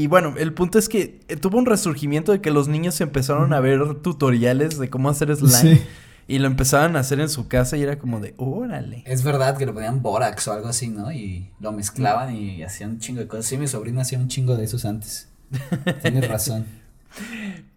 y, 0.02 0.06
bueno, 0.08 0.34
el 0.38 0.52
punto 0.54 0.78
es 0.78 0.88
que 0.88 1.20
eh, 1.28 1.36
tuvo 1.36 1.56
un 1.58 1.66
resurgimiento 1.66 2.32
de 2.32 2.40
que 2.40 2.50
los 2.50 2.68
niños 2.68 3.00
empezaron 3.00 3.52
a 3.52 3.60
ver 3.60 3.96
tutoriales 4.02 4.78
de 4.78 4.90
cómo 4.90 5.08
hacer 5.08 5.34
slime. 5.36 5.76
Sí. 5.76 5.82
Y 6.26 6.38
lo 6.38 6.46
empezaban 6.46 6.94
a 6.96 7.00
hacer 7.00 7.20
en 7.20 7.28
su 7.28 7.48
casa 7.48 7.76
y 7.76 7.82
era 7.82 7.98
como 7.98 8.20
de, 8.20 8.34
órale. 8.36 9.02
Es 9.06 9.24
verdad 9.24 9.56
que 9.56 9.66
lo 9.66 9.74
ponían 9.74 10.00
borax 10.02 10.46
o 10.48 10.52
algo 10.52 10.68
así, 10.68 10.88
¿no? 10.88 11.10
Y 11.10 11.48
lo 11.58 11.72
mezclaban 11.72 12.34
y 12.36 12.62
hacían 12.62 12.90
un 12.90 12.98
chingo 13.00 13.20
de 13.20 13.26
cosas. 13.26 13.46
Sí, 13.46 13.56
mi 13.58 13.66
sobrino 13.66 14.00
hacía 14.00 14.18
un 14.18 14.28
chingo 14.28 14.56
de 14.56 14.64
esos 14.64 14.84
antes. 14.84 15.28
Tienes 16.02 16.28
razón. 16.28 16.66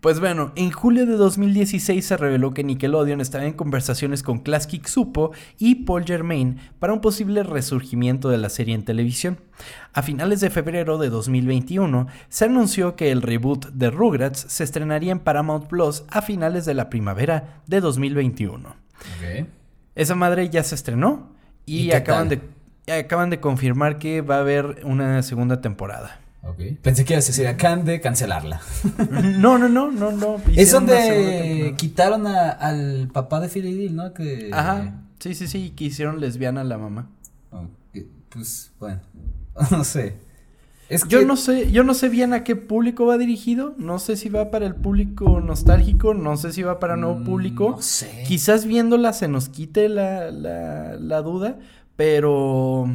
Pues 0.03 0.19
bueno, 0.19 0.51
en 0.57 0.69
julio 0.69 1.05
de 1.05 1.13
2016 1.13 2.05
se 2.05 2.17
reveló 2.17 2.53
que 2.53 2.65
Nickelodeon 2.65 3.21
estaba 3.21 3.45
en 3.45 3.53
conversaciones 3.53 4.21
con 4.21 4.39
Classic 4.39 4.85
Supo 4.85 5.31
y 5.57 5.75
Paul 5.75 6.03
Germain 6.03 6.59
para 6.79 6.91
un 6.91 6.99
posible 6.99 7.41
resurgimiento 7.41 8.27
de 8.27 8.37
la 8.37 8.49
serie 8.49 8.75
en 8.75 8.83
televisión. 8.83 9.39
A 9.93 10.01
finales 10.01 10.41
de 10.41 10.49
febrero 10.49 10.97
de 10.97 11.09
2021 11.09 12.07
se 12.27 12.43
anunció 12.43 12.97
que 12.97 13.11
el 13.11 13.21
reboot 13.21 13.67
de 13.67 13.91
Rugrats 13.91 14.45
se 14.49 14.65
estrenaría 14.65 15.13
en 15.13 15.19
Paramount 15.19 15.67
Plus 15.67 16.03
a 16.09 16.21
finales 16.21 16.65
de 16.65 16.73
la 16.73 16.89
primavera 16.89 17.61
de 17.67 17.79
2021. 17.79 18.67
Ok. 18.67 19.47
Esa 19.95 20.15
madre 20.15 20.49
ya 20.49 20.63
se 20.63 20.75
estrenó 20.75 21.31
y, 21.65 21.83
¿Y 21.83 21.87
qué 21.87 21.95
acaban, 21.95 22.27
de, 22.27 22.41
acaban 22.91 23.29
de 23.29 23.39
confirmar 23.39 23.99
que 23.99 24.21
va 24.21 24.35
a 24.35 24.41
haber 24.41 24.81
una 24.83 25.23
segunda 25.23 25.61
temporada. 25.61 26.19
Pensé 26.81 27.05
que 27.05 27.13
ibas 27.13 27.25
a 27.25 27.27
decir, 27.27 27.47
acaban 27.47 27.85
de 27.85 28.01
cancelarla. 28.01 28.61
No, 29.39 29.57
no, 29.57 29.69
no, 29.69 29.91
no, 29.91 30.11
no. 30.11 30.41
Es 30.55 30.71
donde 30.71 31.73
quitaron 31.77 32.27
a- 32.27 32.49
al 32.51 33.09
papá 33.13 33.39
de 33.39 33.47
Deal, 33.61 33.95
¿no? 33.95 34.13
Que. 34.13 34.49
Ajá. 34.51 35.01
Sí, 35.19 35.35
sí, 35.35 35.47
sí, 35.47 35.69
que 35.71 35.85
hicieron 35.85 36.19
lesbiana 36.19 36.61
a 36.61 36.63
la 36.65 36.77
mamá. 36.77 37.09
Ok, 37.51 38.03
Pues, 38.29 38.71
bueno. 38.79 38.99
no 39.71 39.83
sé. 39.83 40.15
Es 40.89 41.07
Yo 41.07 41.25
no 41.25 41.37
sé, 41.37 41.71
yo 41.71 41.83
no 41.85 41.93
sé 41.93 42.09
bien 42.09 42.33
a 42.33 42.43
qué 42.43 42.57
público 42.57 43.05
va 43.05 43.17
dirigido. 43.17 43.73
No 43.77 43.99
sé 43.99 44.17
si 44.17 44.27
va 44.29 44.51
para 44.51 44.65
el 44.65 44.75
público 44.75 45.39
nostálgico, 45.39 46.13
no 46.13 46.35
sé 46.35 46.51
si 46.51 46.61
va 46.61 46.77
para 46.79 46.97
nuevo 46.97 47.15
Mm, 47.19 47.23
público. 47.23 47.69
No 47.77 47.81
sé. 47.81 48.25
Quizás 48.27 48.65
viéndola 48.65 49.13
se 49.13 49.29
nos 49.29 49.47
quite 49.47 49.87
la, 49.87 50.29
la, 50.29 50.97
la 50.99 51.21
duda, 51.21 51.57
pero. 51.95 52.89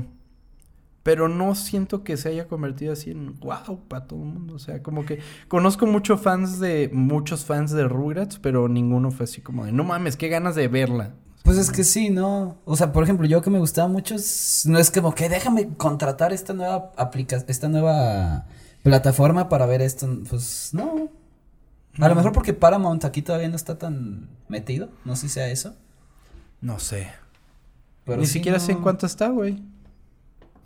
Pero 1.08 1.26
no 1.26 1.54
siento 1.54 2.04
que 2.04 2.18
se 2.18 2.28
haya 2.28 2.46
convertido 2.48 2.92
así 2.92 3.10
en 3.12 3.40
wow 3.40 3.80
para 3.88 4.04
todo 4.06 4.18
el 4.20 4.26
mundo. 4.26 4.52
O 4.56 4.58
sea, 4.58 4.82
como 4.82 5.06
que 5.06 5.20
conozco 5.48 5.86
muchos 5.86 6.20
fans 6.20 6.60
de. 6.60 6.90
muchos 6.92 7.46
fans 7.46 7.70
de 7.70 7.88
Rugrats, 7.88 8.38
pero 8.38 8.68
ninguno 8.68 9.10
fue 9.10 9.24
así 9.24 9.40
como 9.40 9.64
de 9.64 9.72
no 9.72 9.84
mames, 9.84 10.18
qué 10.18 10.28
ganas 10.28 10.54
de 10.54 10.68
verla. 10.68 11.14
Pues 11.44 11.56
es 11.56 11.70
que 11.70 11.82
sí, 11.82 12.10
¿no? 12.10 12.58
O 12.66 12.76
sea, 12.76 12.92
por 12.92 13.04
ejemplo, 13.04 13.26
yo 13.26 13.40
que 13.40 13.48
me 13.48 13.58
gustaba 13.58 13.88
mucho, 13.88 14.16
es- 14.16 14.66
no 14.66 14.78
es 14.78 14.90
como 14.90 15.14
que 15.14 15.30
déjame 15.30 15.68
contratar 15.78 16.30
esta 16.34 16.52
nueva 16.52 16.92
aplicación, 16.98 17.48
esta 17.48 17.70
nueva 17.70 18.44
plataforma 18.82 19.48
para 19.48 19.64
ver 19.64 19.80
esto. 19.80 20.06
Pues 20.28 20.74
no. 20.74 21.08
A 21.98 22.08
lo 22.10 22.14
mejor 22.16 22.32
porque 22.32 22.52
Paramount 22.52 23.06
aquí 23.06 23.22
todavía 23.22 23.48
no 23.48 23.56
está 23.56 23.78
tan 23.78 24.28
metido, 24.48 24.90
no 25.06 25.16
sé 25.16 25.22
si 25.28 25.34
sea 25.34 25.48
eso. 25.48 25.74
No 26.60 26.78
sé. 26.78 27.08
Pero 28.04 28.20
Ni 28.20 28.26
sí, 28.26 28.34
siquiera 28.34 28.60
sé 28.60 28.72
en 28.72 28.82
cuánto 28.82 29.06
está, 29.06 29.28
güey. 29.28 29.62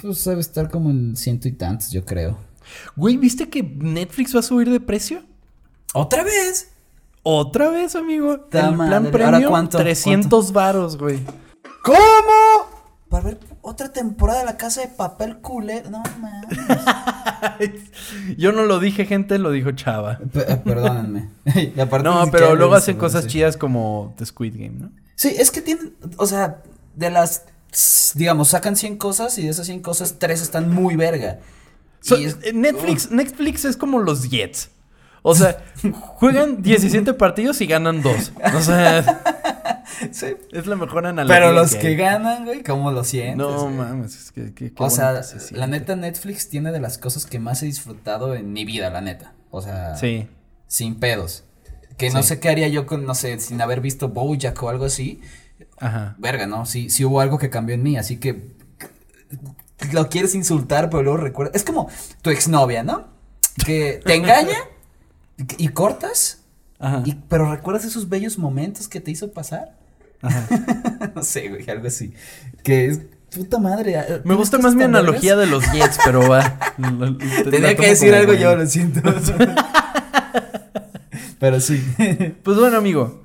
Pues 0.02 0.24
debe 0.24 0.40
estar 0.40 0.68
como 0.70 0.90
en 0.90 1.16
ciento 1.16 1.48
y 1.48 1.52
tantos, 1.52 1.90
yo 1.90 2.04
creo. 2.04 2.36
Güey, 2.96 3.16
¿viste 3.16 3.48
que 3.48 3.62
Netflix 3.62 4.34
va 4.34 4.40
a 4.40 4.42
subir 4.42 4.68
de 4.70 4.80
precio? 4.80 5.22
¿Otra 5.94 6.24
vez? 6.24 6.72
Otra 7.22 7.70
vez, 7.70 7.94
amigo. 7.94 8.32
El 8.34 8.74
plan 8.74 9.06
premium, 9.12 9.34
¿Ahora 9.34 9.48
cuánto? 9.48 9.78
300 9.78 10.52
varos, 10.52 10.98
güey. 10.98 11.20
¿Cómo? 11.84 12.70
Para 13.08 13.24
ver 13.24 13.38
otra 13.60 13.92
temporada 13.92 14.40
de 14.40 14.46
la 14.46 14.56
casa 14.56 14.80
de 14.80 14.88
papel 14.88 15.38
culero. 15.38 15.90
No 15.90 16.02
mames. 16.18 16.58
Yo 18.38 18.52
no 18.52 18.64
lo 18.64 18.78
dije, 18.80 19.04
gente, 19.04 19.38
lo 19.38 19.50
dijo 19.50 19.72
Chava. 19.72 20.18
P- 20.18 20.40
eh, 20.52 20.56
Perdónenme. 20.56 21.28
Y 21.76 21.78
aparte 21.78 22.08
ni 22.08 22.14
No, 22.14 22.30
pero 22.30 22.54
luego 22.56 22.74
hacen 22.74 22.96
cosas 22.96 23.26
chidas 23.26 23.56
como 23.56 24.14
The 24.16 24.26
Squid 24.26 24.54
Game, 24.54 24.78
¿no? 24.80 24.90
Sí, 25.14 25.28
es 25.28 25.50
que 25.50 25.60
tienen, 25.60 25.94
o 26.16 26.26
sea, 26.26 26.62
de 26.96 27.10
las, 27.10 27.44
digamos, 28.14 28.48
sacan 28.48 28.76
100 28.76 28.96
cosas 28.98 29.38
y 29.38 29.42
de 29.44 29.48
esas 29.50 29.66
100 29.66 29.80
cosas, 29.80 30.16
3 30.18 30.40
están 30.42 30.70
muy 30.70 30.96
verga. 30.96 31.38
So- 32.00 32.16
es- 32.16 32.36
Netflix, 32.54 33.10
Netflix 33.10 33.64
es 33.64 33.76
como 33.76 33.98
los 34.00 34.28
Jets. 34.30 34.70
O 35.24 35.34
sea, 35.36 35.64
juegan 35.92 36.62
17 36.62 37.14
partidos 37.14 37.60
y 37.60 37.66
ganan 37.66 38.02
2. 38.02 38.32
O 38.54 38.60
sea, 38.60 39.22
Sí. 40.10 40.26
es 40.50 40.66
la 40.66 40.74
mejor 40.74 41.06
analogía. 41.06 41.36
Pero 41.40 41.52
los 41.52 41.74
que 41.76 41.94
ganan, 41.94 42.44
güey, 42.44 42.62
¿cómo 42.64 42.90
lo 42.90 43.04
sientes? 43.04 43.36
No 43.36 43.64
güey? 43.64 43.74
mames, 43.74 44.16
es 44.16 44.32
que, 44.32 44.72
O 44.78 44.90
sea, 44.90 45.22
se 45.22 45.54
la 45.54 45.66
neta, 45.68 45.94
Netflix 45.96 46.48
tiene 46.48 46.72
de 46.72 46.80
las 46.80 46.98
cosas 46.98 47.24
que 47.26 47.38
más 47.38 47.62
he 47.62 47.66
disfrutado 47.66 48.34
en 48.34 48.52
mi 48.52 48.64
vida, 48.64 48.90
la 48.90 49.00
neta. 49.00 49.34
O 49.50 49.60
sea, 49.62 49.94
Sí. 49.96 50.28
sin 50.66 50.96
pedos. 50.98 51.44
Que 51.98 52.10
no 52.10 52.22
sé 52.24 52.40
qué 52.40 52.48
haría 52.48 52.66
yo 52.68 52.86
con, 52.86 53.04
no 53.04 53.14
sé, 53.14 53.38
sin 53.38 53.60
haber 53.60 53.80
visto 53.80 54.08
Bojack 54.08 54.60
o 54.62 54.70
algo 54.70 54.86
así. 54.86 55.20
Ajá. 55.82 56.14
Verga, 56.18 56.46
¿no? 56.46 56.64
Sí, 56.64 56.88
sí 56.90 57.04
hubo 57.04 57.20
algo 57.20 57.38
que 57.38 57.50
cambió 57.50 57.74
en 57.74 57.82
mí, 57.82 57.96
así 57.96 58.18
que 58.18 58.52
lo 59.92 60.08
quieres 60.08 60.34
insultar, 60.36 60.88
pero 60.90 61.02
luego 61.02 61.18
recuerda. 61.18 61.50
Es 61.54 61.64
como 61.64 61.88
tu 62.22 62.30
exnovia, 62.30 62.84
¿no? 62.84 63.08
Que 63.66 64.00
te 64.04 64.14
engaña 64.14 64.56
y 65.58 65.68
cortas, 65.68 66.42
Ajá. 66.78 67.02
y, 67.04 67.14
pero 67.28 67.50
recuerdas 67.50 67.84
esos 67.84 68.08
bellos 68.08 68.38
momentos 68.38 68.86
que 68.88 69.00
te 69.00 69.10
hizo 69.10 69.32
pasar. 69.32 69.76
Ajá. 70.22 70.46
no 71.16 71.22
sé, 71.24 71.48
güey, 71.48 71.68
algo 71.68 71.88
así. 71.88 72.14
Que 72.62 72.86
es 72.86 73.00
puta 73.34 73.58
madre. 73.58 73.94
eh, 73.96 74.20
Me 74.24 74.34
gusta 74.34 74.58
más 74.58 74.76
mi 74.76 74.84
analogía 74.84 75.34
de 75.34 75.46
los 75.46 75.64
Jets, 75.72 75.98
pero 76.04 76.28
va. 76.28 76.58
Tenía 77.50 77.74
que 77.74 77.88
decir 77.88 78.14
algo 78.14 78.34
yo, 78.34 78.54
lo 78.54 78.64
siento. 78.66 79.00
pero 81.40 81.60
sí. 81.60 81.82
Pues 82.44 82.56
bueno, 82.56 82.76
amigo. 82.76 83.21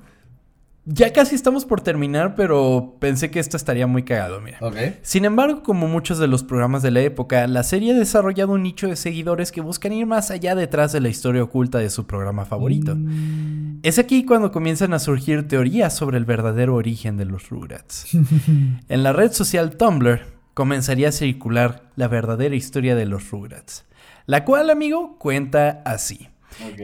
Ya 0.90 1.12
casi 1.12 1.34
estamos 1.34 1.66
por 1.66 1.82
terminar, 1.82 2.34
pero 2.34 2.96
pensé 2.98 3.30
que 3.30 3.40
esto 3.40 3.58
estaría 3.58 3.86
muy 3.86 4.04
cagado, 4.04 4.40
mira. 4.40 4.58
Sin 5.02 5.26
embargo, 5.26 5.62
como 5.62 5.86
muchos 5.86 6.18
de 6.18 6.28
los 6.28 6.44
programas 6.44 6.82
de 6.82 6.90
la 6.90 7.00
época, 7.00 7.46
la 7.46 7.62
serie 7.62 7.92
ha 7.92 7.98
desarrollado 7.98 8.52
un 8.52 8.62
nicho 8.62 8.88
de 8.88 8.96
seguidores 8.96 9.52
que 9.52 9.60
buscan 9.60 9.92
ir 9.92 10.06
más 10.06 10.30
allá 10.30 10.54
detrás 10.54 10.92
de 10.92 11.02
la 11.02 11.10
historia 11.10 11.42
oculta 11.42 11.76
de 11.76 11.90
su 11.90 12.06
programa 12.06 12.46
favorito. 12.46 12.96
Mm. 12.96 13.80
Es 13.82 13.98
aquí 13.98 14.24
cuando 14.24 14.50
comienzan 14.50 14.94
a 14.94 14.98
surgir 14.98 15.46
teorías 15.46 15.94
sobre 15.94 16.16
el 16.16 16.24
verdadero 16.24 16.74
origen 16.76 17.18
de 17.18 17.26
los 17.26 17.50
Rugrats. 17.50 18.06
en 18.88 19.02
la 19.02 19.12
red 19.12 19.32
social 19.32 19.76
Tumblr 19.76 20.22
comenzaría 20.54 21.10
a 21.10 21.12
circular 21.12 21.90
la 21.96 22.08
verdadera 22.08 22.56
historia 22.56 22.96
de 22.96 23.04
los 23.04 23.30
Rugrats, 23.30 23.84
la 24.24 24.46
cual, 24.46 24.70
amigo, 24.70 25.18
cuenta 25.18 25.82
así. 25.84 26.28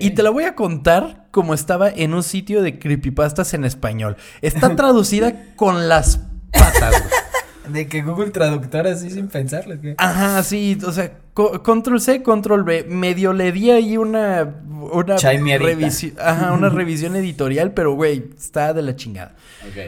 Y 0.01 0.11
te 0.11 0.23
la 0.23 0.31
voy 0.31 0.45
a 0.45 0.55
contar 0.55 1.27
como 1.31 1.55
estaba 1.55 1.89
en 1.91 2.15
un 2.15 2.23
sitio 2.23 2.63
de 2.63 2.79
creepypastas 2.79 3.55
en 3.55 3.65
español. 3.65 4.17
Está 4.43 4.75
traducida 4.77 5.55
con 5.57 5.89
las 5.89 6.21
patas. 6.53 7.03
De 7.69 7.89
que 7.89 8.03
Google 8.03 8.31
Traductor 8.31 8.87
así 8.87 9.09
sin 9.11 9.29
pensarlo. 9.29 9.81
¿qué? 9.81 9.95
Ajá, 9.97 10.43
sí, 10.43 10.77
o 10.87 10.93
sea, 10.93 11.13
co- 11.33 11.63
control 11.63 11.99
C, 12.01 12.23
control 12.23 12.63
V. 12.63 12.85
Medio 12.91 13.33
le 13.33 13.53
di 13.53 13.71
ahí 13.71 13.97
una, 13.97 14.55
una 14.93 15.17
revisión, 15.65 16.13
ajá, 16.21 16.53
una 16.53 16.69
revisión 16.71 17.17
editorial, 17.17 17.73
pero 17.73 17.95
güey, 17.95 18.31
está 18.37 18.75
de 18.75 18.83
la 18.83 18.97
chingada. 18.97 19.35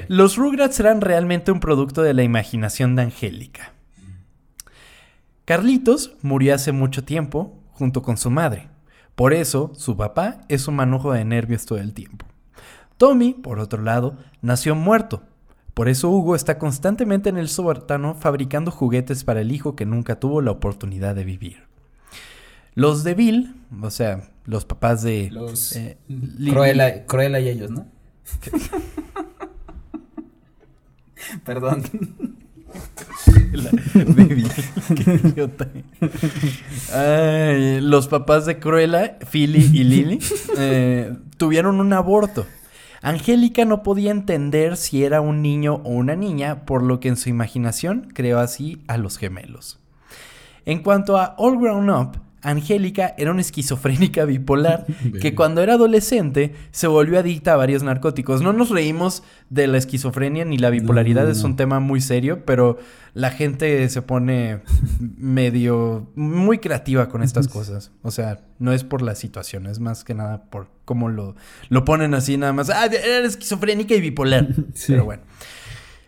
Los 0.09 0.37
Rugrats 0.39 0.81
eran 0.81 1.03
realmente 1.03 1.53
un 1.53 1.61
producto 1.61 2.03
de 2.03 2.15
la 2.15 2.23
imaginación 2.23 2.97
de 2.97 3.03
Angélica. 3.03 3.73
Carlitos 5.45 6.13
murió 6.23 6.55
hace 6.55 6.73
mucho 6.73 7.05
tiempo 7.05 7.63
junto 7.73 8.03
con 8.03 8.17
su 8.17 8.31
madre. 8.31 8.69
Por 9.17 9.33
eso, 9.33 9.73
su 9.75 9.97
papá 9.97 10.43
es 10.49 10.69
un 10.69 10.77
manojo 10.77 11.13
de 11.13 11.25
nervios 11.25 11.65
todo 11.65 11.79
el 11.79 11.95
tiempo. 11.95 12.27
Tommy, 12.99 13.33
por 13.33 13.59
otro 13.59 13.83
lado, 13.83 14.19
nació 14.43 14.75
muerto. 14.75 15.23
Por 15.73 15.89
eso 15.89 16.11
Hugo 16.11 16.37
está 16.37 16.59
constantemente 16.59 17.31
en 17.31 17.39
el 17.39 17.49
sótano 17.49 18.15
fabricando 18.15 18.71
juguetes 18.71 19.25
para 19.25 19.41
el 19.41 19.53
hijo 19.53 19.75
que 19.75 19.87
nunca 19.87 20.21
tuvo 20.21 20.43
la 20.43 20.51
oportunidad 20.51 21.15
de 21.15 21.25
vivir. 21.25 21.65
Los 22.75 23.05
de 23.05 23.15
Bill, 23.15 23.57
o 23.83 23.91
sea, 23.91 24.31
los 24.45 24.67
papás 24.67 25.03
de... 25.03 25.31
Los 25.31 25.75
eh, 25.77 25.97
Cruella 27.07 27.41
y 27.41 27.49
ellos, 27.49 27.71
¿no? 27.71 27.87
Perdón. 31.45 31.83
Los 37.81 38.09
papás 38.09 38.47
de 38.47 38.59
Cruella, 38.59 39.19
Philly 39.31 39.71
y 39.73 39.85
Lily, 39.85 40.19
eh, 40.59 41.15
tuvieron 41.37 41.81
un 41.81 41.93
aborto. 41.93 42.47
Angélica 43.03 43.65
no 43.65 43.83
podía 43.83 44.11
entender 44.11 44.77
si 44.77 45.05
era 45.05 45.21
un 45.21 45.43
niño 45.43 45.81
o 45.85 45.91
una 45.91 46.17
niña, 46.17 46.65
por 46.65 46.83
lo 46.83 46.99
que 46.99 47.09
en 47.09 47.17
su 47.17 47.29
imaginación 47.29 48.09
creó 48.13 48.41
así 48.41 48.83
a 48.89 48.97
los 48.97 49.19
gemelos. 49.19 49.79
En 50.65 50.83
cuanto 50.83 51.17
a 51.17 51.35
All 51.39 51.59
Grown 51.59 51.89
Up, 51.91 52.19
Angélica 52.47 53.15
era 53.19 53.33
una 53.33 53.41
esquizofrénica 53.41 54.25
bipolar 54.25 54.87
que 55.21 55.35
cuando 55.35 55.63
era 55.63 55.75
adolescente 55.75 56.55
se 56.71 56.87
volvió 56.87 57.19
adicta 57.19 57.55
a 57.55 57.57
varios 57.57 57.83
narcóticos. 57.83 58.41
No 58.41 58.53
nos 58.53 58.71
reímos 58.71 59.25
de 59.51 59.67
la 59.67 59.79
esquizofrenia 59.79 60.45
ni 60.45 60.57
la 60.57 60.71
bipolaridad, 60.71 61.25
no, 61.25 61.31
es 61.31 61.43
no. 61.43 61.47
un 61.47 61.57
tema 61.57 61.81
muy 61.81 62.01
serio, 62.01 62.45
pero 62.45 62.79
la 63.15 63.31
gente 63.31 63.89
se 63.89 64.01
pone 64.01 64.61
medio 65.01 66.09
muy 66.15 66.59
creativa 66.59 67.09
con 67.09 67.23
estas 67.23 67.49
cosas. 67.57 67.91
O 68.03 68.13
sea, 68.13 68.41
no 68.61 68.73
es 68.73 68.85
por 68.85 69.03
la 69.03 69.17
situación, 69.17 69.67
es 69.67 69.81
más 69.81 70.05
que 70.05 70.15
nada 70.15 70.45
por 70.45 70.69
cómo 70.85 71.09
lo, 71.09 71.35
lo 71.69 71.85
ponen 71.85 72.15
así 72.15 72.37
nada 72.37 72.53
más. 72.53 72.71
Ah, 72.71 72.87
era 72.87 73.27
esquizofrénica 73.27 73.95
y 73.95 74.01
bipolar. 74.01 74.49
Sí. 74.75 74.93
Pero 74.93 75.05
bueno. 75.05 75.23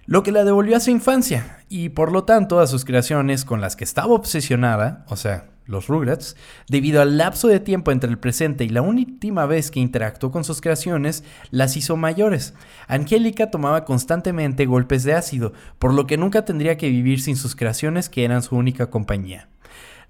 Lo 0.07 0.23
que 0.23 0.33
la 0.33 0.45
devolvió 0.45 0.77
a 0.77 0.81
su 0.81 0.91
infancia 0.91 1.59
y 1.69 1.91
por 1.91 2.13
lo 2.13 2.25
tanto 2.25 2.61
a 2.61 2.67
sus 2.67 2.87
creaciones 2.87 3.45
con 3.45 3.61
las 3.61 3.77
que 3.77 3.85
estaba 3.85 4.15
obsesionada, 4.15 5.05
o 5.09 5.17
sea, 5.17 5.51
los 5.69 5.87
Rugrats, 5.87 6.35
debido 6.69 7.01
al 7.01 7.17
lapso 7.17 7.47
de 7.47 7.61
tiempo 7.61 7.93
entre 7.93 8.11
el 8.11 8.19
presente 8.19 8.65
y 8.65 8.71
la 8.71 8.83
última 8.83 9.47
vez 9.47 9.71
que 9.71 9.79
interactuó 9.79 10.33
con 10.33 10.43
sus 10.43 10.61
creaciones, 10.61 11.23
las 11.51 11.77
hizo 11.77 11.97
mayores. 11.97 12.55
Angélica 12.89 13.51
tomaba 13.51 13.85
constantemente 13.85 14.67
golpes 14.67 15.05
de 15.05 15.15
ácido, 15.15 15.53
por 15.79 15.95
lo 15.95 16.07
que 16.07 16.17
nunca 16.17 16.45
tendría 16.45 16.77
que 16.77 16.89
vivir 16.89 17.21
sin 17.21 17.37
sus 17.37 17.55
creaciones 17.55 18.09
que 18.09 18.25
eran 18.25 18.43
su 18.43 18.57
única 18.57 18.91
compañía. 18.91 19.49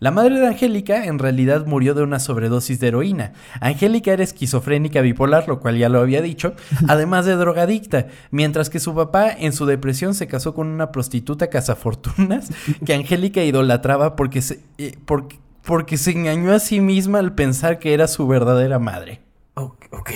La 0.00 0.12
madre 0.12 0.38
de 0.38 0.46
Angélica 0.46 1.06
en 1.06 1.18
realidad 1.18 1.66
murió 1.66 1.92
de 1.92 2.04
una 2.04 2.20
sobredosis 2.20 2.78
de 2.78 2.86
heroína. 2.86 3.32
Angélica 3.60 4.12
era 4.12 4.22
esquizofrénica 4.22 5.00
bipolar, 5.00 5.48
lo 5.48 5.58
cual 5.58 5.76
ya 5.76 5.88
lo 5.88 5.98
había 5.98 6.22
dicho, 6.22 6.54
además 6.88 7.26
de 7.26 7.34
drogadicta, 7.34 8.06
mientras 8.30 8.70
que 8.70 8.78
su 8.78 8.94
papá 8.94 9.28
en 9.28 9.52
su 9.52 9.66
depresión 9.66 10.14
se 10.14 10.28
casó 10.28 10.54
con 10.54 10.68
una 10.68 10.92
prostituta 10.92 11.50
cazafortunas 11.50 12.50
que 12.86 12.94
Angélica 12.94 13.42
idolatraba 13.42 14.14
porque 14.14 14.40
se, 14.40 14.60
eh, 14.78 14.96
porque, 15.04 15.40
porque 15.64 15.96
se 15.96 16.12
engañó 16.12 16.52
a 16.52 16.58
sí 16.58 16.80
misma 16.80 17.18
al 17.18 17.34
pensar 17.34 17.78
que 17.78 17.92
era 17.94 18.08
su 18.08 18.26
verdadera 18.26 18.78
madre. 18.78 19.20
Ok. 19.54 20.10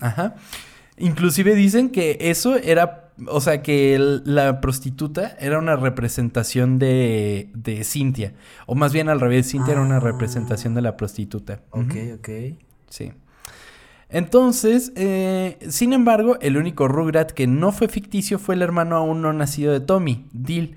Ajá. 0.00 0.34
Inclusive 0.96 1.54
dicen 1.54 1.90
que 1.90 2.16
eso 2.20 2.56
era, 2.56 3.10
o 3.26 3.40
sea, 3.40 3.62
que 3.62 3.94
el- 3.94 4.22
la 4.24 4.60
prostituta 4.60 5.36
era 5.40 5.58
una 5.58 5.76
representación 5.76 6.78
de, 6.78 7.50
de 7.54 7.84
Cintia. 7.84 8.34
O 8.66 8.74
más 8.74 8.92
bien 8.92 9.08
al 9.08 9.20
revés, 9.20 9.50
Cintia 9.50 9.72
era 9.72 9.82
una 9.82 9.96
Ah. 9.96 10.00
representación 10.00 10.74
de 10.74 10.82
la 10.82 10.96
prostituta. 10.96 11.60
Ok, 11.70 11.94
ok. 12.16 12.28
Sí. 12.88 13.12
Entonces, 14.08 14.92
eh, 14.96 15.58
sin 15.68 15.92
embargo, 15.92 16.36
el 16.40 16.56
único 16.56 16.88
Rugrat 16.88 17.30
que 17.30 17.46
no 17.46 17.70
fue 17.72 17.88
ficticio 17.88 18.38
fue 18.38 18.56
el 18.56 18.62
hermano 18.62 18.96
aún 18.96 19.22
no 19.22 19.32
nacido 19.32 19.72
de 19.72 19.80
Tommy, 19.80 20.26
Dill. 20.32 20.76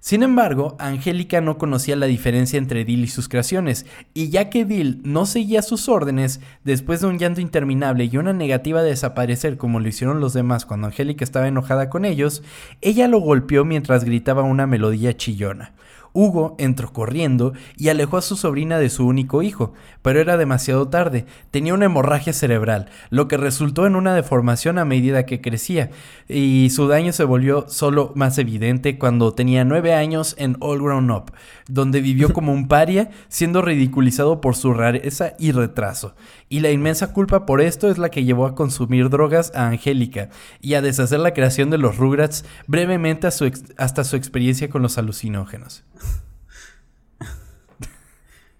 Sin 0.00 0.22
embargo, 0.22 0.76
Angélica 0.78 1.42
no 1.42 1.58
conocía 1.58 1.94
la 1.94 2.06
diferencia 2.06 2.56
entre 2.56 2.86
Dill 2.86 3.04
y 3.04 3.08
sus 3.08 3.28
creaciones, 3.28 3.84
y 4.14 4.30
ya 4.30 4.48
que 4.48 4.64
Dill 4.64 5.02
no 5.04 5.26
seguía 5.26 5.60
sus 5.60 5.90
órdenes, 5.90 6.40
después 6.64 7.02
de 7.02 7.08
un 7.08 7.18
llanto 7.18 7.42
interminable 7.42 8.06
y 8.06 8.16
una 8.16 8.32
negativa 8.32 8.82
de 8.82 8.88
desaparecer 8.88 9.58
como 9.58 9.78
lo 9.78 9.86
hicieron 9.86 10.20
los 10.20 10.32
demás 10.32 10.64
cuando 10.64 10.86
Angélica 10.86 11.22
estaba 11.22 11.48
enojada 11.48 11.90
con 11.90 12.06
ellos, 12.06 12.42
ella 12.80 13.08
lo 13.08 13.18
golpeó 13.18 13.66
mientras 13.66 14.04
gritaba 14.04 14.42
una 14.42 14.66
melodía 14.66 15.14
chillona. 15.14 15.74
Hugo 16.12 16.56
entró 16.58 16.92
corriendo 16.92 17.52
y 17.76 17.88
alejó 17.88 18.16
a 18.16 18.22
su 18.22 18.36
sobrina 18.36 18.78
de 18.78 18.90
su 18.90 19.06
único 19.06 19.42
hijo, 19.42 19.72
pero 20.02 20.20
era 20.20 20.36
demasiado 20.36 20.88
tarde. 20.88 21.26
Tenía 21.50 21.74
una 21.74 21.86
hemorragia 21.86 22.32
cerebral, 22.32 22.88
lo 23.10 23.28
que 23.28 23.36
resultó 23.36 23.86
en 23.86 23.96
una 23.96 24.14
deformación 24.14 24.78
a 24.78 24.84
medida 24.84 25.26
que 25.26 25.40
crecía, 25.40 25.90
y 26.28 26.70
su 26.70 26.88
daño 26.88 27.12
se 27.12 27.24
volvió 27.24 27.66
solo 27.68 28.12
más 28.14 28.38
evidente 28.38 28.98
cuando 28.98 29.34
tenía 29.34 29.64
nueve 29.64 29.94
años 29.94 30.34
en 30.38 30.56
All 30.60 30.82
Grown 30.82 31.10
Up, 31.10 31.32
donde 31.68 32.00
vivió 32.00 32.32
como 32.32 32.52
un 32.52 32.68
paria, 32.68 33.10
siendo 33.28 33.62
ridiculizado 33.62 34.40
por 34.40 34.56
su 34.56 34.74
rareza 34.74 35.34
y 35.38 35.52
retraso. 35.52 36.14
Y 36.52 36.60
la 36.60 36.70
inmensa 36.72 37.12
culpa 37.12 37.46
por 37.46 37.60
esto 37.60 37.88
es 37.90 37.96
la 37.96 38.10
que 38.10 38.24
llevó 38.24 38.44
a 38.44 38.56
consumir 38.56 39.08
drogas 39.08 39.52
a 39.54 39.68
Angélica 39.68 40.30
y 40.60 40.74
a 40.74 40.82
deshacer 40.82 41.20
la 41.20 41.32
creación 41.32 41.70
de 41.70 41.78
los 41.78 41.96
Rugrats 41.96 42.44
brevemente 42.66 43.28
a 43.28 43.30
su 43.30 43.44
ex- 43.44 43.62
hasta 43.78 44.02
su 44.02 44.16
experiencia 44.16 44.68
con 44.68 44.82
los 44.82 44.98
alucinógenos. 44.98 45.84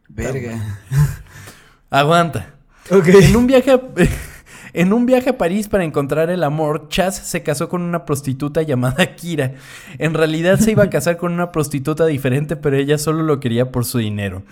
Verga. 0.09 0.79
Aguanta. 1.91 2.55
En 2.91 3.37
un 3.37 3.47
viaje 3.47 3.71
a, 3.73 3.81
en 4.73 4.93
un 4.93 5.07
viaje 5.07 5.31
a 5.31 5.39
París 5.39 5.69
para 5.69 5.85
encontrar 5.85 6.31
el 6.31 6.45
amor, 6.45 6.89
Chaz 6.89 7.17
se 7.17 7.43
casó 7.43 7.69
con 7.69 7.83
una 7.83 8.05
prostituta 8.05 8.63
llamada 8.63 9.15
Kira. 9.17 9.53
En 9.99 10.15
realidad 10.15 10.59
se 10.59 10.73
iba 10.73 10.85
a 10.85 10.91
casar 10.91 11.17
con 11.17 11.33
una 11.33 11.53
prostituta 11.53 12.07
diferente, 12.07 12.57
pero 12.57 12.77
ella 12.77 12.99
solo 12.99 13.23
lo 13.23 13.41
quería 13.41 13.71
por 13.71 13.85
su 13.85 13.99
dinero. 13.99 14.43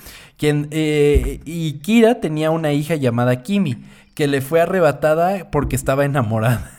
Eh, 0.41 1.41
y 1.45 1.73
Kira 1.81 2.21
tenía 2.21 2.51
una 2.51 2.73
hija 2.73 2.97
llamada 2.97 3.43
Kimi, 3.43 3.79
que 4.15 4.27
le 4.27 4.41
fue 4.41 4.61
arrebatada 4.61 5.51
porque 5.51 5.77
estaba 5.77 6.05
enamorada. 6.05 6.79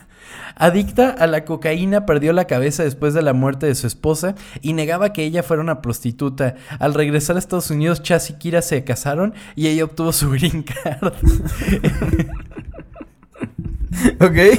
Adicta 0.56 1.08
a 1.08 1.26
la 1.26 1.46
cocaína, 1.46 2.04
perdió 2.04 2.34
la 2.34 2.44
cabeza 2.44 2.84
después 2.84 3.14
de 3.14 3.22
la 3.22 3.32
muerte 3.32 3.64
de 3.64 3.74
su 3.74 3.86
esposa 3.86 4.34
y 4.60 4.74
negaba 4.74 5.12
que 5.12 5.24
ella 5.24 5.42
fuera 5.42 5.62
una 5.62 5.80
prostituta. 5.80 6.56
Al 6.78 6.92
regresar 6.92 7.36
a 7.36 7.38
Estados 7.38 7.70
Unidos, 7.70 8.02
Chaz 8.02 8.28
y 8.28 8.34
Kira 8.34 8.60
se 8.60 8.84
casaron 8.84 9.32
y 9.56 9.68
ella 9.68 9.84
obtuvo 9.84 10.12
su 10.12 10.28
green 10.30 10.62
card. 10.62 11.14
Ok. 14.20 14.58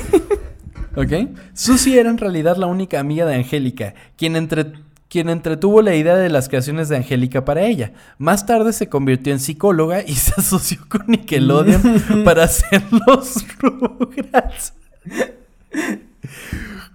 ¿Ok? 0.98 1.30
Susie 1.54 2.00
era 2.00 2.10
en 2.10 2.18
realidad 2.18 2.58
la 2.58 2.66
única 2.68 3.00
amiga 3.00 3.26
de 3.26 3.36
Angélica, 3.36 3.94
quien, 4.18 4.36
entre- 4.36 4.74
quien 5.08 5.30
entretuvo 5.30 5.82
la 5.82 5.96
idea 5.96 6.16
de 6.18 6.28
las 6.30 6.50
creaciones 6.50 6.90
de 6.90 6.98
Angélica 6.98 7.46
para 7.46 7.64
ella. 7.64 7.94
Más 8.18 8.46
tarde 8.46 8.74
se 8.74 8.90
convirtió 8.90 9.32
en 9.32 9.40
psicóloga 9.40 10.04
y 10.06 10.16
se 10.16 10.34
asoció 10.38 10.80
con 10.90 11.04
Nickelodeon 11.08 11.82
para 12.26 12.44
hacer 12.44 12.84
los 13.08 13.46
Rugrats. 13.60 14.74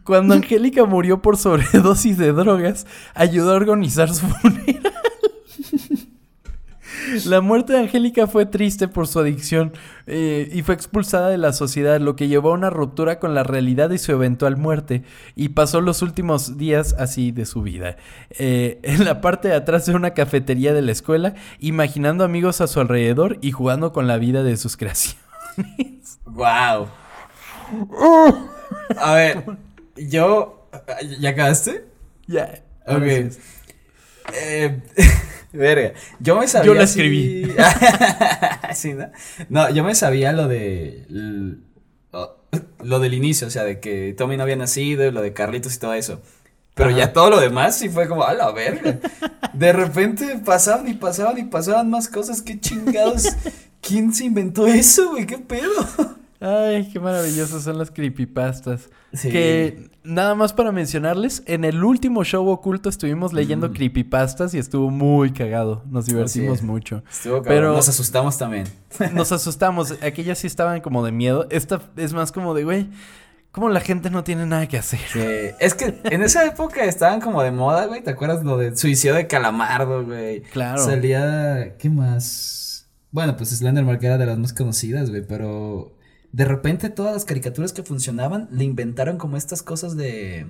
Cuando 0.04 0.34
Angélica 0.34 0.84
murió 0.84 1.20
por 1.22 1.36
sobredosis 1.36 2.16
de 2.18 2.32
drogas, 2.32 2.86
ayudó 3.14 3.52
a 3.52 3.56
organizar 3.56 4.12
su 4.12 4.26
funeral. 4.26 4.92
La 7.26 7.40
muerte 7.40 7.72
de 7.72 7.80
Angélica 7.80 8.26
fue 8.26 8.46
triste 8.46 8.88
por 8.88 9.06
su 9.06 9.18
adicción 9.18 9.72
eh, 10.06 10.48
y 10.52 10.62
fue 10.62 10.74
expulsada 10.74 11.28
de 11.28 11.38
la 11.38 11.52
sociedad, 11.52 12.00
lo 12.00 12.16
que 12.16 12.28
llevó 12.28 12.50
a 12.50 12.54
una 12.54 12.70
ruptura 12.70 13.18
con 13.18 13.34
la 13.34 13.42
realidad 13.42 13.90
y 13.90 13.98
su 13.98 14.12
eventual 14.12 14.56
muerte. 14.56 15.02
Y 15.34 15.50
pasó 15.50 15.80
los 15.80 16.02
últimos 16.02 16.58
días 16.58 16.94
así 16.98 17.32
de 17.32 17.46
su 17.46 17.62
vida. 17.62 17.96
Eh, 18.30 18.80
en 18.82 19.04
la 19.04 19.20
parte 19.20 19.48
de 19.48 19.54
atrás 19.54 19.86
de 19.86 19.94
una 19.94 20.14
cafetería 20.14 20.72
de 20.72 20.82
la 20.82 20.92
escuela, 20.92 21.34
imaginando 21.58 22.24
amigos 22.24 22.60
a 22.60 22.66
su 22.66 22.80
alrededor 22.80 23.38
y 23.40 23.52
jugando 23.52 23.92
con 23.92 24.06
la 24.06 24.18
vida 24.18 24.42
de 24.42 24.56
sus 24.56 24.76
creaciones. 24.76 25.18
¡Wow! 26.24 26.88
A 28.98 29.14
ver, 29.14 29.44
yo. 29.96 30.68
¿Ya 31.18 31.30
acabaste? 31.30 31.86
Ya. 32.26 32.62
Ok. 32.86 33.32
Eh, 34.34 34.80
verga. 35.52 35.92
Yo 36.20 36.38
me 36.38 36.48
sabía. 36.48 36.66
Yo 36.66 36.74
la 36.74 36.84
escribí. 36.84 37.52
sí, 38.74 38.94
¿no? 38.94 39.10
No, 39.48 39.70
yo 39.70 39.84
me 39.84 39.94
sabía 39.94 40.32
lo 40.32 40.48
de. 40.48 41.06
Lo 42.82 43.00
del 43.00 43.14
inicio, 43.14 43.48
o 43.48 43.50
sea, 43.50 43.64
de 43.64 43.80
que 43.80 44.14
Tommy 44.16 44.36
no 44.36 44.44
había 44.44 44.56
nacido, 44.56 45.10
lo 45.10 45.20
de 45.20 45.32
Carlitos 45.32 45.74
y 45.74 45.78
todo 45.78 45.94
eso. 45.94 46.22
Pero 46.74 46.90
ya 46.90 47.12
todo 47.12 47.30
lo 47.30 47.40
demás 47.40 47.78
sí 47.78 47.88
fue 47.88 48.06
como, 48.06 48.24
a 48.24 48.34
la 48.34 48.52
verga. 48.52 48.98
De 49.54 49.72
repente 49.72 50.40
pasaban 50.44 50.86
y 50.88 50.94
pasaban 50.94 51.38
y 51.38 51.44
pasaban 51.44 51.90
más 51.90 52.08
cosas. 52.08 52.42
Qué 52.42 52.60
chingados. 52.60 53.28
¿Quién 53.80 54.12
se 54.12 54.24
inventó 54.24 54.66
eso, 54.66 55.10
güey? 55.10 55.26
¿Qué 55.26 55.38
pedo? 55.38 55.72
Ay, 56.38 56.90
qué 56.92 57.00
maravillosas 57.00 57.62
son 57.62 57.78
las 57.78 57.90
creepypastas. 57.90 58.90
Que 59.22 59.88
nada 60.06 60.34
más 60.34 60.52
para 60.52 60.72
mencionarles, 60.72 61.42
en 61.46 61.64
el 61.64 61.82
último 61.82 62.24
show 62.24 62.46
oculto 62.48 62.88
estuvimos 62.88 63.32
leyendo 63.32 63.72
creepypastas 63.72 64.54
y 64.54 64.58
estuvo 64.58 64.90
muy 64.90 65.32
cagado. 65.32 65.82
Nos 65.90 66.06
divertimos 66.06 66.62
mucho. 66.62 67.02
Estuvo 67.10 67.42
cagado. 67.42 67.48
Pero 67.48 67.72
nos 67.74 67.88
asustamos 67.88 68.38
también. 68.38 68.66
Nos 69.12 69.32
asustamos. 69.32 69.92
Aquellas 70.02 70.38
sí 70.38 70.46
estaban 70.46 70.80
como 70.80 71.04
de 71.04 71.12
miedo. 71.12 71.46
Esta 71.50 71.82
es 71.96 72.14
más 72.14 72.32
como 72.32 72.54
de, 72.54 72.64
güey. 72.64 72.88
Como 73.50 73.68
la 73.68 73.80
gente 73.80 74.10
no 74.10 74.24
tiene 74.24 74.46
nada 74.46 74.66
que 74.68 74.78
hacer. 74.78 75.00
Es 75.60 75.74
que 75.74 76.00
en 76.04 76.22
esa 76.22 76.44
época 76.46 76.84
estaban 76.84 77.20
como 77.20 77.42
de 77.42 77.50
moda, 77.50 77.86
güey. 77.86 78.02
¿Te 78.02 78.10
acuerdas 78.10 78.44
lo 78.44 78.56
de 78.56 78.76
suicidio 78.76 79.14
de 79.14 79.26
Calamardo, 79.26 80.04
güey? 80.04 80.42
Claro. 80.42 80.82
Salía. 80.82 81.76
¿Qué 81.78 81.90
más? 81.90 82.86
Bueno, 83.10 83.36
pues 83.36 83.50
Slenderman 83.50 83.98
que 83.98 84.06
era 84.06 84.18
de 84.18 84.26
las 84.26 84.38
más 84.38 84.52
conocidas, 84.52 85.10
güey, 85.10 85.26
pero 85.26 85.95
de 86.32 86.44
repente 86.44 86.90
todas 86.90 87.12
las 87.14 87.24
caricaturas 87.24 87.72
que 87.72 87.82
funcionaban 87.82 88.48
le 88.50 88.64
inventaron 88.64 89.18
como 89.18 89.36
estas 89.36 89.62
cosas 89.62 89.96
de 89.96 90.46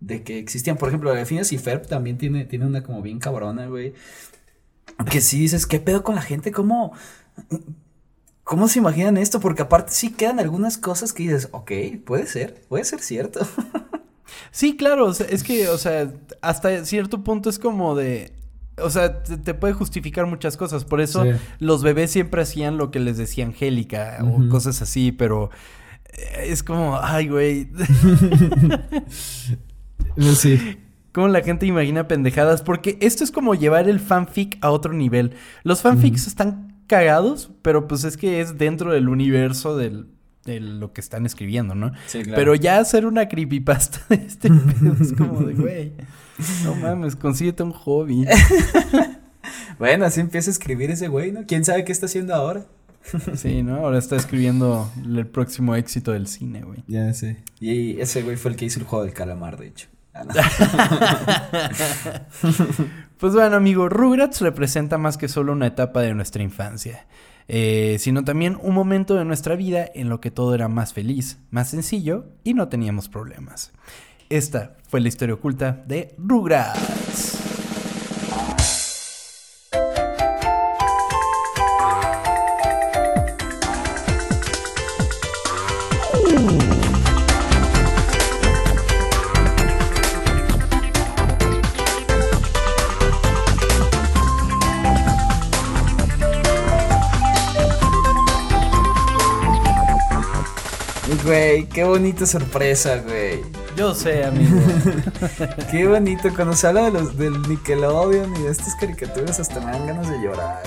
de 0.00 0.22
que 0.22 0.38
existían, 0.38 0.76
por 0.76 0.88
ejemplo, 0.88 1.14
Phineas 1.24 1.52
y 1.52 1.58
Ferb 1.58 1.86
también 1.86 2.18
tiene 2.18 2.44
tiene 2.44 2.66
una 2.66 2.82
como 2.82 3.02
bien 3.02 3.18
cabrona, 3.18 3.66
güey. 3.66 3.94
Que 5.10 5.20
sí 5.20 5.40
dices, 5.40 5.66
¿qué 5.66 5.80
pedo 5.80 6.02
con 6.02 6.14
la 6.14 6.22
gente? 6.22 6.52
¿Cómo 6.52 6.92
¿Cómo 8.44 8.68
se 8.68 8.78
imaginan 8.78 9.16
esto? 9.16 9.40
Porque 9.40 9.62
aparte 9.62 9.90
sí 9.92 10.12
quedan 10.12 10.38
algunas 10.38 10.78
cosas 10.78 11.12
que 11.12 11.24
dices, 11.24 11.48
ok, 11.50 11.72
puede 12.04 12.26
ser, 12.26 12.62
puede 12.68 12.84
ser 12.84 13.00
cierto. 13.00 13.40
Sí, 14.50 14.76
claro, 14.76 15.10
es 15.10 15.44
que, 15.44 15.68
o 15.68 15.78
sea, 15.78 16.12
hasta 16.40 16.84
cierto 16.84 17.22
punto 17.22 17.48
es 17.48 17.58
como 17.58 17.94
de, 17.94 18.32
o 18.82 18.90
sea, 18.90 19.22
te, 19.22 19.54
puede 19.54 19.72
justificar 19.72 20.26
muchas 20.26 20.56
cosas. 20.56 20.84
Por 20.84 21.00
eso 21.00 21.24
los 21.58 21.82
bebés 21.82 22.10
siempre 22.10 22.42
hacían 22.42 22.76
lo 22.76 22.90
que 22.90 23.00
les 23.00 23.16
decía 23.16 23.46
Angélica 23.46 24.18
o 24.22 24.48
cosas 24.48 24.82
así, 24.82 25.12
pero 25.12 25.50
eh, 26.12 26.46
es 26.48 26.62
como, 26.62 26.98
ay, 27.00 27.28
güey. 27.28 27.68
sí. 30.34 30.78
Cómo 31.12 31.28
la 31.28 31.40
gente 31.40 31.64
imagina 31.64 32.08
pendejadas, 32.08 32.60
porque 32.60 32.98
esto 33.00 33.24
es 33.24 33.30
como 33.30 33.54
llevar 33.54 33.88
el 33.88 34.00
fanfic 34.00 34.58
a 34.60 34.70
otro 34.70 34.92
nivel. 34.92 35.32
Los 35.62 35.80
fanfics 35.80 36.26
están 36.26 36.82
cagados, 36.86 37.50
pero 37.62 37.88
pues 37.88 38.04
es 38.04 38.18
que 38.18 38.42
es 38.42 38.58
dentro 38.58 38.92
del 38.92 39.08
universo 39.08 39.78
del, 39.78 40.08
de 40.46 40.60
lo 40.60 40.92
que 40.92 41.00
están 41.00 41.26
escribiendo, 41.26 41.74
¿no? 41.74 41.92
Sí, 42.06 42.22
claro. 42.22 42.36
Pero 42.36 42.54
ya 42.54 42.78
hacer 42.78 43.04
una 43.04 43.28
creepypasta 43.28 44.00
de 44.08 44.24
este 44.26 44.48
pedo 44.80 44.96
es 45.00 45.12
como 45.12 45.40
de, 45.42 45.54
güey. 45.54 45.92
No 46.64 46.74
mames, 46.76 47.16
consíguete 47.16 47.62
un 47.62 47.72
hobby. 47.72 48.26
bueno, 49.78 50.06
así 50.06 50.20
empieza 50.20 50.50
a 50.50 50.52
escribir 50.52 50.90
ese 50.90 51.08
güey, 51.08 51.32
¿no? 51.32 51.44
¿Quién 51.46 51.64
sabe 51.64 51.84
qué 51.84 51.92
está 51.92 52.06
haciendo 52.06 52.34
ahora? 52.34 52.64
sí, 53.34 53.62
¿no? 53.62 53.76
Ahora 53.76 53.98
está 53.98 54.16
escribiendo 54.16 54.90
el 55.04 55.26
próximo 55.26 55.74
éxito 55.76 56.12
del 56.12 56.26
cine, 56.26 56.62
güey. 56.62 56.82
Ya 56.86 57.12
sé. 57.12 57.38
Y 57.60 58.00
ese 58.00 58.22
güey 58.22 58.36
fue 58.36 58.52
el 58.52 58.56
que 58.56 58.66
hizo 58.66 58.80
el 58.80 58.86
juego 58.86 59.04
del 59.04 59.14
calamar, 59.14 59.58
de 59.58 59.68
hecho. 59.68 59.88
Ah, 60.14 60.24
pues 63.18 63.34
bueno, 63.34 63.56
amigo, 63.56 63.90
Rugrats 63.90 64.40
representa 64.40 64.96
más 64.96 65.18
que 65.18 65.28
solo 65.28 65.52
una 65.52 65.66
etapa 65.66 66.00
de 66.00 66.14
nuestra 66.14 66.42
infancia. 66.42 67.06
Eh, 67.48 67.96
sino 68.00 68.24
también 68.24 68.58
un 68.60 68.74
momento 68.74 69.14
de 69.14 69.24
nuestra 69.24 69.54
vida 69.54 69.86
en 69.94 70.08
lo 70.08 70.20
que 70.20 70.30
todo 70.30 70.54
era 70.54 70.68
más 70.68 70.92
feliz, 70.92 71.38
más 71.50 71.70
sencillo 71.70 72.26
y 72.42 72.54
no 72.54 72.68
teníamos 72.68 73.08
problemas. 73.08 73.72
Esta 74.28 74.76
fue 74.88 75.00
la 75.00 75.08
historia 75.08 75.34
oculta 75.34 75.84
de 75.86 76.14
Rugrats. 76.18 77.45
Güey, 101.26 101.66
qué 101.66 101.82
bonita 101.82 102.24
sorpresa, 102.24 103.02
güey. 103.04 103.40
Yo 103.76 103.92
sé, 103.96 104.22
amigo. 104.22 104.60
Qué 105.72 105.84
bonito. 105.84 106.28
Cuando 106.32 106.54
se 106.54 106.68
habla 106.68 106.84
de 106.84 106.92
los, 106.92 107.18
del 107.18 107.42
Nickelodeon 107.48 108.36
y 108.36 108.42
de 108.44 108.50
estas 108.52 108.76
caricaturas, 108.76 109.40
hasta 109.40 109.58
me 109.58 109.72
dan 109.72 109.86
ganas 109.88 110.08
de 110.08 110.20
llorar. 110.20 110.62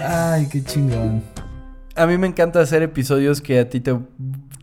Ay, 0.06 0.48
qué 0.48 0.62
chingón. 0.62 1.22
A 1.96 2.06
mí 2.06 2.18
me 2.18 2.26
encanta 2.26 2.60
hacer 2.60 2.82
episodios 2.82 3.40
que 3.40 3.58
a 3.58 3.70
ti 3.70 3.80
te 3.80 3.98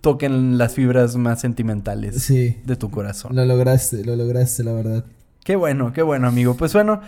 toquen 0.01 0.59
las 0.59 0.75
fibras 0.75 1.15
más 1.15 1.41
sentimentales 1.41 2.27
de 2.27 2.75
tu 2.77 2.91
corazón. 2.91 3.35
Lo 3.35 3.43
lograste, 3.43 4.05
lo 4.05 4.15
lograste, 4.15 4.63
la 4.63 4.73
verdad. 4.73 5.03
Qué 5.43 5.55
bueno, 5.55 5.93
qué 5.93 6.03
bueno, 6.03 6.27
amigo. 6.27 6.55
Pues 6.55 6.73
bueno, 6.73 7.01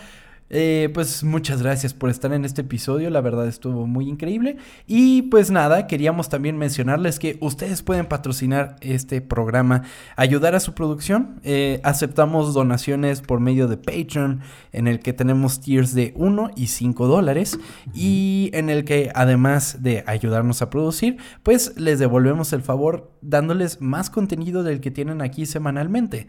eh, 0.50 0.90
pues 0.94 1.24
muchas 1.24 1.62
gracias 1.62 1.94
por 1.94 2.10
estar 2.10 2.34
en 2.34 2.44
este 2.44 2.62
episodio, 2.62 3.10
la 3.10 3.22
verdad 3.22 3.48
estuvo 3.48 3.86
muy 3.86 4.10
increíble. 4.10 4.58
Y 4.88 5.24
pues 5.24 5.52
nada, 5.52 5.88
queríamos 5.88 6.30
también 6.30 6.58
mencionarles 6.58 7.20
que 7.20 7.38
ustedes 7.40 7.84
pueden 7.84 8.08
patrocinar 8.08 8.76
este 8.82 9.22
programa, 9.22 9.84
ayudar 10.16 10.56
a 10.56 10.60
su 10.60 10.74
producción. 10.74 11.40
Eh, 11.44 11.80
aceptamos 11.84 12.54
donaciones 12.54 13.22
por 13.22 13.40
medio 13.40 13.68
de 13.68 13.78
Patreon, 13.78 14.42
en 14.72 14.88
el 14.88 15.00
que 15.00 15.14
tenemos 15.14 15.62
tiers 15.62 15.94
de 15.94 16.14
1 16.16 16.52
y 16.56 16.68
5 16.68 17.08
dólares. 17.08 17.60
Y 17.94 18.50
en 18.54 18.70
el 18.70 18.86
que 18.86 19.12
además 19.14 19.84
de 19.84 20.04
ayudarnos 20.08 20.62
a 20.62 20.70
producir, 20.70 21.18
pues 21.44 21.78
les 21.78 22.00
devolvemos 22.00 22.54
el 22.54 22.62
favor 22.62 23.12
dándoles 23.22 23.82
más 23.82 24.10
contenido 24.10 24.64
del 24.64 24.82
que 24.82 24.92
tienen 24.92 25.22
aquí 25.22 25.46
semanalmente. 25.46 26.28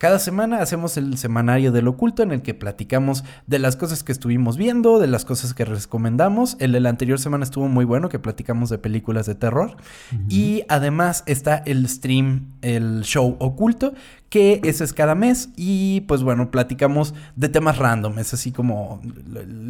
Cada 0.00 0.18
semana 0.18 0.62
hacemos 0.62 0.96
el 0.96 1.18
semanario 1.18 1.72
del 1.72 1.86
oculto 1.86 2.22
en 2.22 2.32
el 2.32 2.40
que 2.40 2.54
platicamos 2.54 3.22
de 3.46 3.58
las 3.58 3.76
cosas 3.76 4.02
que 4.02 4.12
estuvimos 4.12 4.56
viendo, 4.56 4.98
de 4.98 5.06
las 5.06 5.26
cosas 5.26 5.52
que 5.52 5.66
recomendamos. 5.66 6.56
El 6.58 6.72
de 6.72 6.80
la 6.80 6.88
anterior 6.88 7.18
semana 7.18 7.44
estuvo 7.44 7.68
muy 7.68 7.84
bueno, 7.84 8.08
que 8.08 8.18
platicamos 8.18 8.70
de 8.70 8.78
películas 8.78 9.26
de 9.26 9.34
terror. 9.34 9.76
Y 10.30 10.62
además 10.70 11.22
está 11.26 11.58
el 11.66 11.86
stream, 11.86 12.46
el 12.62 13.02
show 13.02 13.36
oculto, 13.40 13.92
que 14.30 14.62
ese 14.64 14.84
es 14.84 14.94
cada 14.94 15.14
mes. 15.14 15.50
Y 15.54 16.00
pues 16.08 16.22
bueno, 16.22 16.50
platicamos 16.50 17.12
de 17.36 17.50
temas 17.50 17.76
random, 17.76 18.18
es 18.20 18.32
así 18.32 18.52
como 18.52 19.02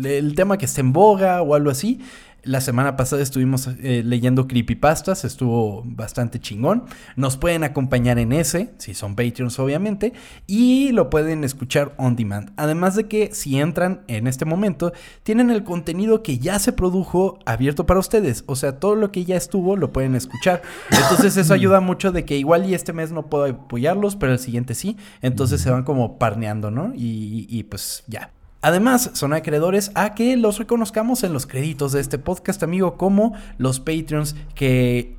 el 0.04 0.36
tema 0.36 0.58
que 0.58 0.66
está 0.66 0.80
en 0.80 0.92
boga 0.92 1.42
o 1.42 1.56
algo 1.56 1.70
así. 1.70 1.98
La 2.42 2.62
semana 2.62 2.96
pasada 2.96 3.22
estuvimos 3.22 3.68
eh, 3.82 4.02
leyendo 4.04 4.48
creepypastas, 4.48 5.24
estuvo 5.24 5.82
bastante 5.84 6.40
chingón. 6.40 6.84
Nos 7.16 7.36
pueden 7.36 7.64
acompañar 7.64 8.18
en 8.18 8.32
ese, 8.32 8.72
si 8.78 8.94
son 8.94 9.14
Patreons 9.14 9.58
obviamente, 9.58 10.14
y 10.46 10.92
lo 10.92 11.10
pueden 11.10 11.44
escuchar 11.44 11.92
on 11.98 12.16
demand. 12.16 12.52
Además 12.56 12.96
de 12.96 13.08
que 13.08 13.30
si 13.34 13.58
entran 13.58 14.02
en 14.08 14.26
este 14.26 14.46
momento, 14.46 14.92
tienen 15.22 15.50
el 15.50 15.64
contenido 15.64 16.22
que 16.22 16.38
ya 16.38 16.58
se 16.58 16.72
produjo 16.72 17.38
abierto 17.44 17.84
para 17.84 18.00
ustedes. 18.00 18.44
O 18.46 18.56
sea, 18.56 18.78
todo 18.78 18.94
lo 18.94 19.12
que 19.12 19.24
ya 19.26 19.36
estuvo 19.36 19.76
lo 19.76 19.92
pueden 19.92 20.14
escuchar. 20.14 20.62
Entonces 20.90 21.36
eso 21.36 21.52
ayuda 21.52 21.80
mucho 21.80 22.10
de 22.10 22.24
que 22.24 22.38
igual 22.38 22.66
y 22.66 22.74
este 22.74 22.94
mes 22.94 23.12
no 23.12 23.26
puedo 23.26 23.44
apoyarlos, 23.44 24.16
pero 24.16 24.32
el 24.32 24.38
siguiente 24.38 24.74
sí. 24.74 24.96
Entonces 25.20 25.60
se 25.60 25.70
van 25.70 25.84
como 25.84 26.18
parneando, 26.18 26.70
¿no? 26.70 26.94
Y, 26.94 27.46
y 27.50 27.64
pues 27.64 28.02
ya. 28.06 28.30
Además, 28.62 29.10
son 29.14 29.32
acreedores 29.32 29.90
a 29.94 30.14
que 30.14 30.36
los 30.36 30.58
reconozcamos 30.58 31.22
en 31.24 31.32
los 31.32 31.46
créditos 31.46 31.92
de 31.92 32.00
este 32.00 32.18
podcast, 32.18 32.62
amigo, 32.62 32.96
como 32.98 33.34
los 33.58 33.80
Patreons 33.80 34.36
que 34.54 35.16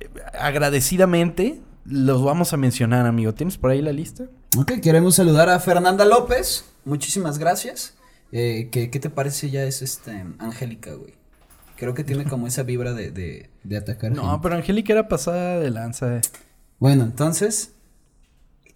eh, 0.00 0.08
agradecidamente 0.38 1.60
los 1.84 2.22
vamos 2.22 2.52
a 2.52 2.56
mencionar, 2.56 3.06
amigo. 3.06 3.34
¿Tienes 3.34 3.58
por 3.58 3.70
ahí 3.70 3.82
la 3.82 3.92
lista? 3.92 4.24
Ok, 4.56 4.74
queremos 4.82 5.16
saludar 5.16 5.48
a 5.48 5.58
Fernanda 5.60 6.04
López. 6.04 6.64
Muchísimas 6.84 7.38
gracias. 7.38 7.96
Eh, 8.32 8.68
¿qué, 8.70 8.90
¿Qué 8.90 9.00
te 9.00 9.10
parece 9.10 9.50
ya 9.50 9.64
es 9.64 9.82
este 9.82 10.24
Angélica, 10.38 10.92
güey? 10.94 11.14
Creo 11.76 11.94
que 11.94 12.04
tiene 12.04 12.24
como 12.24 12.46
esa 12.46 12.62
vibra 12.62 12.92
de, 12.92 13.10
de, 13.10 13.50
de 13.64 13.76
atacar. 13.76 14.12
No, 14.12 14.22
gente. 14.22 14.38
pero 14.42 14.54
Angélica 14.56 14.92
era 14.92 15.08
pasada 15.08 15.58
de 15.58 15.70
lanza. 15.70 16.18
eh. 16.18 16.20
Bueno, 16.78 17.04
entonces. 17.04 17.72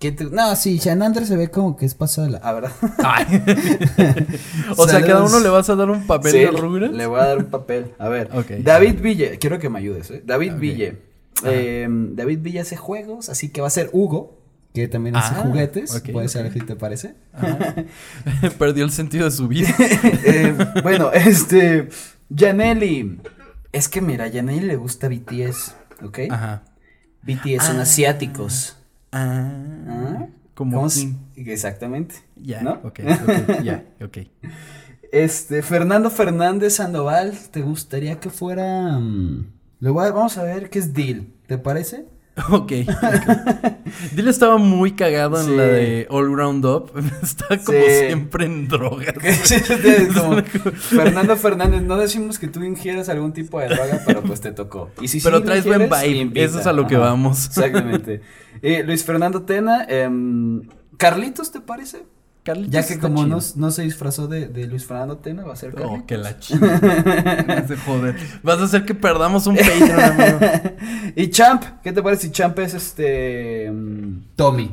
¿Qué 0.04 0.12
te- 0.12 0.24
No, 0.24 0.54
sí, 0.56 0.78
Shanandra 0.78 1.24
se 1.24 1.36
ve 1.36 1.50
como 1.50 1.76
que 1.76 1.86
es 1.86 1.94
pasada 1.94 2.28
la. 2.28 2.40
Ah, 2.42 2.52
¿verdad? 2.52 2.72
o 4.76 4.88
sea, 4.88 5.00
cada 5.02 5.24
uno 5.24 5.40
le 5.40 5.48
vas 5.48 5.68
a 5.70 5.76
dar 5.76 5.90
un 5.90 6.06
papel 6.06 6.32
Sí, 6.32 6.38
de 6.40 6.50
Rugrats. 6.50 6.94
Le 6.94 7.06
voy 7.06 7.20
a 7.20 7.24
dar 7.26 7.38
un 7.38 7.46
papel. 7.46 7.92
A 7.98 8.08
ver. 8.08 8.30
Ok. 8.34 8.50
David 8.62 9.00
Ville. 9.00 9.38
Quiero 9.38 9.58
que 9.58 9.68
me 9.70 9.78
ayudes, 9.78 10.10
¿eh? 10.10 10.22
David 10.24 10.54
Ok. 10.54 10.60
Ville. 10.60 10.98
Eh, 11.44 11.86
David 11.88 12.40
Ville 12.42 12.60
hace 12.60 12.76
juegos, 12.76 13.28
así 13.28 13.50
que 13.50 13.60
va 13.60 13.68
a 13.68 13.70
ser 13.70 13.90
Hugo, 13.92 14.38
que 14.72 14.88
también 14.88 15.16
hace 15.16 15.34
Ah, 15.36 15.42
juguetes. 15.42 15.94
ok, 15.94 16.10
Puede 16.12 16.28
ser 16.28 16.52
si 16.52 16.60
te 16.60 16.76
parece. 16.76 17.14
Perdió 18.58 18.84
el 18.84 18.90
sentido 18.90 19.24
de 19.24 19.30
su 19.30 19.48
vida. 19.48 19.68
Eh, 20.24 20.54
bueno, 20.82 21.10
este. 21.12 21.88
Janelli. 22.34 23.20
Es 23.72 23.88
que 23.88 24.00
mira, 24.00 24.26
a 24.26 24.30
Janelli 24.32 24.60
le 24.66 24.76
gusta 24.76 25.08
BTS, 25.08 25.74
¿ok? 26.02 26.20
Ajá. 26.30 26.62
BTS 27.22 27.66
son 27.66 27.78
Ah. 27.78 27.82
asiáticos. 27.82 28.76
Ah. 29.16 29.52
¿Ah? 29.88 30.26
Como 30.54 30.76
¿Cómo 30.76 30.88
Kim. 30.88 31.16
se- 31.34 31.52
Exactamente. 31.52 32.16
Ya, 32.36 32.62
¿No? 32.62 32.72
ok, 32.84 33.00
ok, 33.22 33.62
ya, 33.62 33.84
ok. 34.04 34.18
Este, 35.12 35.62
Fernando 35.62 36.10
Fernández 36.10 36.74
Sandoval, 36.76 37.38
¿te 37.50 37.62
gustaría 37.62 38.18
que 38.18 38.30
fuera. 38.30 38.98
mm, 38.98 39.46
le 39.80 39.90
voy 39.90 40.06
a- 40.06 40.10
vamos 40.12 40.36
a 40.38 40.42
ver 40.42 40.70
qué 40.70 40.78
es 40.80 40.92
Deal, 40.92 41.28
¿te 41.46 41.58
parece? 41.58 42.06
Ok. 42.50 42.72
ok. 42.72 43.72
Dile 44.14 44.30
estaba 44.30 44.56
muy 44.58 44.92
cagado 44.92 45.38
en 45.40 45.46
Sí. 45.46 45.56
la 45.56 45.62
de 45.64 46.06
All 46.10 46.34
Round 46.36 46.64
Up. 46.66 46.90
Está 47.22 47.58
como 47.58 47.78
Sí. 47.78 48.06
siempre 48.06 48.46
en 48.46 48.66
drogas. 48.68 49.14
Como, 50.14 50.42
Fernando 50.42 51.36
Fernández, 51.36 51.82
no 51.82 51.96
decimos 51.96 52.38
que 52.40 52.48
tú 52.48 52.62
ingieras 52.64 53.08
algún 53.08 53.32
tipo 53.32 53.60
de 53.60 53.68
droga, 53.68 54.00
pero 54.04 54.22
pues 54.22 54.40
te 54.40 54.50
tocó. 54.52 54.90
Y 55.00 55.08
si 55.08 55.20
sí 55.20 55.24
Pero 55.24 55.42
traes 55.42 55.64
buen 55.64 55.82
vibe, 55.88 56.08
invita. 56.08 56.44
eso 56.46 56.60
es 56.60 56.66
a 56.66 56.72
lo 56.72 56.86
que 56.86 56.96
vamos. 56.96 57.46
Exactamente. 57.46 58.20
Eh, 58.62 58.82
Luis 58.84 59.04
Fernando 59.04 59.42
Tena, 59.42 59.84
em, 59.88 60.62
Carlitos, 60.96 61.52
¿te 61.52 61.60
parece? 61.60 62.02
Carlitos 62.44 62.72
Ya 62.72 62.86
que 62.86 62.98
como 62.98 63.26
no, 63.26 63.38
no 63.56 63.70
se 63.70 63.82
disfrazó 63.82 64.28
de, 64.28 64.46
de 64.46 64.66
Luis 64.66 64.84
Fernando 64.84 65.16
Tena, 65.16 65.44
va 65.44 65.54
a 65.54 65.56
ser 65.56 65.72
Carlitos. 65.72 66.00
Oh, 66.02 66.06
que 66.06 66.18
la 66.18 66.38
chingada. 66.40 67.66
Joder. 67.86 68.16
Vas 68.42 68.60
a 68.60 68.64
hacer 68.64 68.84
que 68.84 68.94
perdamos 68.94 69.46
un 69.46 69.56
Patreon, 69.56 70.00
amigo. 70.00 70.38
y 71.16 71.30
Champ, 71.30 71.62
¿qué 71.82 71.92
te 71.92 72.02
parece 72.02 72.26
si 72.26 72.32
Champ 72.32 72.58
es 72.58 72.74
este 72.74 73.70
mm, 73.70 74.24
Tommy? 74.36 74.70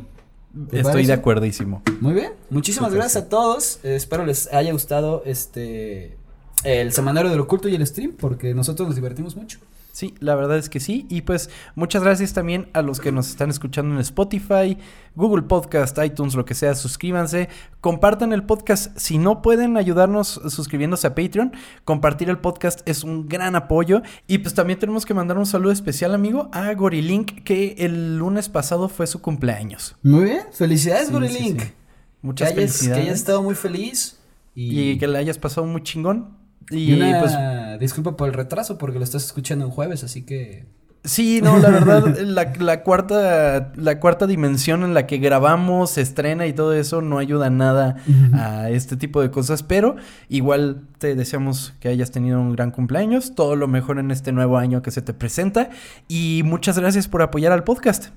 ¿Te 0.69 0.78
Estoy 0.78 0.91
parece? 0.91 1.07
de 1.07 1.13
acuerdísimo. 1.13 1.82
Muy 2.01 2.13
bien, 2.13 2.34
muchísimas 2.49 2.93
gracias 2.93 3.24
a 3.24 3.30
todos. 3.30 3.80
Eh, 3.84 3.95
espero 3.95 4.26
les 4.26 4.51
haya 4.53 4.74
gustado 4.74 5.24
este 5.26 6.17
el 6.63 6.91
semanario 6.91 7.32
del 7.32 7.39
oculto 7.39 7.67
y 7.69 7.76
el 7.76 7.88
stream 7.88 8.11
porque 8.19 8.53
nosotros 8.53 8.88
nos 8.88 8.95
divertimos 8.95 9.36
mucho. 9.36 9.59
Sí, 9.91 10.13
la 10.19 10.35
verdad 10.35 10.57
es 10.57 10.69
que 10.69 10.79
sí. 10.79 11.05
Y 11.09 11.21
pues 11.23 11.49
muchas 11.75 12.01
gracias 12.03 12.33
también 12.33 12.69
a 12.73 12.81
los 12.81 12.99
que 13.01 13.11
nos 13.11 13.29
están 13.29 13.49
escuchando 13.49 13.93
en 13.93 13.99
Spotify, 14.01 14.77
Google 15.15 15.43
Podcast, 15.43 15.97
iTunes, 16.03 16.33
lo 16.35 16.45
que 16.45 16.53
sea. 16.53 16.75
Suscríbanse, 16.75 17.49
compartan 17.81 18.31
el 18.31 18.43
podcast. 18.43 18.97
Si 18.97 19.17
no 19.17 19.41
pueden 19.41 19.75
ayudarnos 19.75 20.39
suscribiéndose 20.47 21.07
a 21.07 21.15
Patreon, 21.15 21.51
compartir 21.83 22.29
el 22.29 22.37
podcast 22.37 22.87
es 22.87 23.03
un 23.03 23.27
gran 23.27 23.55
apoyo. 23.57 24.01
Y 24.27 24.37
pues 24.37 24.53
también 24.53 24.79
tenemos 24.79 25.05
que 25.05 25.13
mandar 25.13 25.37
un 25.37 25.45
saludo 25.45 25.73
especial, 25.73 26.13
amigo, 26.15 26.49
a 26.53 26.73
Gorilink, 26.73 27.43
que 27.43 27.75
el 27.79 28.17
lunes 28.17 28.47
pasado 28.47 28.87
fue 28.87 29.07
su 29.07 29.21
cumpleaños. 29.21 29.97
Muy 30.03 30.23
bien, 30.23 30.43
felicidades 30.53 31.07
Sí, 31.07 31.13
Gorilink. 31.13 31.59
sí, 31.59 31.65
sí. 31.65 31.71
Que, 31.71 31.73
Muchas 32.21 32.47
hayas, 32.51 32.55
que 32.57 32.67
felicidades. 32.67 33.03
hayas 33.03 33.15
estado 33.19 33.43
muy 33.43 33.55
feliz 33.55 34.19
y, 34.55 34.91
Y 34.91 34.97
que 34.97 35.07
le 35.07 35.17
hayas 35.17 35.37
pasado 35.37 35.67
muy 35.67 35.81
chingón. 35.83 36.37
Y 36.70 36.93
Y, 36.93 37.01
una 37.01 37.20
pues 37.20 37.80
disculpa 37.80 38.16
por 38.16 38.28
el 38.28 38.34
retraso 38.34 38.78
porque 38.78 38.97
lo 38.97 39.03
estás 39.03 39.26
escuchando 39.26 39.66
en 39.66 39.72
jueves, 39.72 40.03
así 40.03 40.24
que 40.24 40.66
Sí, 41.03 41.41
no, 41.41 41.57
la 41.57 41.72
verdad, 41.72 42.16
la, 42.26 42.53
la 42.59 42.84
cuarta, 42.84 43.72
la 43.76 43.99
cuarta 43.99 44.28
dimensión 44.28 44.84
en 44.84 44.93
la 44.93 45.07
que 45.07 45.18
grabamos, 45.18 45.91
se 45.91 46.01
estrena 46.01 46.45
y 46.45 46.53
todo 46.53 46.74
eso 46.74 47.01
no 47.01 47.18
ayuda 47.18 47.49
nada 47.49 47.95
a 48.34 48.70
este 48.70 48.97
tipo 48.97 49.22
de 49.22 49.32
cosas, 49.32 49.64
pero 49.64 49.95
igual 50.30 50.84
te 50.99 51.16
deseamos 51.16 51.74
que 51.80 51.88
hayas 51.88 52.12
tenido 52.12 52.39
un 52.39 52.53
gran 52.53 52.70
cumpleaños, 52.70 53.34
todo 53.34 53.55
lo 53.55 53.68
mejor 53.68 53.97
en 53.97 54.12
este 54.12 54.32
nuevo 54.32 54.59
año 54.59 54.84
que 54.84 54.91
se 54.91 55.01
te 55.01 55.14
presenta 55.14 55.72
y 56.07 56.43
muchas 56.45 56.78
gracias 56.78 57.07
por 57.07 57.24
apoyar 57.24 57.51
al 57.51 57.64
podcast. 57.64 58.09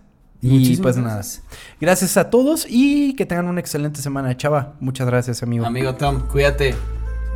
Y 0.43 0.77
pues 0.77 0.99
gracias. 0.99 1.43
nada, 1.43 1.57
gracias 1.81 2.19
a 2.19 2.29
todos 2.29 2.67
y 2.69 3.15
que 3.15 3.25
tengan 3.25 3.49
una 3.49 3.61
excelente 3.61 4.03
semana, 4.03 4.37
chava. 4.37 4.75
Muchas 4.79 5.07
gracias, 5.07 5.43
amigo. 5.43 5.65
amigo 5.65 5.95
Tom, 5.95 6.29
cuídate. 6.29 6.75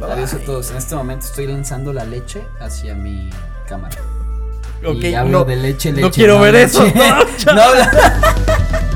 Bye, 0.00 0.12
Adiós 0.12 0.34
a 0.34 0.38
todos. 0.38 0.70
En 0.70 0.76
este 0.76 0.94
momento 0.94 1.26
estoy 1.26 1.46
lanzando 1.46 1.92
la 1.92 2.04
leche 2.04 2.42
hacia 2.60 2.94
mi 2.94 3.30
cámara. 3.68 3.96
Ok, 4.86 4.96
y 5.02 5.14
hablo 5.14 5.40
no, 5.40 5.44
de 5.44 5.56
leche, 5.56 5.90
leche. 5.90 6.02
no 6.02 6.10
quiero 6.10 6.40
ver 6.40 6.54
eso. 6.54 6.84
No. 6.94 7.54
No, 7.54 7.74
la- 7.74 8.88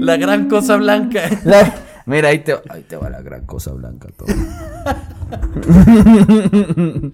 La 0.00 0.16
gran 0.16 0.48
cosa 0.48 0.76
blanca. 0.76 1.28
La- 1.44 1.74
Mira, 2.06 2.30
ahí 2.30 2.40
te, 2.40 2.54
ahí 2.68 2.82
te 2.88 2.96
va 2.96 3.10
la 3.10 3.20
gran 3.20 3.44
cosa 3.46 3.72
blanca 3.72 4.08
todo. 4.16 4.26